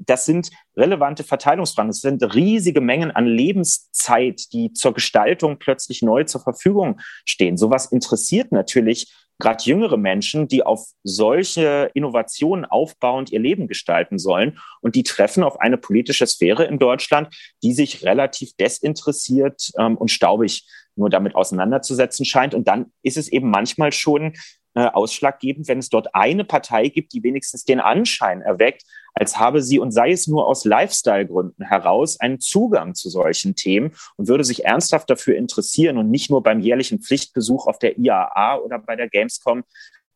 Das 0.00 0.26
sind 0.26 0.50
relevante 0.76 1.24
Verteilungsfragen. 1.24 1.90
Es 1.90 2.00
sind 2.00 2.22
riesige 2.34 2.80
Mengen 2.80 3.10
an 3.10 3.26
Lebenszeit, 3.26 4.52
die 4.52 4.72
zur 4.72 4.94
Gestaltung 4.94 5.58
plötzlich 5.58 6.02
neu 6.02 6.24
zur 6.24 6.40
Verfügung 6.40 7.00
stehen. 7.24 7.56
Sowas 7.56 7.86
interessiert 7.86 8.52
natürlich 8.52 9.12
gerade 9.38 9.64
jüngere 9.64 9.96
Menschen, 9.96 10.48
die 10.48 10.62
auf 10.62 10.86
solche 11.02 11.90
Innovationen 11.94 12.64
aufbauend 12.64 13.32
ihr 13.32 13.40
Leben 13.40 13.66
gestalten 13.66 14.18
sollen. 14.18 14.58
Und 14.80 14.94
die 14.94 15.02
treffen 15.02 15.42
auf 15.42 15.60
eine 15.60 15.76
politische 15.76 16.26
Sphäre 16.26 16.64
in 16.64 16.78
Deutschland, 16.78 17.34
die 17.62 17.72
sich 17.72 18.04
relativ 18.04 18.54
desinteressiert 18.56 19.70
ähm, 19.78 19.96
und 19.96 20.10
staubig 20.10 20.68
nur 20.96 21.10
damit 21.10 21.34
auseinanderzusetzen 21.34 22.24
scheint. 22.24 22.54
Und 22.54 22.68
dann 22.68 22.92
ist 23.02 23.16
es 23.16 23.28
eben 23.28 23.50
manchmal 23.50 23.90
schon 23.92 24.34
äh, 24.74 24.86
ausschlaggebend, 24.86 25.68
wenn 25.68 25.78
es 25.78 25.88
dort 25.88 26.14
eine 26.14 26.44
Partei 26.44 26.88
gibt, 26.88 27.12
die 27.12 27.22
wenigstens 27.22 27.64
den 27.64 27.80
Anschein 27.80 28.40
erweckt, 28.40 28.84
als 29.14 29.38
habe 29.38 29.62
sie 29.62 29.78
und 29.78 29.92
sei 29.92 30.10
es 30.10 30.26
nur 30.26 30.46
aus 30.46 30.64
Lifestyle-Gründen 30.64 31.64
heraus 31.64 32.20
einen 32.20 32.40
Zugang 32.40 32.94
zu 32.94 33.08
solchen 33.08 33.54
Themen 33.54 33.92
und 34.16 34.28
würde 34.28 34.44
sich 34.44 34.64
ernsthaft 34.64 35.08
dafür 35.08 35.36
interessieren 35.36 35.98
und 35.98 36.10
nicht 36.10 36.30
nur 36.30 36.42
beim 36.42 36.60
jährlichen 36.60 37.00
Pflichtbesuch 37.00 37.66
auf 37.66 37.78
der 37.78 37.98
IAA 37.98 38.58
oder 38.58 38.78
bei 38.78 38.96
der 38.96 39.08
Gamescom 39.08 39.64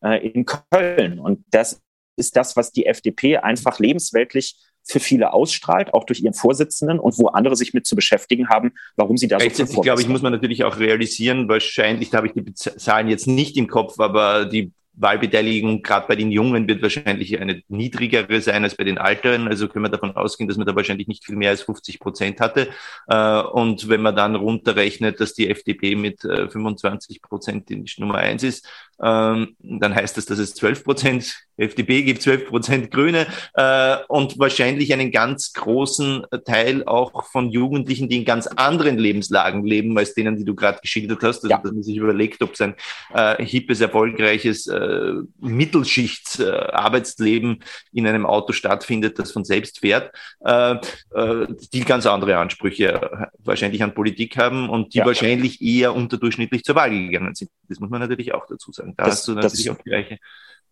äh, 0.03 0.29
in 0.29 0.45
Köln. 0.45 1.21
Und 1.21 1.45
das 1.51 1.81
ist 2.17 2.37
das, 2.37 2.57
was 2.57 2.73
die 2.73 2.87
FDP 2.87 3.39
einfach 3.39 3.79
lebensweltlich 3.79 4.57
für 4.83 5.01
viele 5.01 5.33
ausstrahlt, 5.33 5.93
auch 5.93 6.05
durch 6.05 6.21
ihren 6.21 6.33
Vorsitzenden 6.33 6.99
und 6.99 7.19
wo 7.19 7.29
andere 7.29 7.57
sich 7.57 7.75
mit 7.75 7.87
zu 7.87 7.95
beschäftigen 7.95 8.49
haben, 8.49 8.73
warum 8.97 9.19
sie 9.19 9.29
da 9.29 9.39
so 9.39 9.47
Ich 9.47 9.83
glaube, 9.83 10.01
ich 10.01 10.09
muss 10.09 10.23
man 10.23 10.33
natürlich 10.33 10.65
auch 10.65 10.79
realisieren, 10.79 11.49
wahrscheinlich, 11.49 12.11
da 12.11 12.19
habe 12.19 12.29
ich 12.29 12.33
die 12.33 12.55
Zahlen 12.55 13.09
jetzt 13.09 13.27
nicht 13.27 13.57
im 13.59 13.69
Kopf, 13.69 14.01
aber 14.01 14.47
die 14.47 14.73
Wahlbeteiligung 15.01 15.83
gerade 15.83 16.07
bei 16.09 16.17
den 16.17 16.31
Jungen 16.31 16.69
wird 16.69 16.83
wahrscheinlich 16.83 17.41
eine 17.41 17.63
niedrigere 17.69 18.41
sein 18.41 18.65
als 18.65 18.75
bei 18.75 18.85
den 18.85 18.97
Älteren. 18.97 19.49
Also 19.49 19.69
können 19.69 19.85
wir 19.85 19.91
davon 19.91 20.17
ausgehen, 20.17 20.49
dass 20.49 20.57
man 20.57 20.67
da 20.67 20.75
wahrscheinlich 20.75 21.09
nicht 21.09 21.25
viel 21.25 21.37
mehr 21.37 21.51
als 21.51 21.63
50 21.63 22.01
Prozent 22.01 22.41
hatte. 22.41 22.69
Äh, 23.07 23.41
und 23.41 23.89
wenn 23.89 24.03
man 24.03 24.17
dann 24.17 24.35
runterrechnet, 24.35 25.21
dass 25.21 25.35
die 25.35 25.49
FDP 25.51 25.95
mit 25.95 26.23
25 26.23 27.17
äh, 27.17 27.21
Prozent 27.21 27.69
die 27.69 27.85
Nummer 27.99 28.17
eins 28.17 28.43
ist, 28.43 28.69
ähm, 29.03 29.57
dann 29.59 29.95
heißt 29.95 30.17
das, 30.17 30.27
dass 30.27 30.39
es 30.39 30.55
12 30.55 30.85
Prozent 30.85 31.48
FDP 31.59 32.03
gibt 32.03 32.23
12 32.23 32.47
Prozent 32.47 32.91
Grüne 32.91 33.27
äh, 33.55 33.97
und 34.09 34.39
wahrscheinlich 34.39 34.93
einen 34.93 35.11
ganz 35.11 35.53
großen 35.53 36.25
Teil 36.45 36.85
auch 36.85 37.25
von 37.27 37.51
Jugendlichen, 37.51 38.09
die 38.09 38.19
in 38.19 38.25
ganz 38.25 38.47
anderen 38.47 38.99
Lebenslagen 38.99 39.67
leben, 39.67 39.99
als 39.99 40.15
denen, 40.15 40.37
die 40.37 40.45
du 40.45 40.55
gerade 40.55 40.79
geschildert 40.81 41.23
hast. 41.23 41.39
Also, 41.39 41.49
ja. 41.49 41.59
dass 41.59 41.73
man 41.73 41.83
sich 41.83 41.97
überlegt, 41.97 42.41
ob 42.43 42.57
sein 42.57 42.77
äh, 43.13 43.45
hippes, 43.45 43.81
erfolgreiches 43.81 44.69
äh, 44.69 45.15
Mittelschichts-Arbeitsleben 45.41 47.61
äh, 47.61 47.65
in 47.93 48.07
einem 48.07 48.25
Auto 48.27 48.53
stattfindet, 48.53 49.19
das 49.19 49.33
von 49.33 49.45
selbst 49.45 49.81
fährt, 49.81 50.13
äh, 50.45 50.77
äh, 51.15 51.47
die 51.73 51.85
ganz 51.85 52.07
andere 52.07 52.37
Ansprüche 52.39 53.31
wahrscheinlich 53.39 53.83
an 53.83 53.95
Politik 53.95 54.37
haben 54.37 54.69
und 54.69 54.95
die 54.95 54.99
ja. 54.99 55.07
wahrscheinlich 55.07 55.61
eher 55.61 55.93
unterdurchschnittlich 55.95 56.63
zur 56.65 56.77
Wahl 56.77 56.91
gegangen 56.91 57.35
sind. 57.35 57.51
Das 57.69 57.81
muss 57.81 57.91
man 57.91 58.01
natürlich 58.01 58.33
auch 58.35 58.47
dazu 58.47 58.71
sagen. 58.73 58.95
Da 58.97 59.05
das, 59.05 59.15
hast 59.15 59.29
du 59.29 59.35
natürlich 59.35 59.67
das, 59.67 59.77
auch 59.77 59.85
gleiche 59.85 60.19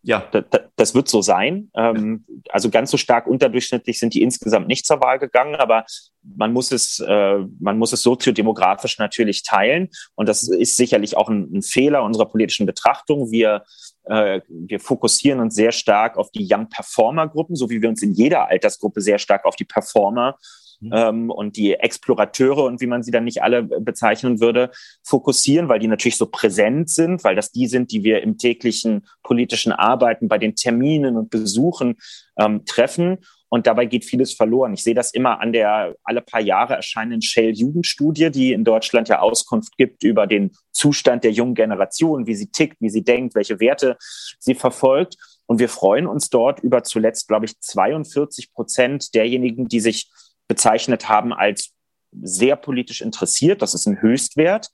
ja, 0.03 0.29
das 0.75 0.95
wird 0.95 1.07
so 1.09 1.21
sein. 1.21 1.69
Ähm, 1.75 2.25
also 2.49 2.69
ganz 2.69 2.91
so 2.91 2.97
stark 2.97 3.27
unterdurchschnittlich 3.27 3.99
sind 3.99 4.13
die 4.13 4.21
insgesamt 4.21 4.67
nicht 4.67 4.85
zur 4.85 5.01
Wahl 5.01 5.19
gegangen, 5.19 5.55
aber 5.55 5.85
man 6.23 6.53
muss 6.53 6.71
es, 6.71 6.99
äh, 6.99 7.39
man 7.59 7.77
muss 7.77 7.93
es 7.93 8.03
soziodemografisch 8.03 8.99
natürlich 8.99 9.43
teilen. 9.43 9.89
Und 10.15 10.29
das 10.29 10.47
ist 10.47 10.77
sicherlich 10.77 11.17
auch 11.17 11.29
ein, 11.29 11.61
Fehler 11.61 12.03
unserer 12.03 12.25
politischen 12.25 12.65
Betrachtung. 12.65 13.31
Wir, 13.31 13.63
äh, 14.05 14.41
wir 14.47 14.79
fokussieren 14.79 15.39
uns 15.39 15.55
sehr 15.55 15.71
stark 15.71 16.17
auf 16.17 16.31
die 16.31 16.47
Young 16.49 16.69
Performer 16.69 17.27
Gruppen, 17.27 17.55
so 17.55 17.69
wie 17.69 17.81
wir 17.81 17.89
uns 17.89 18.01
in 18.01 18.13
jeder 18.13 18.47
Altersgruppe 18.47 19.01
sehr 19.01 19.19
stark 19.19 19.45
auf 19.45 19.55
die 19.55 19.65
Performer 19.65 20.37
Mhm. 20.79 20.91
ähm, 20.93 21.29
und 21.31 21.57
die 21.57 21.73
Explorateure 21.73 22.63
und 22.63 22.81
wie 22.81 22.87
man 22.87 23.01
sie 23.01 23.11
dann 23.11 23.23
nicht 23.23 23.41
alle 23.41 23.63
bezeichnen 23.63 24.39
würde, 24.39 24.69
fokussieren, 25.03 25.69
weil 25.69 25.79
die 25.79 25.87
natürlich 25.87 26.17
so 26.17 26.27
präsent 26.27 26.89
sind, 26.89 27.23
weil 27.23 27.35
das 27.35 27.51
die 27.51 27.67
sind, 27.67 27.91
die 27.91 28.03
wir 28.03 28.21
im 28.21 28.37
täglichen 28.37 29.07
politischen 29.23 29.71
Arbeiten 29.71 30.27
bei 30.27 30.37
den 30.37 30.55
Terminen 30.55 31.17
und 31.17 31.29
Besuchen 31.29 31.95
ähm, 32.37 32.65
treffen. 32.65 33.17
Und 33.49 33.65
dabei 33.65 33.85
geht 33.85 34.03
vieles 34.03 34.33
verloren. 34.33 34.73
Ich 34.73 34.83
sehe 34.83 34.93
das 34.93 35.13
immer 35.13 35.39
an 35.39 35.53
der 35.53 35.95
alle 36.03 36.21
paar 36.21 36.41
Jahre 36.41 36.75
erscheinenden 36.75 37.21
Shell-Jugendstudie, 37.21 38.29
die 38.29 38.51
in 38.51 38.65
Deutschland 38.65 39.07
ja 39.07 39.19
Auskunft 39.19 39.77
gibt 39.77 40.03
über 40.03 40.27
den 40.27 40.51
Zustand 40.73 41.23
der 41.23 41.31
jungen 41.31 41.55
Generation, 41.55 42.27
wie 42.27 42.35
sie 42.35 42.51
tickt, 42.51 42.81
wie 42.81 42.89
sie 42.89 43.05
denkt, 43.05 43.35
welche 43.35 43.61
Werte 43.61 43.95
sie 44.37 44.53
verfolgt. 44.53 45.15
Und 45.45 45.59
wir 45.59 45.69
freuen 45.69 46.07
uns 46.07 46.29
dort 46.29 46.59
über 46.59 46.83
zuletzt, 46.83 47.29
glaube 47.29 47.45
ich, 47.45 47.57
42 47.57 48.51
Prozent 48.51 49.15
derjenigen, 49.15 49.69
die 49.69 49.79
sich 49.79 50.11
bezeichnet 50.47 51.09
haben 51.09 51.33
als 51.33 51.73
sehr 52.21 52.55
politisch 52.55 53.01
interessiert. 53.01 53.61
Das 53.61 53.73
ist 53.73 53.85
ein 53.85 54.01
Höchstwert. 54.01 54.69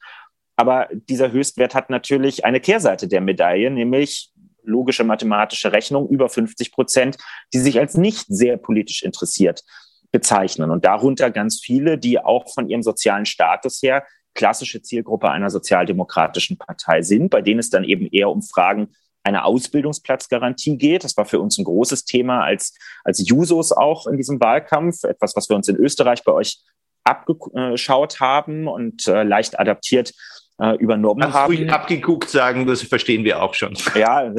Aber 0.56 0.88
dieser 0.92 1.32
Höchstwert 1.32 1.74
hat 1.74 1.90
natürlich 1.90 2.46
eine 2.46 2.60
Kehrseite 2.60 3.08
der 3.08 3.22
Medaille, 3.22 3.72
nämlich 3.72 4.32
logische 4.64 5.04
mathematische 5.04 5.72
Rechnung 5.72 6.08
über 6.10 6.30
50 6.30 6.72
Prozent, 6.72 7.18
die 7.54 7.60
sich 7.60 7.80
als 7.80 7.96
nicht 7.96 8.26
sehr 8.28 8.58
politisch 8.58 9.04
interessiert 9.04 9.64
bezeichnen. 10.12 10.72
Und 10.72 10.86
darunter 10.86 11.32
ganz 11.32 11.60
viele, 11.60 11.98
die 11.98 12.20
auch 12.20 12.54
von 12.54 12.70
ihrem 12.70 12.84
sozialen 12.84 13.26
Status 13.26 13.82
her 13.82 14.06
klassische 14.36 14.82
Zielgruppe 14.82 15.30
einer 15.30 15.50
sozialdemokratischen 15.50 16.58
Partei 16.58 17.02
sind, 17.02 17.30
bei 17.30 17.42
denen 17.42 17.60
es 17.60 17.70
dann 17.70 17.84
eben 17.84 18.08
eher 18.08 18.30
um 18.30 18.42
Fragen 18.42 18.90
eine 19.24 19.46
Ausbildungsplatzgarantie 19.46 20.78
geht. 20.78 21.04
Das 21.04 21.16
war 21.18 21.26
für 21.26 21.40
uns 21.40 21.58
ein 21.58 21.64
großes 21.64 22.06
Thema 22.06 22.44
als, 22.44 22.78
als 23.04 23.28
Jusos 23.28 23.72
auch 23.72 24.08
in 24.08 24.18
diesem 24.18 24.40
Wahlkampf. 24.40 25.04
Etwas, 25.04 25.36
was 25.36 25.50
wir 25.50 25.56
uns 25.56 25.68
in 25.68 25.78
Österreich 25.78 26.24
bei 26.24 26.32
euch 26.34 26.60
abgeschaut 27.04 28.20
haben 28.20 28.68
und 28.68 29.08
äh, 29.08 29.24
leicht 29.24 29.60
adaptiert 29.60 30.14
äh, 30.60 30.76
übernommen 30.78 31.22
Kannst 31.22 31.38
haben. 31.38 31.54
Ruhig 31.54 31.72
abgeguckt 31.72 32.30
sagen, 32.30 32.66
das 32.66 32.82
verstehen 32.82 33.24
wir 33.24 33.42
auch 33.42 33.54
schon. 33.54 33.76
Ja, 33.96 34.30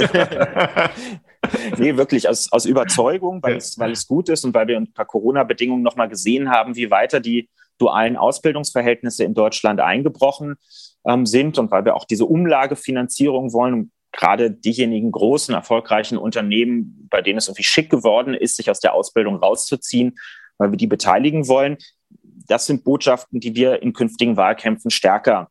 nee, 1.79 1.97
wirklich 1.97 2.29
aus, 2.29 2.51
aus 2.53 2.65
Überzeugung, 2.65 3.43
weil, 3.43 3.53
ja. 3.53 3.59
es, 3.59 3.79
weil 3.79 3.93
es 3.93 4.07
gut 4.07 4.29
ist 4.29 4.45
und 4.45 4.55
weil 4.55 4.67
wir 4.69 4.77
unter 4.77 5.05
Corona-Bedingungen 5.05 5.83
nochmal 5.83 6.09
gesehen 6.09 6.51
haben, 6.51 6.77
wie 6.77 6.91
weiter 6.91 7.21
die 7.21 7.49
dualen 7.79 8.17
Ausbildungsverhältnisse 8.17 9.25
in 9.25 9.35
Deutschland 9.35 9.81
eingebrochen 9.81 10.57
ähm, 11.07 11.27
sind 11.27 11.59
und 11.59 11.71
weil 11.71 11.85
wir 11.85 11.97
auch 11.97 12.05
diese 12.05 12.25
Umlagefinanzierung 12.25 13.53
wollen, 13.53 13.91
gerade 14.17 14.51
diejenigen 14.51 15.11
großen, 15.13 15.55
erfolgreichen 15.55 16.19
Unternehmen, 16.19 17.07
bei 17.11 17.21
denen 17.21 17.39
es 17.39 17.49
irgendwie 17.49 17.65
schick 17.65 17.91
geworden 17.91 18.35
ist, 18.35 18.57
sich 18.57 18.71
aus 18.71 18.81
der 18.81 18.95
Ausbildung 18.95 19.37
rauszuziehen, 19.37 20.17
weil 20.59 20.71
wir 20.71 20.79
die 20.79 20.87
beteiligen 20.87 21.49
wollen. 21.49 21.77
Das 22.47 22.67
sind 22.67 22.85
Botschaften, 22.85 23.41
die 23.41 23.55
wir 23.55 23.83
in 23.83 23.93
künftigen 23.93 24.37
Wahlkämpfen 24.37 24.91
stärker 24.91 25.49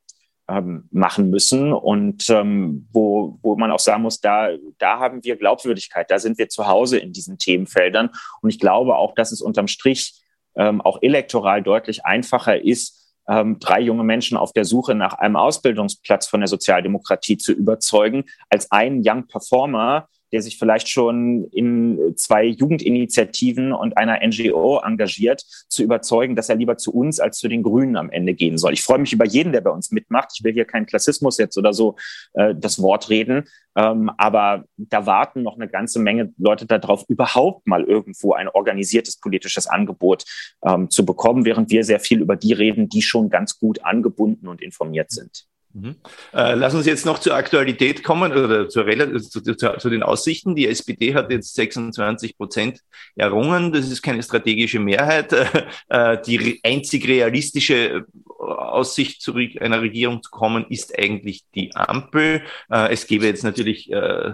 ähm, 0.50 0.88
machen 0.92 1.30
müssen 1.30 1.72
und 1.72 2.30
ähm, 2.30 2.88
wo, 2.92 3.40
wo 3.42 3.56
man 3.56 3.72
auch 3.72 3.80
sagen 3.80 4.04
muss, 4.04 4.20
da, 4.20 4.50
da 4.78 5.00
haben 5.00 5.24
wir 5.24 5.38
Glaubwürdigkeit, 5.38 6.12
da 6.12 6.20
sind 6.20 6.38
wir 6.38 6.50
zu 6.50 6.68
Hause 6.68 6.98
in 6.98 7.14
diesen 7.14 7.38
Themenfeldern. 7.38 8.10
Und 8.42 8.50
ich 8.50 8.60
glaube 8.60 8.96
auch, 8.96 9.16
dass 9.16 9.32
es 9.32 9.42
unterm 9.42 9.68
Strich 9.68 10.22
ähm, 10.56 10.82
auch 10.82 11.02
elektoral 11.02 11.64
deutlich 11.64 12.06
einfacher 12.06 12.62
ist, 12.62 13.03
ähm, 13.28 13.60
drei 13.60 13.80
junge 13.82 14.04
Menschen 14.04 14.38
auf 14.38 14.54
der 14.54 14.66
Suche 14.66 14.96
nach 14.96 15.14
einem 15.14 15.36
Ausbildungsplatz 15.36 16.28
von 16.28 16.42
der 16.42 16.48
Sozialdemokratie 16.48 17.38
zu 17.38 17.52
überzeugen, 17.54 18.26
als 18.50 18.72
einen 18.72 19.02
Young 19.06 19.28
Performer, 19.28 20.08
der 20.34 20.42
sich 20.42 20.58
vielleicht 20.58 20.90
schon 20.90 21.46
in 21.52 22.14
zwei 22.16 22.44
Jugendinitiativen 22.44 23.72
und 23.72 23.98
einer 23.98 24.20
NGO 24.26 24.82
engagiert, 24.84 25.44
zu 25.70 25.84
überzeugen, 25.84 26.36
dass 26.36 26.50
er 26.50 26.56
lieber 26.56 26.78
zu 26.78 26.92
uns 26.92 27.20
als 27.20 27.38
zu 27.38 27.48
den 27.48 27.64
Grünen 27.64 27.96
am 27.96 28.10
Ende 28.10 28.34
gehen 28.34 28.58
soll. 28.58 28.74
Ich 28.74 28.84
freue 28.84 28.98
mich 28.98 29.14
über 29.14 29.26
jeden, 29.26 29.54
der 29.54 29.62
bei 29.62 29.70
uns 29.70 29.92
mitmacht. 29.92 30.32
Ich 30.36 30.44
will 30.44 30.54
hier 30.54 30.66
keinen 30.66 30.88
Klassismus 30.88 31.38
jetzt 31.38 31.58
oder 31.58 31.72
so 31.72 31.96
äh, 32.34 32.56
das 32.56 32.82
Wort 32.82 33.10
reden, 33.10 33.46
ähm, 33.76 34.10
aber 34.18 34.66
da 34.78 35.06
warten 35.06 35.44
noch 35.44 35.56
eine 35.56 35.68
ganze 35.68 36.00
Menge 36.00 36.34
Leute 36.38 36.66
darauf, 36.66 37.06
überhaupt 37.08 37.68
mal 37.68 37.84
irgendwo 37.84 38.34
ein 38.34 38.50
organisiertes 38.50 39.20
politisches 39.20 39.68
Angebot 39.68 40.26
ähm, 40.66 40.90
zu 40.90 41.06
bekommen, 41.06 41.46
während 41.46 41.70
wir 41.70 41.84
sehr 41.84 42.00
viel 42.00 42.22
über 42.22 42.36
die 42.36 42.54
reden, 42.54 42.90
die 42.90 43.04
schon 43.04 43.30
ganz 43.30 43.60
gut 43.60 43.84
angebunden 43.86 44.48
und 44.48 44.62
informiert 44.62 45.12
sind. 45.12 45.46
Mhm. 45.74 45.96
Äh, 46.34 46.54
lass 46.54 46.76
uns 46.76 46.86
jetzt 46.86 47.06
noch 47.06 47.18
zur 47.18 47.34
Aktualität 47.34 48.04
kommen 48.04 48.32
oder 48.32 48.70
zur, 48.70 48.86
zu, 48.88 49.42
zu, 49.42 49.56
zu, 49.56 49.90
den 49.90 50.04
Aussichten. 50.04 50.56
Die 50.56 50.68
SPD 50.68 51.16
hat 51.16 51.32
jetzt 51.32 51.56
26 51.56 52.38
Prozent 52.38 52.82
errungen. 53.16 53.72
Das 53.72 53.90
ist 53.90 54.04
keine 54.04 54.22
strategische 54.22 54.80
Mehrheit. 54.80 55.34
Äh, 55.90 56.18
die 56.26 56.60
einzig 56.64 57.08
realistische 57.08 58.06
Aussicht, 58.40 59.22
zu 59.22 59.36
einer 59.36 59.82
Regierung 59.82 60.22
zu 60.24 60.32
kommen, 60.32 60.66
ist 60.70 60.98
eigentlich 60.98 61.44
die 61.56 61.76
Ampel. 61.76 62.42
Äh, 62.70 62.94
es 62.94 63.08
gäbe 63.08 63.26
jetzt 63.26 63.44
natürlich 63.44 63.92
äh, 63.92 64.34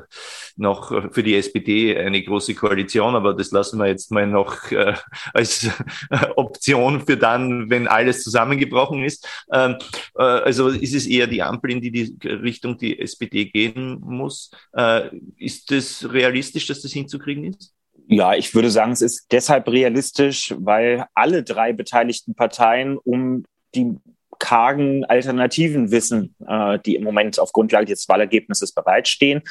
noch 0.59 1.13
für 1.13 1.23
die 1.23 1.35
SPD 1.35 1.97
eine 1.97 2.21
große 2.21 2.53
Koalition, 2.55 3.15
aber 3.15 3.33
das 3.33 3.51
lassen 3.51 3.79
wir 3.79 3.87
jetzt 3.87 4.11
mal 4.11 4.27
noch 4.27 4.71
äh, 4.71 4.93
als 5.33 5.69
Option 6.35 7.05
für 7.05 7.17
dann, 7.17 7.69
wenn 7.69 7.87
alles 7.87 8.23
zusammengebrochen 8.23 9.03
ist. 9.03 9.27
Ähm, 9.51 9.77
also 10.13 10.69
ist 10.69 10.93
es 10.93 11.07
eher 11.07 11.27
die 11.27 11.41
Ampel, 11.41 11.71
in 11.71 11.81
die, 11.81 11.91
die 11.91 12.27
Richtung 12.27 12.77
die 12.77 12.99
SPD 12.99 13.45
gehen 13.45 13.99
muss. 14.01 14.51
Ist 15.37 15.71
es 15.71 16.11
realistisch, 16.11 16.67
dass 16.67 16.81
das 16.81 16.91
hinzukriegen 16.91 17.45
ist? 17.45 17.73
Ja, 18.07 18.33
ich 18.33 18.55
würde 18.55 18.71
sagen, 18.71 18.91
es 18.91 19.01
ist 19.01 19.27
deshalb 19.31 19.67
realistisch, 19.67 20.55
weil 20.57 21.05
alle 21.13 21.43
drei 21.43 21.73
beteiligten 21.73 22.33
Parteien 22.33 22.97
um 22.97 23.45
die 23.75 23.95
kargen 24.39 25.05
Alternativen 25.05 25.91
wissen, 25.91 26.35
äh, 26.47 26.79
die 26.79 26.95
im 26.95 27.03
Moment 27.03 27.39
auf 27.39 27.51
Grundlage 27.51 27.85
des 27.85 28.09
Wahlergebnisses 28.09 28.71
bereitstehen. 28.71 29.43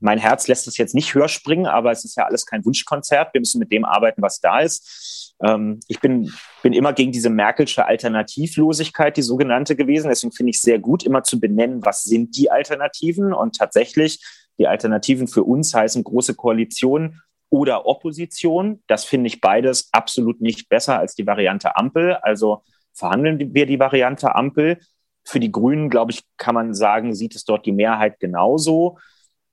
Mein 0.00 0.18
Herz 0.18 0.48
lässt 0.48 0.66
es 0.66 0.76
jetzt 0.76 0.94
nicht 0.94 1.14
höher 1.14 1.28
springen, 1.28 1.66
aber 1.66 1.90
es 1.90 2.04
ist 2.04 2.16
ja 2.16 2.24
alles 2.24 2.46
kein 2.46 2.64
Wunschkonzert. 2.64 3.32
Wir 3.32 3.40
müssen 3.40 3.58
mit 3.58 3.72
dem 3.72 3.84
arbeiten, 3.84 4.22
was 4.22 4.40
da 4.40 4.60
ist. 4.60 5.34
Ähm, 5.42 5.80
ich 5.88 6.00
bin, 6.00 6.32
bin 6.62 6.72
immer 6.72 6.92
gegen 6.92 7.12
diese 7.12 7.30
Merkelsche 7.30 7.86
Alternativlosigkeit, 7.86 9.16
die 9.16 9.22
sogenannte 9.22 9.76
gewesen. 9.76 10.08
Deswegen 10.08 10.32
finde 10.32 10.50
ich 10.50 10.56
es 10.56 10.62
sehr 10.62 10.78
gut, 10.78 11.04
immer 11.04 11.22
zu 11.22 11.40
benennen, 11.40 11.84
was 11.84 12.02
sind 12.02 12.36
die 12.36 12.50
Alternativen. 12.50 13.32
Und 13.32 13.56
tatsächlich, 13.56 14.20
die 14.58 14.66
Alternativen 14.66 15.28
für 15.28 15.42
uns 15.42 15.74
heißen 15.74 16.04
große 16.04 16.34
Koalition 16.34 17.20
oder 17.50 17.86
Opposition. 17.86 18.82
Das 18.86 19.04
finde 19.04 19.28
ich 19.28 19.40
beides 19.40 19.88
absolut 19.92 20.40
nicht 20.40 20.68
besser 20.68 20.98
als 20.98 21.14
die 21.14 21.26
Variante 21.26 21.76
Ampel. 21.76 22.14
Also 22.14 22.62
verhandeln 22.92 23.54
wir 23.54 23.66
die 23.66 23.78
Variante 23.78 24.34
Ampel. 24.34 24.78
Für 25.24 25.40
die 25.40 25.52
Grünen, 25.52 25.88
glaube 25.88 26.12
ich, 26.12 26.22
kann 26.36 26.54
man 26.54 26.74
sagen, 26.74 27.14
sieht 27.14 27.34
es 27.34 27.44
dort 27.44 27.64
die 27.64 27.72
Mehrheit 27.72 28.20
genauso. 28.20 28.98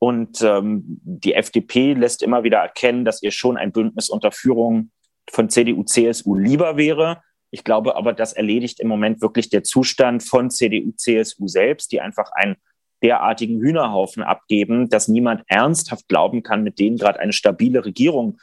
Und 0.04 0.42
ähm, 0.42 0.82
die 1.04 1.36
FDP 1.36 1.94
lässt 1.94 2.24
immer 2.24 2.44
wieder 2.44 2.58
erkennen, 2.58 3.06
dass 3.06 3.22
ihr 3.22 3.30
schon 3.30 3.56
ein 3.56 3.72
Bündnis 3.72 4.10
unter 4.10 4.32
Führung 4.32 4.90
von 5.30 5.48
CDU, 5.48 5.84
CSU 5.84 6.34
lieber 6.34 6.76
wäre. 6.76 7.22
Ich 7.52 7.64
glaube 7.64 7.96
aber, 7.96 8.12
das 8.12 8.34
erledigt 8.34 8.80
im 8.80 8.88
Moment 8.88 9.22
wirklich 9.22 9.50
der 9.50 9.64
Zustand 9.64 10.24
von 10.24 10.50
CDU, 10.50 10.92
CSU 10.94 11.48
selbst, 11.48 11.92
die 11.92 12.02
einfach 12.02 12.32
einen 12.34 12.56
derartigen 13.04 13.60
Hühnerhaufen 13.60 14.24
abgeben, 14.24 14.90
dass 14.90 15.08
niemand 15.08 15.44
ernsthaft 15.46 16.08
glauben 16.08 16.42
kann, 16.42 16.64
mit 16.64 16.80
denen 16.80 16.98
gerade 16.98 17.20
eine 17.20 17.34
stabile 17.34 17.86
Regierung 17.86 18.40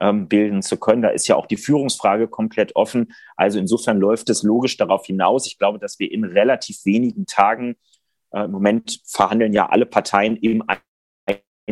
ähm, 0.00 0.28
bilden 0.28 0.62
zu 0.62 0.78
können. 0.78 1.02
Da 1.02 1.10
ist 1.10 1.28
ja 1.28 1.36
auch 1.36 1.46
die 1.46 1.58
Führungsfrage 1.58 2.26
komplett 2.26 2.74
offen. 2.74 3.12
Also 3.36 3.58
insofern 3.58 3.98
läuft 3.98 4.30
es 4.30 4.42
logisch 4.42 4.78
darauf 4.78 5.04
hinaus. 5.04 5.46
Ich 5.46 5.58
glaube, 5.58 5.78
dass 5.78 5.98
wir 5.98 6.10
in 6.10 6.24
relativ 6.24 6.86
wenigen 6.86 7.26
Tagen, 7.26 7.76
äh, 8.30 8.44
im 8.44 8.50
Moment 8.50 9.02
verhandeln 9.04 9.52
ja 9.52 9.68
alle 9.68 9.84
Parteien 9.84 10.36
im 10.36 10.62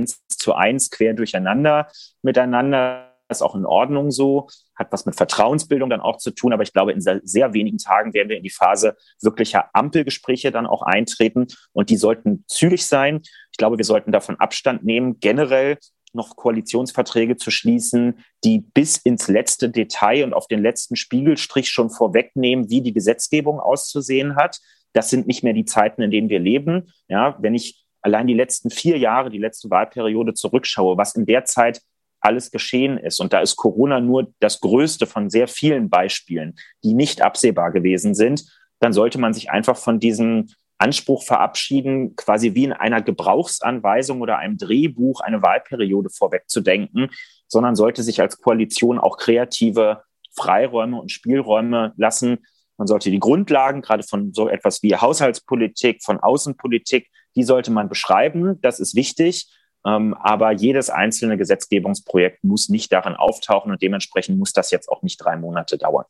eins 0.01 0.27
zu 0.29 0.55
eins 0.55 0.91
quer 0.91 1.15
durcheinander 1.15 1.89
miteinander. 2.23 3.07
Das 3.29 3.39
ist 3.39 3.43
auch 3.43 3.55
in 3.55 3.65
Ordnung 3.65 4.11
so, 4.11 4.49
hat 4.75 4.91
was 4.91 5.07
mit 5.07 5.15
Vertrauensbildung 5.15 5.89
dann 5.89 6.01
auch 6.01 6.17
zu 6.17 6.33
tun. 6.33 6.53
Aber 6.53 6.65
ich 6.65 6.73
glaube, 6.73 6.93
in 6.93 7.01
sehr, 7.01 7.21
sehr 7.23 7.53
wenigen 7.53 7.79
Tagen 7.79 8.13
werden 8.13 8.29
wir 8.29 8.37
in 8.37 8.43
die 8.43 8.51
Phase 8.51 8.97
wirklicher 9.23 9.71
Ampelgespräche 9.73 10.51
dann 10.51 10.67
auch 10.67 10.83
eintreten. 10.83 11.47
Und 11.73 11.91
die 11.91 11.97
sollten 11.97 12.45
zügig 12.49 12.85
sein. 12.85 13.21
Ich 13.53 13.57
glaube, 13.57 13.79
wir 13.79 13.85
sollten 13.85 14.11
davon 14.11 14.41
Abstand 14.41 14.85
nehmen, 14.85 15.21
generell 15.21 15.79
noch 16.13 16.35
Koalitionsverträge 16.35 17.37
zu 17.37 17.53
schließen, 17.53 18.25
die 18.43 18.59
bis 18.59 18.97
ins 18.97 19.29
letzte 19.29 19.71
Detail 19.71 20.25
und 20.25 20.35
auf 20.35 20.49
den 20.49 20.61
letzten 20.61 20.97
Spiegelstrich 20.97 21.71
schon 21.71 21.89
vorwegnehmen, 21.89 22.69
wie 22.69 22.83
die 22.83 22.93
Gesetzgebung 22.93 23.61
auszusehen 23.61 24.35
hat. 24.35 24.59
Das 24.93 25.09
sind 25.09 25.29
nicht 25.29 25.45
mehr 25.45 25.53
die 25.53 25.67
Zeiten, 25.67 26.03
in 26.03 26.11
denen 26.11 26.29
wir 26.29 26.41
leben. 26.41 26.93
Ja, 27.07 27.37
wenn 27.41 27.55
ich 27.55 27.85
allein 28.03 28.27
die 28.27 28.35
letzten 28.35 28.71
vier 28.71 28.99
Jahre, 28.99 29.31
die 29.31 29.39
letzte 29.39 29.71
Wahlperiode 29.71 30.35
zurückschaue, 30.35 30.97
was 30.97 31.15
in 31.15 31.27
der 31.27 31.45
Zeit 31.45 31.83
alles 32.21 32.51
geschehen 32.51 32.99
ist. 32.99 33.21
Und 33.21 33.33
da 33.33 33.41
ist 33.41 33.57
Corona 33.57 34.01
nur 34.01 34.33
das 34.41 34.61
größte 34.61 35.07
von 35.07 35.31
sehr 35.31 35.49
vielen 35.49 35.89
Beispielen, 35.89 36.55
die 36.85 36.95
nicht 36.95 37.23
absehbar 37.23 37.73
gewesen 37.73 38.15
sind. 38.15 38.45
Dann 38.79 38.93
sollte 38.93 39.19
man 39.19 39.33
sich 39.33 39.51
einfach 39.51 39.77
von 39.77 40.01
diesem 40.01 40.49
Anspruch 40.79 41.25
verabschieden, 41.25 42.17
quasi 42.17 42.55
wie 42.55 42.65
in 42.65 42.73
einer 42.73 43.03
Gebrauchsanweisung 43.03 44.23
oder 44.23 44.39
einem 44.39 44.57
Drehbuch 44.57 45.21
eine 45.21 45.43
Wahlperiode 45.43 46.09
vorwegzudenken, 46.09 47.11
sondern 47.49 47.77
sollte 47.77 48.03
sich 48.03 48.21
als 48.21 48.41
Koalition 48.41 48.99
auch 48.99 49.19
kreative 49.19 50.03
Freiräume 50.35 50.99
und 50.99 51.13
Spielräume 51.13 51.93
lassen. 51.97 52.39
Man 52.79 52.87
sollte 52.87 53.11
die 53.11 53.19
Grundlagen, 53.19 53.83
gerade 53.83 54.03
von 54.05 54.33
so 54.33 54.49
etwas 54.49 54.83
wie 54.83 54.97
Haushaltspolitik, 54.97 56.03
von 56.03 56.19
Außenpolitik, 56.19 57.11
die 57.37 57.45
sollte 57.45 57.71
man 57.71 57.89
beschreiben. 57.89 58.61
Das 58.63 58.81
ist 58.81 58.95
wichtig. 58.95 59.49
Ähm, 59.87 60.15
aber 60.15 60.53
jedes 60.53 60.91
einzelne 60.91 61.39
Gesetzgebungsprojekt 61.39 62.45
muss 62.45 62.69
nicht 62.69 62.93
darin 62.93 63.15
auftauchen 63.15 63.73
und 63.73 63.81
dementsprechend 63.81 64.39
muss 64.39 64.53
das 64.53 64.71
jetzt 64.71 64.89
auch 64.89 65.03
nicht 65.03 65.17
drei 65.17 65.37
Monate 65.37 65.79
dauern. 65.79 66.05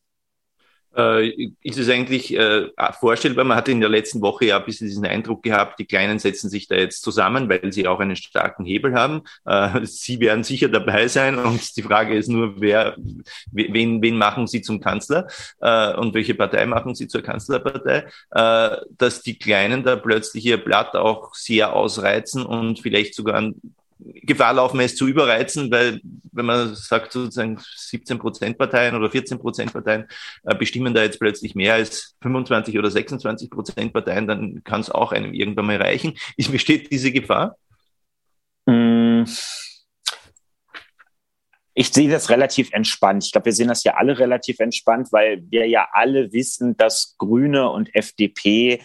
Äh, 0.97 1.51
ist 1.63 1.79
es 1.79 1.89
eigentlich 1.89 2.37
äh, 2.37 2.69
vorstellbar? 2.99 3.45
Man 3.45 3.57
hatte 3.57 3.71
in 3.71 3.81
der 3.81 3.89
letzten 3.89 4.21
Woche 4.21 4.47
ja 4.47 4.59
ein 4.59 4.65
bisschen 4.65 4.89
diesen 4.89 5.07
Eindruck 5.07 5.43
gehabt, 5.43 5.79
die 5.79 5.87
Kleinen 5.87 6.19
setzen 6.19 6.51
sich 6.51 6.67
da 6.67 6.75
jetzt 6.75 7.03
zusammen, 7.03 7.49
weil 7.49 7.73
sie 7.73 7.87
auch 7.87 8.01
einen 8.01 8.17
starken 8.17 8.65
Hebel 8.65 8.95
haben. 8.95 9.23
Äh, 9.45 9.85
sie 9.85 10.19
werden 10.21 10.43
sicher 10.43 10.69
dabei 10.69 11.09
sein 11.09 11.39
und 11.39 11.77
die 11.77 11.83
Frage 11.83 12.17
ist 12.17 12.29
nur, 12.29 12.61
wer, 12.61 12.97
wen, 13.53 14.03
wen 14.03 14.19
machen 14.19 14.47
sie 14.47 14.63
zum 14.63 14.81
Kanzler 14.81 15.29
äh, 15.61 15.95
und 15.95 16.15
welche 16.15 16.35
Partei 16.35 16.67
machen 16.67 16.95
sie 16.95 17.07
zur 17.07 17.23
Kanzlerpartei, 17.23 18.07
äh, 18.31 18.77
dass 18.99 19.23
die 19.23 19.39
Kleinen 19.39 19.85
da 19.85 19.97
plötzlich 19.97 20.45
ihr 20.45 20.63
Blatt 20.63 20.97
auch 20.97 21.35
sehr 21.35 21.73
ausreizen 21.73 22.45
und 22.45 22.81
vielleicht 22.81 23.15
sogar 23.15 23.37
ein 23.37 23.61
Gefahr 24.23 24.55
laufen, 24.55 24.81
es 24.81 24.97
zu 24.97 25.07
überreizen, 25.07 25.71
weil 25.71 26.01
wenn 26.33 26.47
man 26.47 26.75
sagt, 26.75 27.13
sozusagen 27.13 27.59
17 27.77 28.19
Prozent 28.19 28.59
Parteien 28.59 28.95
oder 28.95 29.11
14 29.11 29.39
Prozent 29.39 29.73
Parteien 29.73 30.07
äh, 30.45 30.55
bestimmen 30.55 30.95
da 30.95 31.03
jetzt 31.03 31.19
plötzlich 31.19 31.55
mehr 31.55 31.75
als 31.75 32.17
25 32.23 32.79
oder 32.79 32.91
26 32.91 33.51
Prozent 33.51 33.93
Parteien, 33.93 34.27
dann 34.27 34.63
kann 34.65 34.81
es 34.81 34.91
auch 34.91 35.13
einem 35.13 35.35
irgendwann 35.35 35.67
mal 35.67 35.77
reichen. 35.77 36.17
Ist, 36.37 36.53
besteht 36.53 36.91
diese 36.91 37.13
Gefahr? 37.13 37.57
Mm. 38.67 39.25
Ich 41.75 41.91
sehe 41.91 42.11
das 42.11 42.31
relativ 42.31 42.73
entspannt. 42.73 43.25
Ich 43.25 43.33
glaube, 43.33 43.47
wir 43.47 43.53
sehen 43.53 43.69
das 43.69 43.85
ja 43.85 43.95
alle 43.95 44.19
relativ 44.19 44.59
entspannt, 44.59 45.09
weil 45.13 45.43
wir 45.51 45.67
ja 45.67 45.89
alle 45.93 46.33
wissen, 46.33 46.77
dass 46.77 47.15
Grüne 47.17 47.71
und 47.71 47.95
FDP 47.95 48.83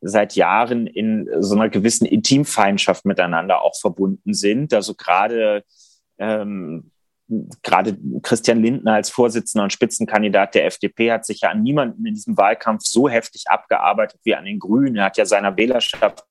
seit 0.00 0.34
Jahren 0.36 0.86
in 0.86 1.28
so 1.40 1.54
einer 1.54 1.68
gewissen 1.68 2.06
Intimfeindschaft 2.06 3.04
miteinander 3.04 3.62
auch 3.62 3.78
verbunden 3.80 4.34
sind. 4.34 4.72
Also 4.74 4.94
gerade 4.94 5.64
ähm, 6.18 6.90
gerade 7.62 7.98
Christian 8.22 8.62
Lindner 8.62 8.94
als 8.94 9.10
Vorsitzender 9.10 9.64
und 9.64 9.72
Spitzenkandidat 9.72 10.54
der 10.54 10.66
FDP 10.66 11.10
hat 11.10 11.26
sich 11.26 11.40
ja 11.40 11.50
an 11.50 11.62
niemanden 11.62 12.06
in 12.06 12.14
diesem 12.14 12.36
Wahlkampf 12.36 12.84
so 12.84 13.08
heftig 13.08 13.44
abgearbeitet 13.48 14.20
wie 14.22 14.34
an 14.34 14.44
den 14.44 14.58
Grünen. 14.58 14.96
Er 14.96 15.06
hat 15.06 15.16
ja 15.16 15.26
seiner 15.26 15.56
Wählerschaft 15.56 16.24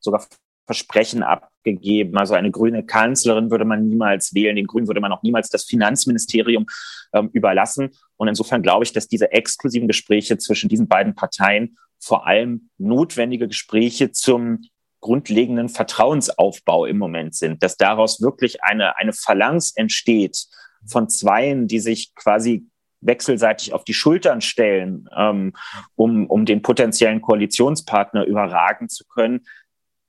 sogar 0.00 0.26
Versprechen 0.66 1.22
abgegeben. 1.22 2.16
Also 2.16 2.34
eine 2.34 2.50
grüne 2.50 2.84
Kanzlerin 2.84 3.50
würde 3.50 3.64
man 3.64 3.88
niemals 3.88 4.34
wählen, 4.34 4.54
den 4.54 4.66
Grünen 4.66 4.86
würde 4.86 5.00
man 5.00 5.12
auch 5.12 5.22
niemals 5.22 5.48
das 5.48 5.64
Finanzministerium 5.64 6.66
ähm, 7.12 7.30
überlassen. 7.32 7.90
Und 8.16 8.28
insofern 8.28 8.62
glaube 8.62 8.84
ich, 8.84 8.92
dass 8.92 9.08
diese 9.08 9.32
exklusiven 9.32 9.88
Gespräche 9.88 10.38
zwischen 10.38 10.68
diesen 10.68 10.88
beiden 10.88 11.14
Parteien 11.14 11.76
vor 12.02 12.26
allem 12.26 12.68
notwendige 12.78 13.46
Gespräche 13.46 14.10
zum 14.10 14.64
grundlegenden 15.00 15.68
Vertrauensaufbau 15.68 16.86
im 16.86 16.98
Moment 16.98 17.34
sind, 17.34 17.62
dass 17.62 17.76
daraus 17.76 18.20
wirklich 18.20 18.62
eine, 18.62 18.96
eine 18.96 19.12
Phalanx 19.12 19.72
entsteht 19.76 20.46
von 20.86 21.08
Zweien, 21.08 21.68
die 21.68 21.80
sich 21.80 22.14
quasi 22.14 22.66
wechselseitig 23.00 23.72
auf 23.72 23.84
die 23.84 23.94
Schultern 23.94 24.40
stellen, 24.40 25.08
ähm, 25.16 25.52
um, 25.96 26.26
um 26.26 26.44
den 26.44 26.62
potenziellen 26.62 27.20
Koalitionspartner 27.20 28.24
überragen 28.24 28.88
zu 28.88 29.04
können. 29.06 29.40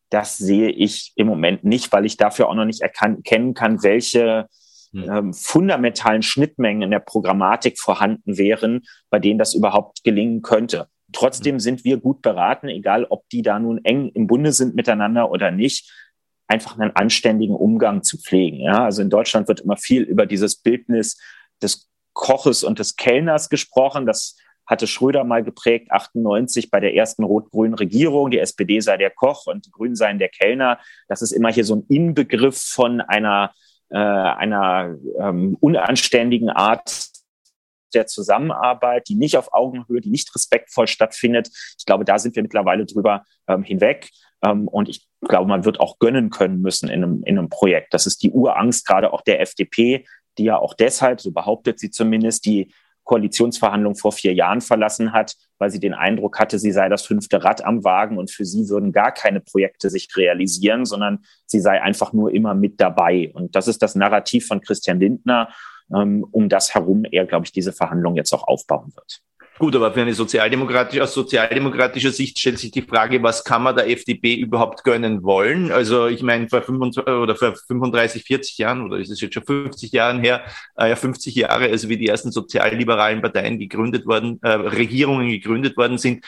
Das 0.10 0.38
sehe 0.38 0.70
ich 0.70 1.12
im 1.16 1.28
Moment 1.28 1.64
nicht, 1.64 1.92
weil 1.92 2.06
ich 2.06 2.18
dafür 2.18 2.50
auch 2.50 2.56
noch 2.56 2.66
nicht 2.66 2.82
erkennen 2.82 3.56
kann, 3.56 3.82
welche 3.82 4.48
hm. 4.92 5.10
ähm, 5.10 5.34
fundamentalen 5.34 6.22
Schnittmengen 6.22 6.84
in 6.84 6.92
der 6.92 7.00
Programmatik 7.00 7.80
vorhanden 7.80 8.38
wären, 8.38 8.82
bei 9.10 9.18
denen 9.18 9.40
das 9.40 9.56
überhaupt 9.56 10.04
gelingen 10.04 10.44
könnte. 10.44 10.88
Trotzdem 11.14 11.60
sind 11.60 11.84
wir 11.84 11.98
gut 11.98 12.22
beraten, 12.22 12.68
egal 12.68 13.06
ob 13.10 13.28
die 13.30 13.42
da 13.42 13.60
nun 13.60 13.84
eng 13.86 14.10
im 14.10 14.28
Bunde 14.28 14.52
sind 14.52 14.76
miteinander 14.76 15.32
oder 15.32 15.52
nicht, 15.52 15.92
einfach 16.48 16.78
einen 16.78 16.96
anständigen 16.96 17.56
Umgang 17.56 18.04
zu 18.04 18.18
pflegen. 18.18 18.60
Ja, 18.60 18.84
also 18.84 19.02
in 19.02 19.10
Deutschland 19.10 19.48
wird 19.48 19.62
immer 19.62 19.78
viel 19.78 20.04
über 20.04 20.26
dieses 20.26 20.58
Bildnis 20.58 21.18
des 21.62 21.90
Koches 22.14 22.64
und 22.64 22.80
des 22.80 22.96
Kellners 22.96 23.50
gesprochen. 23.50 24.06
Das 24.06 24.38
hatte 24.66 24.88
Schröder 24.88 25.24
mal 25.24 25.44
geprägt, 25.44 25.92
98 25.92 26.70
bei 26.70 26.80
der 26.80 26.96
ersten 26.96 27.24
rot-grünen 27.24 27.74
Regierung. 27.74 28.32
Die 28.32 28.40
SPD 28.40 28.80
sei 28.80 28.98
der 28.98 29.10
Koch 29.10 29.48
und 29.48 29.66
die 29.66 29.72
Grünen 29.72 29.96
seien 29.96 30.20
der 30.20 30.30
Kellner. 30.30 30.80
Das 31.08 31.22
ist 31.22 31.32
immer 31.32 31.52
hier 31.52 31.66
so 31.66 31.76
ein 31.76 31.86
Inbegriff 31.90 32.58
von 32.58 33.02
einer, 33.02 33.52
äh, 33.90 33.98
einer 33.98 34.96
ähm, 35.20 35.58
unanständigen 35.60 36.50
Art 36.50 37.13
der 37.94 38.08
Zusammenarbeit, 38.08 39.08
die 39.08 39.16
nicht 39.16 39.38
auf 39.38 39.54
Augenhöhe, 39.54 40.02
die 40.02 40.10
nicht 40.10 40.34
respektvoll 40.36 40.88
stattfindet. 40.88 41.50
Ich 41.78 41.86
glaube, 41.86 42.06
da 42.06 42.20
sind 42.20 42.36
wir 42.36 42.44
mittlerweile 42.44 42.86
drüber 42.86 43.24
ähm, 43.48 43.64
hinweg. 43.64 44.10
Ähm, 44.44 44.68
und 44.68 44.90
ich 44.90 45.08
glaube, 45.22 45.48
man 45.48 45.66
wird 45.66 45.80
auch 45.80 46.00
gönnen 46.00 46.30
können 46.30 46.62
müssen 46.62 46.90
in 46.90 47.04
einem, 47.04 47.24
in 47.24 47.38
einem 47.38 47.50
Projekt. 47.50 47.94
Das 47.94 48.06
ist 48.06 48.24
die 48.24 48.32
Urangst 48.32 48.86
gerade 48.86 49.14
auch 49.14 49.22
der 49.22 49.42
FDP, 49.42 50.06
die 50.38 50.46
ja 50.46 50.58
auch 50.58 50.74
deshalb, 50.74 51.22
so 51.22 51.32
behauptet 51.32 51.80
sie 51.80 51.92
zumindest, 51.92 52.46
die 52.46 52.74
Koalitionsverhandlungen 53.04 53.98
vor 53.98 54.12
vier 54.12 54.34
Jahren 54.34 54.62
verlassen 54.62 55.12
hat, 55.12 55.36
weil 55.58 55.70
sie 55.70 55.80
den 55.80 55.94
Eindruck 55.94 56.40
hatte, 56.40 56.58
sie 56.58 56.72
sei 56.72 56.90
das 56.90 57.06
fünfte 57.06 57.44
Rad 57.44 57.64
am 57.64 57.84
Wagen 57.84 58.18
und 58.18 58.32
für 58.32 58.46
sie 58.46 58.70
würden 58.70 58.92
gar 58.92 59.12
keine 59.12 59.42
Projekte 59.42 59.90
sich 59.90 60.08
realisieren, 60.16 60.86
sondern 60.86 61.20
sie 61.46 61.60
sei 61.60 61.82
einfach 61.82 62.14
nur 62.14 62.34
immer 62.34 62.54
mit 62.54 62.80
dabei. 62.80 63.32
Und 63.34 63.56
das 63.56 63.68
ist 63.68 63.82
das 63.82 63.96
Narrativ 63.96 64.48
von 64.48 64.62
Christian 64.62 65.00
Lindner 65.00 65.50
ähm, 65.96 66.26
um 66.32 66.50
das 66.50 66.74
herum 66.74 67.06
er, 67.10 67.26
glaube 67.26 67.46
ich, 67.46 67.52
diese 67.52 67.74
Verhandlungen 67.74 68.18
jetzt 68.18 68.34
auch 68.34 68.48
aufbauen 68.48 68.92
wird. 68.96 69.22
Gut, 69.60 69.76
aber 69.76 69.94
für 69.94 70.02
eine 70.02 70.16
sozialdemokratische, 70.16 71.04
aus 71.04 71.14
sozialdemokratischer 71.14 72.12
Sicht 72.12 72.40
stellt 72.40 72.58
sich 72.58 72.72
die 72.72 72.82
Frage, 72.82 73.22
was 73.22 73.44
kann 73.44 73.62
man 73.62 73.76
der 73.76 73.88
FDP 73.88 74.34
überhaupt 74.34 74.84
gönnen 74.84 75.22
wollen? 75.22 75.72
Also 75.72 76.08
ich 76.08 76.24
meine, 76.24 76.50
vor 76.50 76.64
25, 76.64 77.08
oder 77.08 77.36
vor 77.36 77.54
35, 77.56 78.24
40 78.24 78.58
Jahren, 78.58 78.82
oder 78.82 78.98
ist 78.98 79.12
es 79.12 79.22
jetzt 79.22 79.36
schon 79.36 79.46
50 79.46 79.92
Jahren 79.92 80.22
her, 80.22 80.44
äh, 80.76 80.90
ja 80.90 80.96
50 80.96 81.36
Jahre, 81.36 81.66
also 81.66 81.88
wie 81.88 81.98
die 81.98 82.08
ersten 82.08 82.32
sozialliberalen 82.32 83.22
Parteien 83.22 83.60
gegründet 83.60 84.08
worden, 84.08 84.40
äh, 84.42 84.50
Regierungen 84.50 85.30
gegründet 85.30 85.78
worden 85.78 86.00
sind, 86.00 86.26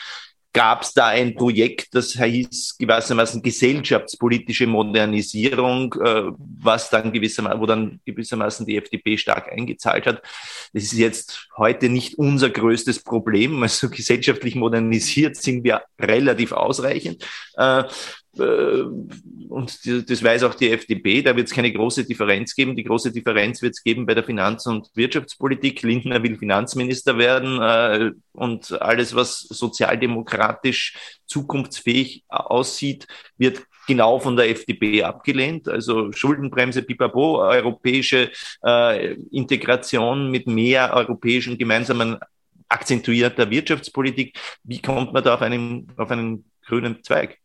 gab 0.56 0.80
es 0.80 0.94
da 0.94 1.08
ein 1.08 1.34
Projekt, 1.34 1.94
das 1.94 2.12
hieß 2.12 2.78
gewissermaßen 2.78 3.42
gesellschaftspolitische 3.42 4.66
Modernisierung, 4.66 5.92
äh, 6.02 6.32
was 6.38 6.88
dann 6.88 7.12
gewissermaßen, 7.12 7.60
wo 7.60 7.66
dann 7.66 8.00
gewissermaßen 8.06 8.64
die 8.64 8.78
FDP 8.78 9.18
stark 9.18 9.52
eingezahlt 9.52 10.06
hat. 10.06 10.22
Das 10.72 10.84
ist 10.84 10.94
jetzt 10.94 11.50
heute 11.58 11.90
nicht 11.90 12.16
unser 12.16 12.48
größtes 12.48 13.02
Problem. 13.02 13.62
Also 13.62 13.90
gesellschaftlich 13.90 14.54
modernisiert 14.54 15.36
sind 15.36 15.62
wir 15.62 15.82
relativ 16.00 16.52
ausreichend. 16.52 17.22
Äh, 18.38 18.84
und 19.48 20.10
das 20.10 20.22
weiß 20.22 20.42
auch 20.42 20.54
die 20.54 20.70
FDP, 20.70 21.22
da 21.22 21.36
wird 21.36 21.48
es 21.48 21.54
keine 21.54 21.72
große 21.72 22.04
Differenz 22.04 22.54
geben. 22.54 22.76
Die 22.76 22.84
große 22.84 23.12
Differenz 23.12 23.62
wird 23.62 23.74
es 23.74 23.82
geben 23.82 24.06
bei 24.06 24.14
der 24.14 24.24
Finanz- 24.24 24.66
und 24.66 24.90
Wirtschaftspolitik. 24.94 25.82
Lindner 25.82 26.22
will 26.22 26.36
Finanzminister 26.36 27.16
werden 27.18 27.60
äh, 27.60 28.10
und 28.32 28.80
alles, 28.80 29.14
was 29.14 29.40
sozialdemokratisch 29.40 30.96
zukunftsfähig 31.26 32.24
aussieht, 32.28 33.06
wird 33.38 33.62
genau 33.86 34.18
von 34.18 34.36
der 34.36 34.50
FDP 34.50 35.02
abgelehnt. 35.02 35.68
Also 35.68 36.12
Schuldenbremse, 36.12 36.82
pipapo, 36.82 37.38
europäische 37.38 38.30
äh, 38.64 39.14
Integration 39.30 40.30
mit 40.30 40.46
mehr 40.46 40.92
europäischen 40.92 41.56
gemeinsamen 41.56 42.18
akzentuierter 42.68 43.48
Wirtschaftspolitik. 43.50 44.38
Wie 44.64 44.82
kommt 44.82 45.12
man 45.12 45.22
da 45.22 45.34
auf 45.34 45.42
einen, 45.42 45.92
auf 45.96 46.10
einen 46.10 46.44
grünen 46.66 47.02
Zweig? 47.02 47.38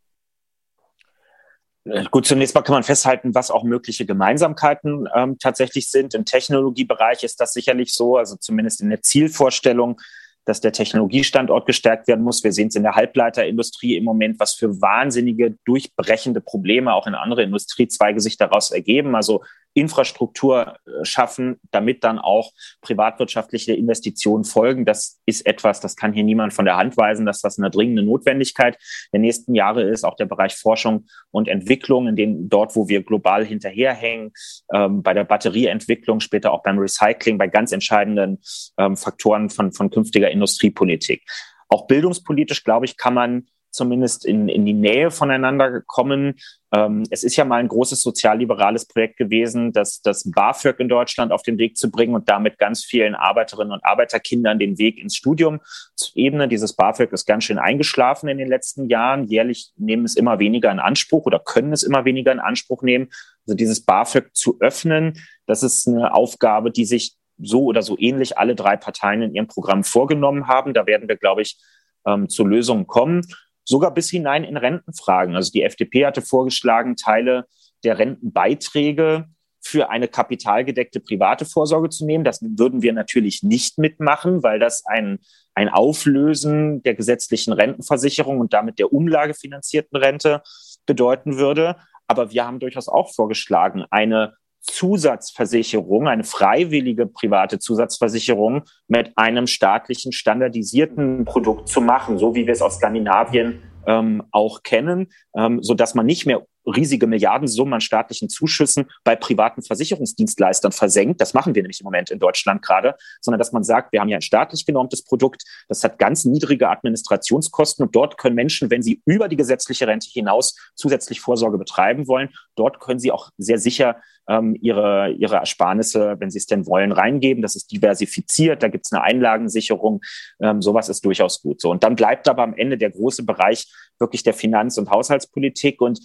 Äh, 1.86 2.06
gut, 2.12 2.26
zunächst 2.26 2.56
mal 2.56 2.62
kann 2.62 2.74
man 2.74 2.84
festhalten, 2.84 3.34
was 3.34 3.52
auch 3.52 3.64
mögliche 3.64 4.06
Gemeinsamkeiten 4.06 5.08
ähm, 5.16 5.38
tatsächlich 5.40 5.90
sind. 5.90 6.14
Im 6.14 6.26
Technologiebereich 6.26 7.24
ist 7.24 7.40
das 7.40 7.54
sicherlich 7.54 7.94
so, 7.94 8.18
also 8.18 8.36
zumindest 8.38 8.82
in 8.82 8.90
der 8.90 9.02
Zielvorstellung 9.02 10.00
dass 10.46 10.62
der 10.62 10.72
Technologiestandort 10.72 11.66
gestärkt 11.66 12.08
werden 12.08 12.24
muss. 12.24 12.44
Wir 12.44 12.52
sehen 12.52 12.70
es 12.70 12.76
in 12.76 12.84
der 12.84 12.96
Halbleiterindustrie 12.96 13.96
im 13.96 14.04
Moment, 14.04 14.40
was 14.40 14.54
für 14.54 14.82
wahnsinnige, 14.82 15.58
durchbrechende 15.66 16.42
Probleme 16.42 16.94
auch 16.94 17.08
in 17.08 17.16
andere 17.16 17.44
Industriezweige 17.44 18.20
sich 18.22 18.38
daraus 18.38 18.72
ergeben. 18.72 19.16
Also 19.16 19.44
Infrastruktur 19.74 20.78
äh, 20.86 21.06
schaffen, 21.06 21.60
damit 21.72 22.04
dann 22.04 22.20
auch 22.20 22.52
privatwirtschaftliche 22.82 23.74
Investitionen 23.74 24.44
folgen. 24.44 24.86
Das 24.86 25.20
ist 25.26 25.46
etwas, 25.46 25.80
das 25.80 25.96
kann 25.96 26.14
hier 26.14 26.24
niemand 26.24 26.54
von 26.54 26.66
der 26.66 26.78
Hand 26.78 26.98
weisen, 26.98 27.26
dass 27.26 27.42
das 27.42 27.58
eine 27.58 27.70
dringende 27.70 28.04
Notwendigkeit 28.04 28.78
der 29.14 29.20
nächsten 29.20 29.56
Jahre 29.56 29.84
ist. 29.84 30.04
Auch 30.04 30.16
der 30.16 30.26
Bereich 30.26 30.56
Forschung 30.56 31.06
und 31.32 31.48
Entwicklung, 31.48 32.08
in 32.08 32.16
dem 32.16 32.50
dort, 32.50 32.76
wo 32.76 32.88
wir 32.88 33.04
global 33.04 33.46
hinterherhängen, 33.46 34.32
ähm, 34.74 35.04
bei 35.04 35.14
der 35.14 35.24
Batterieentwicklung, 35.24 36.20
später 36.20 36.52
auch 36.52 36.64
beim 36.64 36.78
Recycling, 36.78 37.38
bei 37.38 37.48
ganz 37.48 37.72
entscheidenden 37.72 38.40
ähm, 38.78 38.98
Faktoren 38.98 39.50
von, 39.50 39.72
von 39.72 39.90
künftiger 39.90 40.30
Industriepolitik. 40.30 41.24
Auch 41.70 41.88
bildungspolitisch, 41.88 42.66
glaube 42.66 42.86
ich, 42.86 42.98
kann 42.98 43.14
man 43.14 43.48
zumindest 43.72 44.26
in, 44.26 44.50
in 44.50 44.66
die 44.66 44.74
Nähe 44.74 45.12
voneinander 45.12 45.82
kommen. 45.82 46.36
Ähm, 46.74 47.04
es 47.10 47.24
ist 47.24 47.36
ja 47.36 47.46
mal 47.46 47.58
ein 47.58 47.68
großes 47.68 48.02
sozialliberales 48.02 48.86
Projekt 48.86 49.18
gewesen, 49.18 49.74
das, 49.74 50.02
das 50.02 50.30
BAföG 50.30 50.80
in 50.80 50.90
Deutschland 50.90 51.32
auf 51.32 51.44
den 51.44 51.58
Weg 51.58 51.78
zu 51.78 51.92
bringen 51.92 52.16
und 52.16 52.30
damit 52.30 52.58
ganz 52.58 52.84
vielen 52.84 53.16
Arbeiterinnen 53.16 53.74
und 53.74 53.84
Arbeiterkindern 53.84 54.60
den 54.60 54.78
Weg 54.78 54.98
ins 54.98 55.16
Studium 55.16 55.60
zu 55.96 56.12
ebnen. 56.16 56.50
Dieses 56.50 56.74
BAföG 56.74 57.12
ist 57.12 57.26
ganz 57.26 57.44
schön 57.44 57.60
eingeschlafen 57.60 58.30
in 58.30 58.38
den 58.38 58.48
letzten 58.48 58.90
Jahren. 58.90 59.26
Jährlich 59.26 59.72
nehmen 59.76 60.06
es 60.06 60.16
immer 60.16 60.40
weniger 60.40 60.72
in 60.72 60.80
Anspruch 60.80 61.26
oder 61.26 61.40
können 61.40 61.74
es 61.74 61.84
immer 61.84 62.06
weniger 62.06 62.32
in 62.32 62.40
Anspruch 62.40 62.84
nehmen. 62.84 63.10
Also 63.46 63.56
dieses 63.56 63.84
BAföG 63.84 64.30
zu 64.34 64.58
öffnen, 64.60 65.18
das 65.48 65.64
ist 65.64 65.88
eine 65.88 66.14
Aufgabe, 66.14 66.72
die 66.72 66.86
sich 66.86 67.16
so 67.38 67.66
oder 67.66 67.82
so 67.82 67.98
ähnlich 68.00 68.38
alle 68.38 68.56
drei 68.56 68.78
Parteien 68.78 69.24
in 69.24 69.34
ihrem 69.34 69.48
Programm 69.48 69.84
vorgenommen 69.84 70.48
haben. 70.48 70.74
Da 70.74 70.86
werden 70.86 71.10
wir, 71.10 71.18
glaube 71.18 71.42
ich, 71.42 71.58
ähm, 72.06 72.30
zu 72.30 72.46
Lösungen 72.46 72.88
kommen 72.88 73.26
sogar 73.72 73.94
bis 73.94 74.10
hinein 74.10 74.44
in 74.44 74.58
Rentenfragen. 74.58 75.36
Also 75.36 75.52
die 75.52 75.64
FDP 75.64 76.06
hatte 76.06 76.22
vorgeschlagen, 76.22 76.98
Teile 76.98 77.48
der 77.84 77.98
Rentenbeiträge 77.98 79.26
für 79.62 79.90
eine 79.90 80.08
kapitalgedeckte 80.08 81.00
private 81.00 81.46
Vorsorge 81.46 81.90
zu 81.90 82.06
nehmen. 82.06 82.24
Das 82.24 82.42
würden 82.42 82.82
wir 82.82 82.94
natürlich 82.94 83.44
nicht 83.44 83.78
mitmachen, 83.78 84.44
weil 84.44 84.60
das 84.60 84.86
ein, 84.86 85.20
ein 85.56 85.70
Auflösen 85.70 86.84
der 86.84 86.96
gesetzlichen 86.96 87.54
Rentenversicherung 87.54 88.40
und 88.40 88.54
damit 88.54 88.78
der 88.78 88.92
umlagefinanzierten 88.92 89.98
Rente 89.98 90.42
bedeuten 90.86 91.38
würde. 91.38 91.78
Aber 92.08 92.32
wir 92.32 92.46
haben 92.46 92.60
durchaus 92.60 92.90
auch 92.90 93.14
vorgeschlagen, 93.14 93.86
eine 93.90 94.34
Zusatzversicherung, 94.62 96.08
eine 96.08 96.24
freiwillige 96.24 97.08
private 97.08 97.60
Zusatzversicherung 97.60 98.64
mit 98.88 99.12
einem 99.18 99.48
staatlichen 99.48 100.12
standardisierten 100.12 101.26
Produkt 101.26 101.68
zu 101.68 101.82
machen, 101.82 102.18
so 102.18 102.36
wie 102.36 102.46
wir 102.46 102.54
es 102.54 102.62
aus 102.62 102.78
Skandinavien 102.78 103.62
ähm, 103.88 104.24
auch 104.32 104.64
kennen, 104.64 105.08
ähm, 105.36 105.62
so 105.62 105.74
dass 105.74 105.96
man 105.96 106.06
nicht 106.06 106.26
mehr 106.26 106.46
riesige 106.66 107.08
Milliardensummen 107.08 107.74
an 107.74 107.82
staatlichen 107.82 108.30
Zuschüssen 108.30 108.86
bei 109.04 109.16
privaten 109.16 109.62
Versicherungsdienstleistern 109.62 110.72
versenkt. 110.72 111.22
Das 111.22 111.34
machen 111.34 111.56
wir 111.56 111.62
nämlich 111.62 111.82
im 111.82 111.86
Moment 111.86 112.12
in 112.12 112.20
Deutschland 112.20 112.62
gerade, 112.62 112.96
sondern 113.22 113.40
dass 113.40 113.52
man 113.52 113.64
sagt, 113.64 113.94
wir 113.94 114.02
haben 114.02 114.10
ja 114.10 114.18
ein 114.18 114.22
staatlich 114.22 114.66
genormtes 114.66 115.04
Produkt, 115.04 115.44
das 115.68 115.84
hat 115.84 116.00
ganz 116.00 116.26
niedrige 116.26 116.70
Administrationskosten 116.70 117.86
und 117.86 117.96
dort 117.96 118.18
können 118.18 118.36
Menschen, 118.36 118.70
wenn 118.70 118.84
sie 118.84 119.02
über 119.06 119.28
die 119.28 119.38
gesetzliche 119.38 119.88
Rente 119.88 120.10
hinaus 120.12 120.56
zusätzlich 120.76 121.22
Vorsorge 121.22 121.58
betreiben 121.58 122.08
wollen, 122.08 122.30
dort 122.56 122.80
können 122.80 123.00
sie 123.00 123.12
auch 123.12 123.30
sehr 123.38 123.58
sicher 123.58 123.98
ähm, 124.28 124.58
ihre, 124.62 125.12
ihre 125.12 125.38
Ersparnisse, 125.38 126.16
wenn 126.20 126.30
sie 126.30 126.38
es 126.38 126.46
denn 126.46 126.66
wollen, 126.68 126.92
reingeben. 126.92 127.42
Das 127.42 127.56
ist 127.56 127.72
diversifiziert, 127.72 128.64
da 128.64 128.68
gibt 128.68 128.86
es 128.86 128.92
eine 128.92 129.04
Einlagensicherung. 129.04 130.02
Ähm, 130.42 130.62
sowas 130.62 130.90
ist 130.90 131.04
durchaus 131.06 131.42
gut 131.42 131.62
so. 131.62 131.70
Und 131.72 131.84
dann 131.84 131.96
bleibt 131.96 132.28
aber 132.28 132.44
am 132.44 132.54
Ende 132.54 132.78
der 132.78 132.92
große 132.92 133.24
Bereich 133.24 133.68
wirklich 134.00 134.24
der 134.24 134.34
Finanz- 134.34 134.78
und 134.78 134.90
Haushaltspolitik. 134.90 135.82
Und 135.82 136.00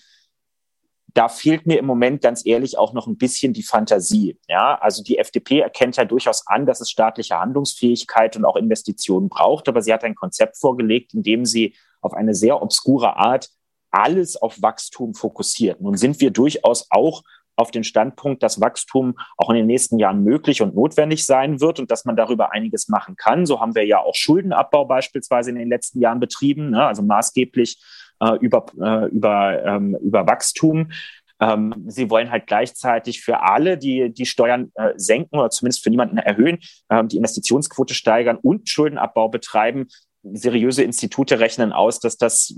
da 1.17 1.29
fehlt 1.29 1.67
mir 1.67 1.79
im 1.79 1.87
Moment 1.87 2.21
ganz 2.21 2.45
ehrlich 2.45 2.77
auch 2.77 2.93
noch 2.93 3.07
ein 3.07 3.17
bisschen 3.17 3.55
die 3.55 3.63
Fantasie. 3.63 4.39
Ja, 4.49 4.79
also 4.79 5.03
die 5.03 5.17
FDP 5.17 5.61
erkennt 5.61 5.97
ja 5.97 6.05
durchaus 6.05 6.47
an, 6.47 6.67
dass 6.67 6.83
es 6.83 6.91
staatliche 6.91 7.41
Handlungsfähigkeit 7.41 8.37
und 8.37 8.45
auch 8.45 8.57
Investitionen 8.57 9.31
braucht, 9.31 9.67
aber 9.69 9.81
sie 9.81 9.95
hat 9.95 10.05
ein 10.05 10.15
Konzept 10.15 10.59
vorgelegt, 10.59 11.15
in 11.15 11.23
dem 11.23 11.47
sie 11.47 11.75
auf 12.03 12.13
eine 12.13 12.35
sehr 12.35 12.61
obskure 12.61 13.17
Art 13.17 13.49
alles 13.91 14.37
auf 14.37 14.61
Wachstum 14.61 15.15
fokussiert. 15.15 15.81
Nun 15.81 15.97
sind 15.97 16.21
wir 16.21 16.31
durchaus 16.31 16.87
auch 16.91 17.23
auf 17.57 17.71
den 17.71 17.85
Standpunkt, 17.85 18.43
dass 18.43 18.61
Wachstum 18.61 19.15
auch 19.39 19.49
in 19.49 19.57
den 19.57 19.67
nächsten 19.67 19.99
Jahren 19.99 20.23
möglich 20.23 20.61
und 20.61 20.75
notwendig 20.75 21.25
sein 21.25 21.63
wird 21.63 21.81
und 21.81 21.91
dass 21.91 22.05
man 22.05 22.15
darüber 22.15 22.53
einiges 22.53 22.89
machen 22.89 23.17
kann. 23.17 23.47
So 23.47 23.59
haben 23.61 23.75
wir 23.75 23.87
ja 23.87 24.01
auch 24.01 24.15
Schuldenabbau 24.15 24.85
beispielsweise 24.85 25.49
in 25.49 25.57
den 25.57 25.71
letzten 25.71 26.01
Jahren 26.01 26.21
betrieben, 26.21 26.69
ne? 26.69 26.87
also 26.87 27.03
maßgeblich 27.03 27.81
äh, 28.21 28.37
über, 28.41 28.67
äh, 28.81 29.09
über, 29.09 29.65
ähm, 29.65 29.97
über 30.01 30.27
Wachstum. 30.27 30.91
Ähm, 31.39 31.75
sie 31.87 32.09
wollen 32.09 32.31
halt 32.31 32.47
gleichzeitig 32.47 33.23
für 33.23 33.43
alle, 33.43 33.77
die 33.77 34.13
die 34.13 34.25
Steuern 34.25 34.73
äh, 34.75 34.93
senken 34.97 35.39
oder 35.39 35.51
zumindest 35.51 35.83
für 35.83 35.91
niemanden 35.91 36.17
erhöhen, 36.17 36.59
ähm, 36.89 37.09
die 37.09 37.19
Investitionsquote 37.19 37.93
steigern 37.93 38.39
und 38.41 38.69
Schuldenabbau 38.69 39.29
betreiben 39.29 39.89
seriöse 40.33 40.83
Institute 40.83 41.39
rechnen 41.39 41.73
aus, 41.73 42.01
dass 42.01 42.17
das 42.17 42.55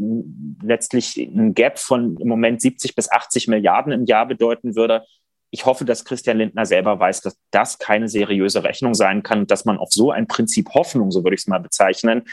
letztlich 0.63 1.17
ein 1.17 1.55
Gap 1.55 1.79
von 1.79 2.17
im 2.17 2.29
Moment 2.29 2.61
70 2.61 2.95
bis 2.95 3.11
80 3.11 3.49
Milliarden 3.49 3.93
im 3.93 4.05
Jahr 4.07 4.27
bedeuten 4.27 4.77
würde. 4.77 5.05
Ich 5.51 5.67
hoffe, 5.67 5.85
dass 5.85 6.05
Christian 6.05 6.39
Lindner 6.39 6.67
selber 6.67 6.99
weiß, 6.99 7.23
dass 7.23 7.37
das 7.51 7.79
keine 7.79 8.09
seriöse 8.09 8.65
Rechnung 8.65 8.95
sein 8.95 9.23
kann, 9.23 9.47
dass 9.47 9.65
man 9.65 9.79
auf 9.79 9.91
so 9.93 10.11
ein 10.11 10.27
Prinzip 10.27 10.71
Hoffnung, 10.75 11.11
so 11.11 11.25
würde 11.25 11.35
ich 11.35 11.43
es 11.43 11.47
mal 11.47 11.61
bezeichnen, 11.61 12.25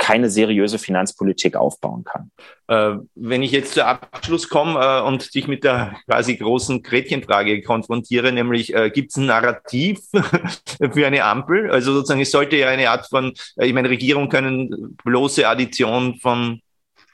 keine 0.00 0.30
seriöse 0.30 0.78
Finanzpolitik 0.78 1.54
aufbauen 1.56 2.04
kann. 2.04 2.30
Äh, 2.68 2.98
wenn 3.14 3.42
ich 3.42 3.52
jetzt 3.52 3.74
zu 3.74 3.84
Abschluss 3.84 4.48
komme 4.48 4.80
äh, 4.80 5.02
und 5.06 5.34
dich 5.34 5.46
mit 5.46 5.62
der 5.62 5.94
quasi 6.06 6.36
großen 6.36 6.82
Gretchenfrage 6.82 7.60
konfrontiere, 7.62 8.32
nämlich 8.32 8.74
äh, 8.74 8.90
gibt 8.90 9.10
es 9.10 9.18
ein 9.18 9.26
Narrativ 9.26 10.00
für 10.92 11.06
eine 11.06 11.22
Ampel? 11.24 11.70
Also 11.70 11.92
sozusagen, 11.92 12.22
es 12.22 12.30
sollte 12.30 12.56
ja 12.56 12.68
eine 12.68 12.88
Art 12.90 13.08
von, 13.08 13.34
äh, 13.56 13.66
ich 13.66 13.74
meine, 13.74 13.90
Regierungen 13.90 14.30
können 14.30 14.96
bloße 15.04 15.46
Addition 15.46 16.16
von 16.16 16.62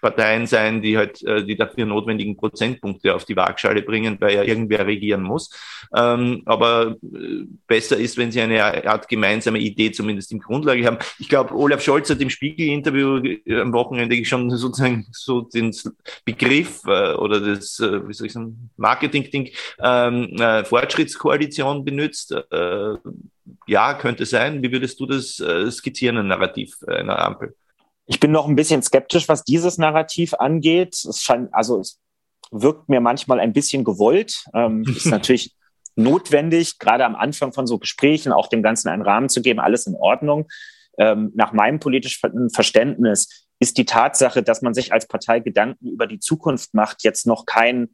Parteien 0.01 0.47
sein, 0.47 0.83
die 0.83 0.97
halt 0.97 1.23
äh, 1.25 1.45
die 1.45 1.57
dafür 1.57 1.87
notwendigen 1.87 2.37
Prozentpunkte 2.37 3.15
auf 3.15 3.25
die 3.25 3.37
Waagschale 3.37 3.83
bringen, 3.83 4.17
weil 4.21 4.35
ja 4.35 4.43
irgendwer 4.43 4.87
regieren 4.87 5.23
muss. 5.23 5.51
Ähm, 5.95 6.43
aber 6.45 6.97
äh, 7.03 7.45
besser 7.67 7.97
ist, 7.97 8.17
wenn 8.17 8.31
sie 8.31 8.41
eine 8.41 8.87
Art 8.87 9.09
gemeinsame 9.09 9.59
Idee 9.59 9.93
zumindest 9.93 10.33
im 10.33 10.41
Grundlage 10.41 10.85
haben. 10.87 10.99
Ich 11.19 11.29
glaube, 11.29 11.55
Olaf 11.55 11.83
Scholz 11.83 12.11
hat 12.11 12.21
im 12.21 12.31
Spiegel-Interview 12.31 13.19
äh, 13.47 13.61
am 13.61 13.73
Wochenende 13.73 14.23
schon 14.25 14.51
sozusagen 14.51 15.07
so 15.13 15.43
den 15.43 15.75
Begriff 16.25 16.83
äh, 16.87 17.15
oder 17.15 17.41
das, 17.41 17.79
äh, 17.81 18.07
wie 18.09 18.13
soll 18.13 18.27
ich 18.27 18.33
sagen, 18.33 18.71
Marketing-Ding, 18.77 19.51
ähm, 19.83 20.25
äh, 20.39 20.65
Fortschrittskoalition 20.65 21.85
benutzt. 21.85 22.33
Äh, 22.33 22.95
ja, 23.67 23.95
könnte 23.95 24.27
sein. 24.27 24.63
Wie 24.63 24.73
würdest 24.73 24.99
du 24.99 25.07
das 25.07 25.43
skizzieren, 25.71 26.19
ein 26.19 26.27
Narrativ 26.27 26.77
einer 26.87 27.19
Ampel? 27.19 27.55
Ich 28.07 28.21
bin 28.21 28.31
noch 28.31 28.47
ein 28.47 28.57
bisschen 28.57 28.83
skeptisch, 28.83 29.29
was 29.29 29.45
dieses 29.45 29.79
Narrativ 29.79 30.35
angeht. 30.35 30.95
Es 30.95 31.21
scheint, 31.21 31.53
also 31.53 31.81
es 31.81 32.01
wirkt 32.51 32.89
mir 32.89 33.01
manchmal 33.01 33.41
ein 33.41 33.53
bisschen 33.53 33.85
gewollt. 33.85 34.45
Ähm, 34.55 34.85
ist 34.97 35.07
natürlich 35.07 35.55
notwendig, 35.97 36.79
gerade 36.79 37.05
am 37.05 37.17
Anfang 37.17 37.53
von 37.53 37.67
so 37.67 37.79
Gesprächen 37.79 38.33
auch 38.33 38.49
dem 38.49 38.63
Ganzen 38.63 38.89
einen 38.89 39.03
Rahmen 39.03 39.29
zu 39.29 39.43
geben, 39.43 39.61
alles 39.61 39.87
in 39.87 39.97
Ordnung. 39.97 40.49
Ähm, 40.99 41.33
nach 41.35 41.53
meinem 41.53 41.81
politischen 41.81 42.51
Verständnis 42.51 43.49
ist 43.59 43.79
die 43.79 43.85
Tatsache, 43.87 44.43
dass 44.43 44.63
man 44.63 44.75
sich 44.75 44.93
als 44.93 45.09
Partei 45.09 45.41
Gedanken 45.41 45.89
über 45.89 46.07
die 46.07 46.21
Zukunft 46.21 46.75
macht, 46.75 47.03
jetzt 47.05 47.27
noch 47.27 47.47
kein, 47.47 47.89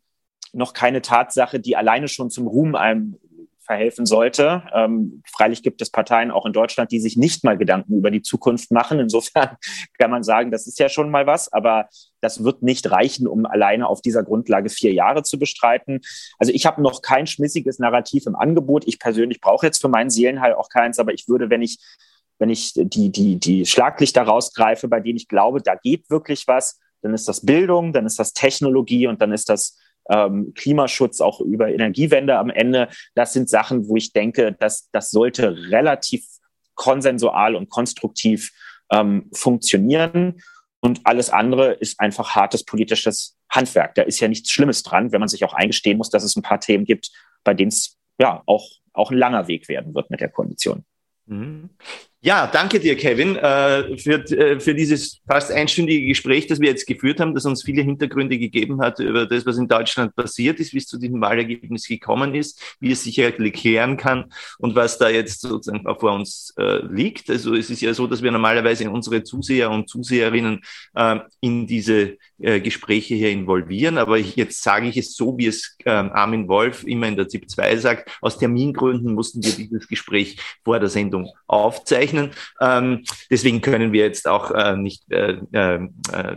noch 0.53 0.73
keine 0.73 1.03
Tatsache, 1.03 1.61
die 1.61 1.77
alleine 1.77 2.09
schon 2.09 2.31
zum 2.31 2.47
Ruhm 2.47 2.75
einem 2.75 3.19
verhelfen 3.73 4.05
sollte. 4.05 4.65
Ähm, 4.75 5.23
freilich 5.27 5.63
gibt 5.63 5.81
es 5.81 5.91
Parteien 5.91 6.31
auch 6.31 6.45
in 6.45 6.53
Deutschland, 6.53 6.93
die 6.93 7.01
sich 7.01 7.17
nicht 7.17 7.43
mal 7.43 7.57
Gedanken 7.57 7.97
über 7.97 8.11
die 8.11 8.21
Zukunft 8.21 8.71
machen. 8.71 9.01
Insofern 9.01 9.57
kann 9.99 10.11
man 10.11 10.23
sagen, 10.23 10.51
das 10.51 10.67
ist 10.67 10.79
ja 10.79 10.91
schon 10.91 11.11
mal 11.11 11.27
was, 11.27 11.51
aber 11.51 11.89
das 12.21 12.45
wird 12.45 12.63
nicht 12.63 12.91
reichen, 12.91 13.27
um 13.27 13.47
alleine 13.47 13.89
auf 13.89 14.03
dieser 14.03 14.23
Grundlage 14.25 14.69
vier 14.69 14.93
Jahre 14.93 15.23
zu 15.23 15.39
bestreiten. 15.39 16.01
Also 16.39 16.53
ich 16.53 16.67
habe 16.67 16.83
noch 16.83 17.01
kein 17.01 17.27
schmissiges 17.27 17.79
Narrativ 17.79 18.27
im 18.27 18.37
Angebot. 18.37 18.87
Ich 18.87 18.99
persönlich 18.99 19.41
brauche 19.41 19.65
jetzt 19.65 19.81
für 19.81 19.89
meinen 19.89 20.11
Seelenheil 20.11 20.53
auch 20.53 20.69
keins, 20.69 20.99
aber 20.99 21.15
ich 21.15 21.27
würde, 21.29 21.49
wenn 21.49 21.63
ich 21.63 21.79
wenn 22.39 22.51
ich 22.51 22.73
die, 22.75 23.11
die, 23.11 23.39
die 23.39 23.65
Schlaglichter 23.65 24.23
rausgreife, 24.23 24.89
bei 24.89 25.01
denen 25.01 25.17
ich 25.17 25.29
glaube, 25.29 25.63
da 25.63 25.77
geht 25.77 26.11
wirklich 26.11 26.49
was, 26.49 26.81
dann 27.01 27.15
ist 27.15 27.29
das 27.29 27.47
Bildung, 27.47 27.93
dann 27.93 28.05
ist 28.05 28.19
das 28.19 28.33
Technologie 28.33 29.07
und 29.07 29.23
dann 29.23 29.33
ist 29.33 29.49
das 29.49 29.79
ähm, 30.13 30.53
Klimaschutz, 30.55 31.21
auch 31.21 31.41
über 31.41 31.69
Energiewende 31.69 32.37
am 32.37 32.51
Ende. 32.51 32.89
Das 33.15 33.33
sind 33.33 33.49
Sachen, 33.49 33.89
wo 33.89 33.97
ich 33.97 34.13
denke, 34.13 34.53
dass 34.53 34.91
das 34.91 35.11
sollte 35.11 35.71
relativ 35.71 36.25
konsensual 36.75 37.57
und 37.57 37.71
konstruktiv 37.71 38.53
ähm, 38.91 39.31
funktionieren. 39.33 40.43
Und 40.81 41.01
alles 41.05 41.31
andere 41.31 41.73
ist 41.75 41.99
einfach 42.01 42.35
hartes 42.35 42.65
politisches 42.65 43.39
Handwerk. 43.49 43.95
Da 43.95 44.03
ist 44.03 44.21
ja 44.21 44.29
nichts 44.29 44.51
Schlimmes 44.51 44.83
dran, 44.83 45.13
wenn 45.13 45.21
man 45.21 45.29
sich 45.29 45.45
auch 45.45 45.55
eingestehen 45.55 45.97
muss, 45.97 46.11
dass 46.11 46.25
es 46.25 46.37
ein 46.37 46.43
paar 46.43 46.61
Themen 46.61 46.85
gibt, 46.85 47.11
bei 47.45 47.55
denen 47.55 47.69
es 47.69 47.99
ja 48.19 48.43
auch, 48.47 48.69
auch 48.93 49.11
ein 49.11 49.19
langer 49.19 49.49
Weg 49.49 49.69
werden 49.69 49.95
wird 49.95 50.11
mit 50.11 50.21
der 50.21 50.29
Koalition. 50.29 50.85
Ja, 52.25 52.47
danke 52.47 52.79
dir, 52.79 52.95
Kevin, 52.95 53.35
äh, 53.35 53.99
für, 53.99 54.23
äh, 54.31 54.61
für 54.61 54.77
dieses 54.77 55.19
fast 55.27 55.51
einstündige 55.51 56.07
Gespräch, 56.07 56.47
das 56.47 56.61
wir 56.61 56.69
jetzt 56.69 56.87
geführt 56.87 57.19
haben, 57.19 57.35
das 57.35 57.47
uns 57.47 57.65
viele 57.65 57.83
Hintergründe 57.83 58.39
gegeben 58.39 58.81
hat 58.81 59.01
über 59.01 59.27
das, 59.27 59.45
was 59.45 59.59
in 59.59 59.67
Deutschland 59.67 60.15
passiert 60.15 60.61
ist, 60.61 60.73
wie 60.73 60.79
es 60.79 60.87
zu 60.87 60.99
diesem 60.99 61.21
Wahlergebnis 61.21 61.89
gekommen 61.89 62.37
ist, 62.37 62.77
wie 62.79 62.93
es 62.93 63.03
sich 63.03 63.19
erklären 63.19 63.97
kann 63.97 64.33
und 64.59 64.77
was 64.77 64.99
da 64.99 65.09
jetzt 65.09 65.41
sozusagen 65.41 65.83
vor 65.99 66.13
uns 66.13 66.55
äh, 66.61 66.87
liegt. 66.87 67.29
Also 67.29 67.57
es 67.57 67.71
ist 67.71 67.83
ja 67.83 67.93
so, 67.93 68.07
dass 68.07 68.23
wir 68.23 68.31
normalerweise 68.31 68.89
unsere 68.89 69.25
Zuseher 69.25 69.73
und 69.73 69.89
Zuseherinnen 69.89 70.61
in 71.41 71.67
diese 71.67 72.19
Gespräche 72.39 73.15
hier 73.15 73.31
involvieren, 73.31 73.99
aber 73.99 74.19
jetzt 74.19 74.63
sage 74.63 74.89
ich 74.89 74.97
es 74.97 75.15
so, 75.15 75.39
wie 75.39 75.47
es 75.47 75.77
ähm, 75.85 76.11
Armin 76.13 76.49
Wolf 76.49 76.85
immer 76.85 77.07
in 77.07 77.17
der 77.17 77.29
ZIP 77.29 77.49
2 77.49 77.77
sagt, 77.77 78.19
aus 78.21 78.39
Termingründen 78.39 79.15
mussten 79.15 79.43
wir 79.43 79.53
dieses 79.53 79.89
Gespräch 79.89 80.37
vor 80.65 80.79
der 80.81 80.89
Sendung 80.89 81.31
aufzeichnen 81.47 82.12
aufzeichnen. 82.13 82.31
Ähm, 82.61 83.05
deswegen 83.31 83.61
können 83.61 83.93
wir 83.93 84.05
jetzt 84.05 84.29
auch 84.29 84.51
äh, 84.53 84.77
nicht 84.77 85.11
äh, 85.11 85.39
äh, 85.53 85.89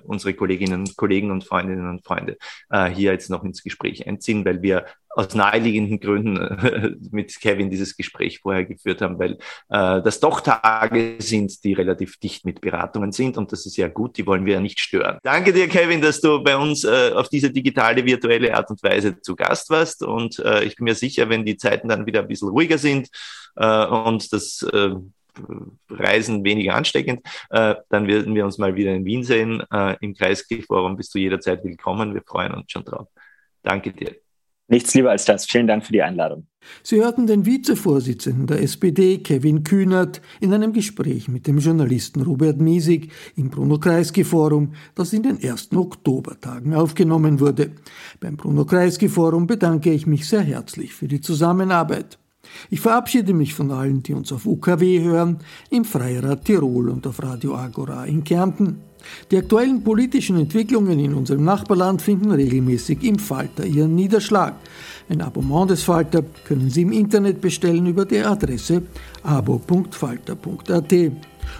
unsere 0.03 0.33
Kolleginnen 0.33 0.81
und 0.81 0.97
Kollegen 0.97 1.31
und 1.31 1.43
Freundinnen 1.43 1.89
und 1.89 2.05
Freunde 2.05 2.37
äh, 2.69 2.89
hier 2.89 3.11
jetzt 3.11 3.29
noch 3.29 3.43
ins 3.43 3.63
Gespräch 3.63 4.07
einziehen, 4.07 4.45
weil 4.45 4.61
wir 4.61 4.85
aus 5.09 5.33
naheliegenden 5.33 5.99
Gründen 5.99 6.37
äh, 6.37 6.91
mit 7.11 7.39
Kevin 7.39 7.69
dieses 7.69 7.95
Gespräch 7.95 8.39
vorher 8.39 8.65
geführt 8.65 9.01
haben, 9.01 9.17
weil 9.17 9.33
äh, 9.69 10.01
das 10.01 10.19
doch 10.19 10.41
Tage 10.41 11.15
sind, 11.19 11.63
die 11.63 11.73
relativ 11.73 12.17
dicht 12.17 12.45
mit 12.45 12.59
Beratungen 12.59 13.13
sind 13.13 13.37
und 13.37 13.51
das 13.51 13.65
ist 13.65 13.77
ja 13.77 13.87
gut, 13.87 14.17
die 14.17 14.27
wollen 14.27 14.45
wir 14.45 14.55
ja 14.55 14.59
nicht 14.59 14.79
stören. 14.79 15.19
Danke 15.23 15.53
dir, 15.53 15.69
Kevin, 15.69 16.01
dass 16.01 16.19
du 16.19 16.43
bei 16.43 16.57
uns 16.57 16.83
äh, 16.83 17.11
auf 17.13 17.29
diese 17.29 17.49
digitale, 17.49 18.05
virtuelle 18.05 18.53
Art 18.53 18.69
und 18.69 18.83
Weise 18.83 19.19
zu 19.21 19.35
Gast 19.35 19.69
warst 19.69 20.03
und 20.03 20.39
äh, 20.39 20.65
ich 20.65 20.75
bin 20.75 20.83
mir 20.83 20.95
sicher, 20.95 21.29
wenn 21.29 21.45
die 21.45 21.55
Zeiten 21.55 21.87
dann 21.87 22.05
wieder 22.05 22.21
ein 22.21 22.27
bisschen 22.27 22.49
ruhiger 22.49 22.77
sind 22.77 23.07
äh, 23.55 23.85
und 23.85 24.33
das 24.33 24.63
äh, 24.63 24.95
Reisen 25.89 26.43
weniger 26.43 26.75
ansteckend, 26.75 27.21
äh, 27.49 27.75
dann 27.89 28.07
werden 28.07 28.35
wir 28.35 28.45
uns 28.45 28.57
mal 28.57 28.75
wieder 28.75 28.93
in 28.93 29.05
Wien 29.05 29.23
sehen. 29.23 29.63
Äh, 29.71 29.95
Im 30.01 30.13
Kreisky-Forum 30.13 30.97
bist 30.97 31.13
du 31.13 31.19
jederzeit 31.19 31.63
willkommen. 31.63 32.13
Wir 32.13 32.21
freuen 32.25 32.53
uns 32.53 32.71
schon 32.71 32.83
drauf. 32.83 33.07
Danke 33.63 33.91
dir. 33.91 34.15
Nichts 34.67 34.95
lieber 34.95 35.11
als 35.11 35.25
das. 35.25 35.45
Vielen 35.45 35.67
Dank 35.67 35.85
für 35.85 35.91
die 35.91 36.01
Einladung. 36.01 36.47
Sie 36.81 36.95
hörten 36.95 37.27
den 37.27 37.45
Vizevorsitzenden 37.45 38.47
der 38.47 38.63
SPD, 38.63 39.19
Kevin 39.19 39.63
Kühnert, 39.63 40.21
in 40.41 40.53
einem 40.53 40.73
Gespräch 40.73 41.27
mit 41.27 41.45
dem 41.45 41.59
Journalisten 41.59 42.21
Robert 42.21 42.59
Miesig 42.59 43.11
im 43.35 43.51
Bruno 43.51 43.77
Kreisky 43.77 44.23
Forum, 44.23 44.73
das 44.95 45.13
in 45.13 45.21
den 45.21 45.39
ersten 45.39 45.77
Oktobertagen 45.77 46.73
aufgenommen 46.73 47.39
wurde. 47.39 47.73
Beim 48.19 48.37
Bruno 48.37 48.65
Kreisky 48.65 49.07
Forum 49.07 49.45
bedanke 49.45 49.91
ich 49.91 50.07
mich 50.07 50.27
sehr 50.27 50.41
herzlich 50.41 50.95
für 50.95 51.07
die 51.07 51.21
Zusammenarbeit. 51.21 52.17
Ich 52.69 52.79
verabschiede 52.81 53.33
mich 53.33 53.53
von 53.53 53.71
allen, 53.71 54.03
die 54.03 54.13
uns 54.13 54.31
auf 54.31 54.45
UKW 54.45 55.01
hören, 55.01 55.37
im 55.69 55.85
Freirad 55.85 56.45
Tirol 56.45 56.89
und 56.89 57.05
auf 57.07 57.21
Radio 57.21 57.55
Agora 57.55 58.05
in 58.05 58.23
Kärnten. 58.23 58.81
Die 59.31 59.37
aktuellen 59.37 59.83
politischen 59.83 60.37
Entwicklungen 60.37 60.99
in 60.99 61.13
unserem 61.13 61.43
Nachbarland 61.43 62.01
finden 62.01 62.31
regelmäßig 62.31 63.03
im 63.03 63.19
Falter 63.19 63.65
ihren 63.65 63.95
Niederschlag. 63.95 64.55
Ein 65.09 65.21
Abonnement 65.21 65.69
des 65.69 65.83
Falter 65.83 66.23
können 66.47 66.69
Sie 66.69 66.81
im 66.81 66.91
Internet 66.91 67.41
bestellen 67.41 67.85
über 67.85 68.05
die 68.05 68.19
Adresse 68.19 68.81
abo.falter.at. 69.23 70.93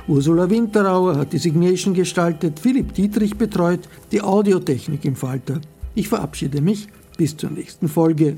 Ursula 0.08 0.50
Winterauer 0.50 1.18
hat 1.18 1.34
die 1.34 1.38
Signation 1.38 1.94
gestaltet, 1.94 2.60
Philipp 2.60 2.94
Dietrich 2.94 3.36
betreut 3.36 3.88
die 4.12 4.22
Audiotechnik 4.22 5.06
im 5.06 5.16
Falter. 5.16 5.62
Ich 5.94 6.10
verabschiede 6.10 6.62
mich 6.62 6.88
bis 7.18 7.38
zur 7.38 7.52
nächsten 7.52 7.88
Folge. 7.88 8.38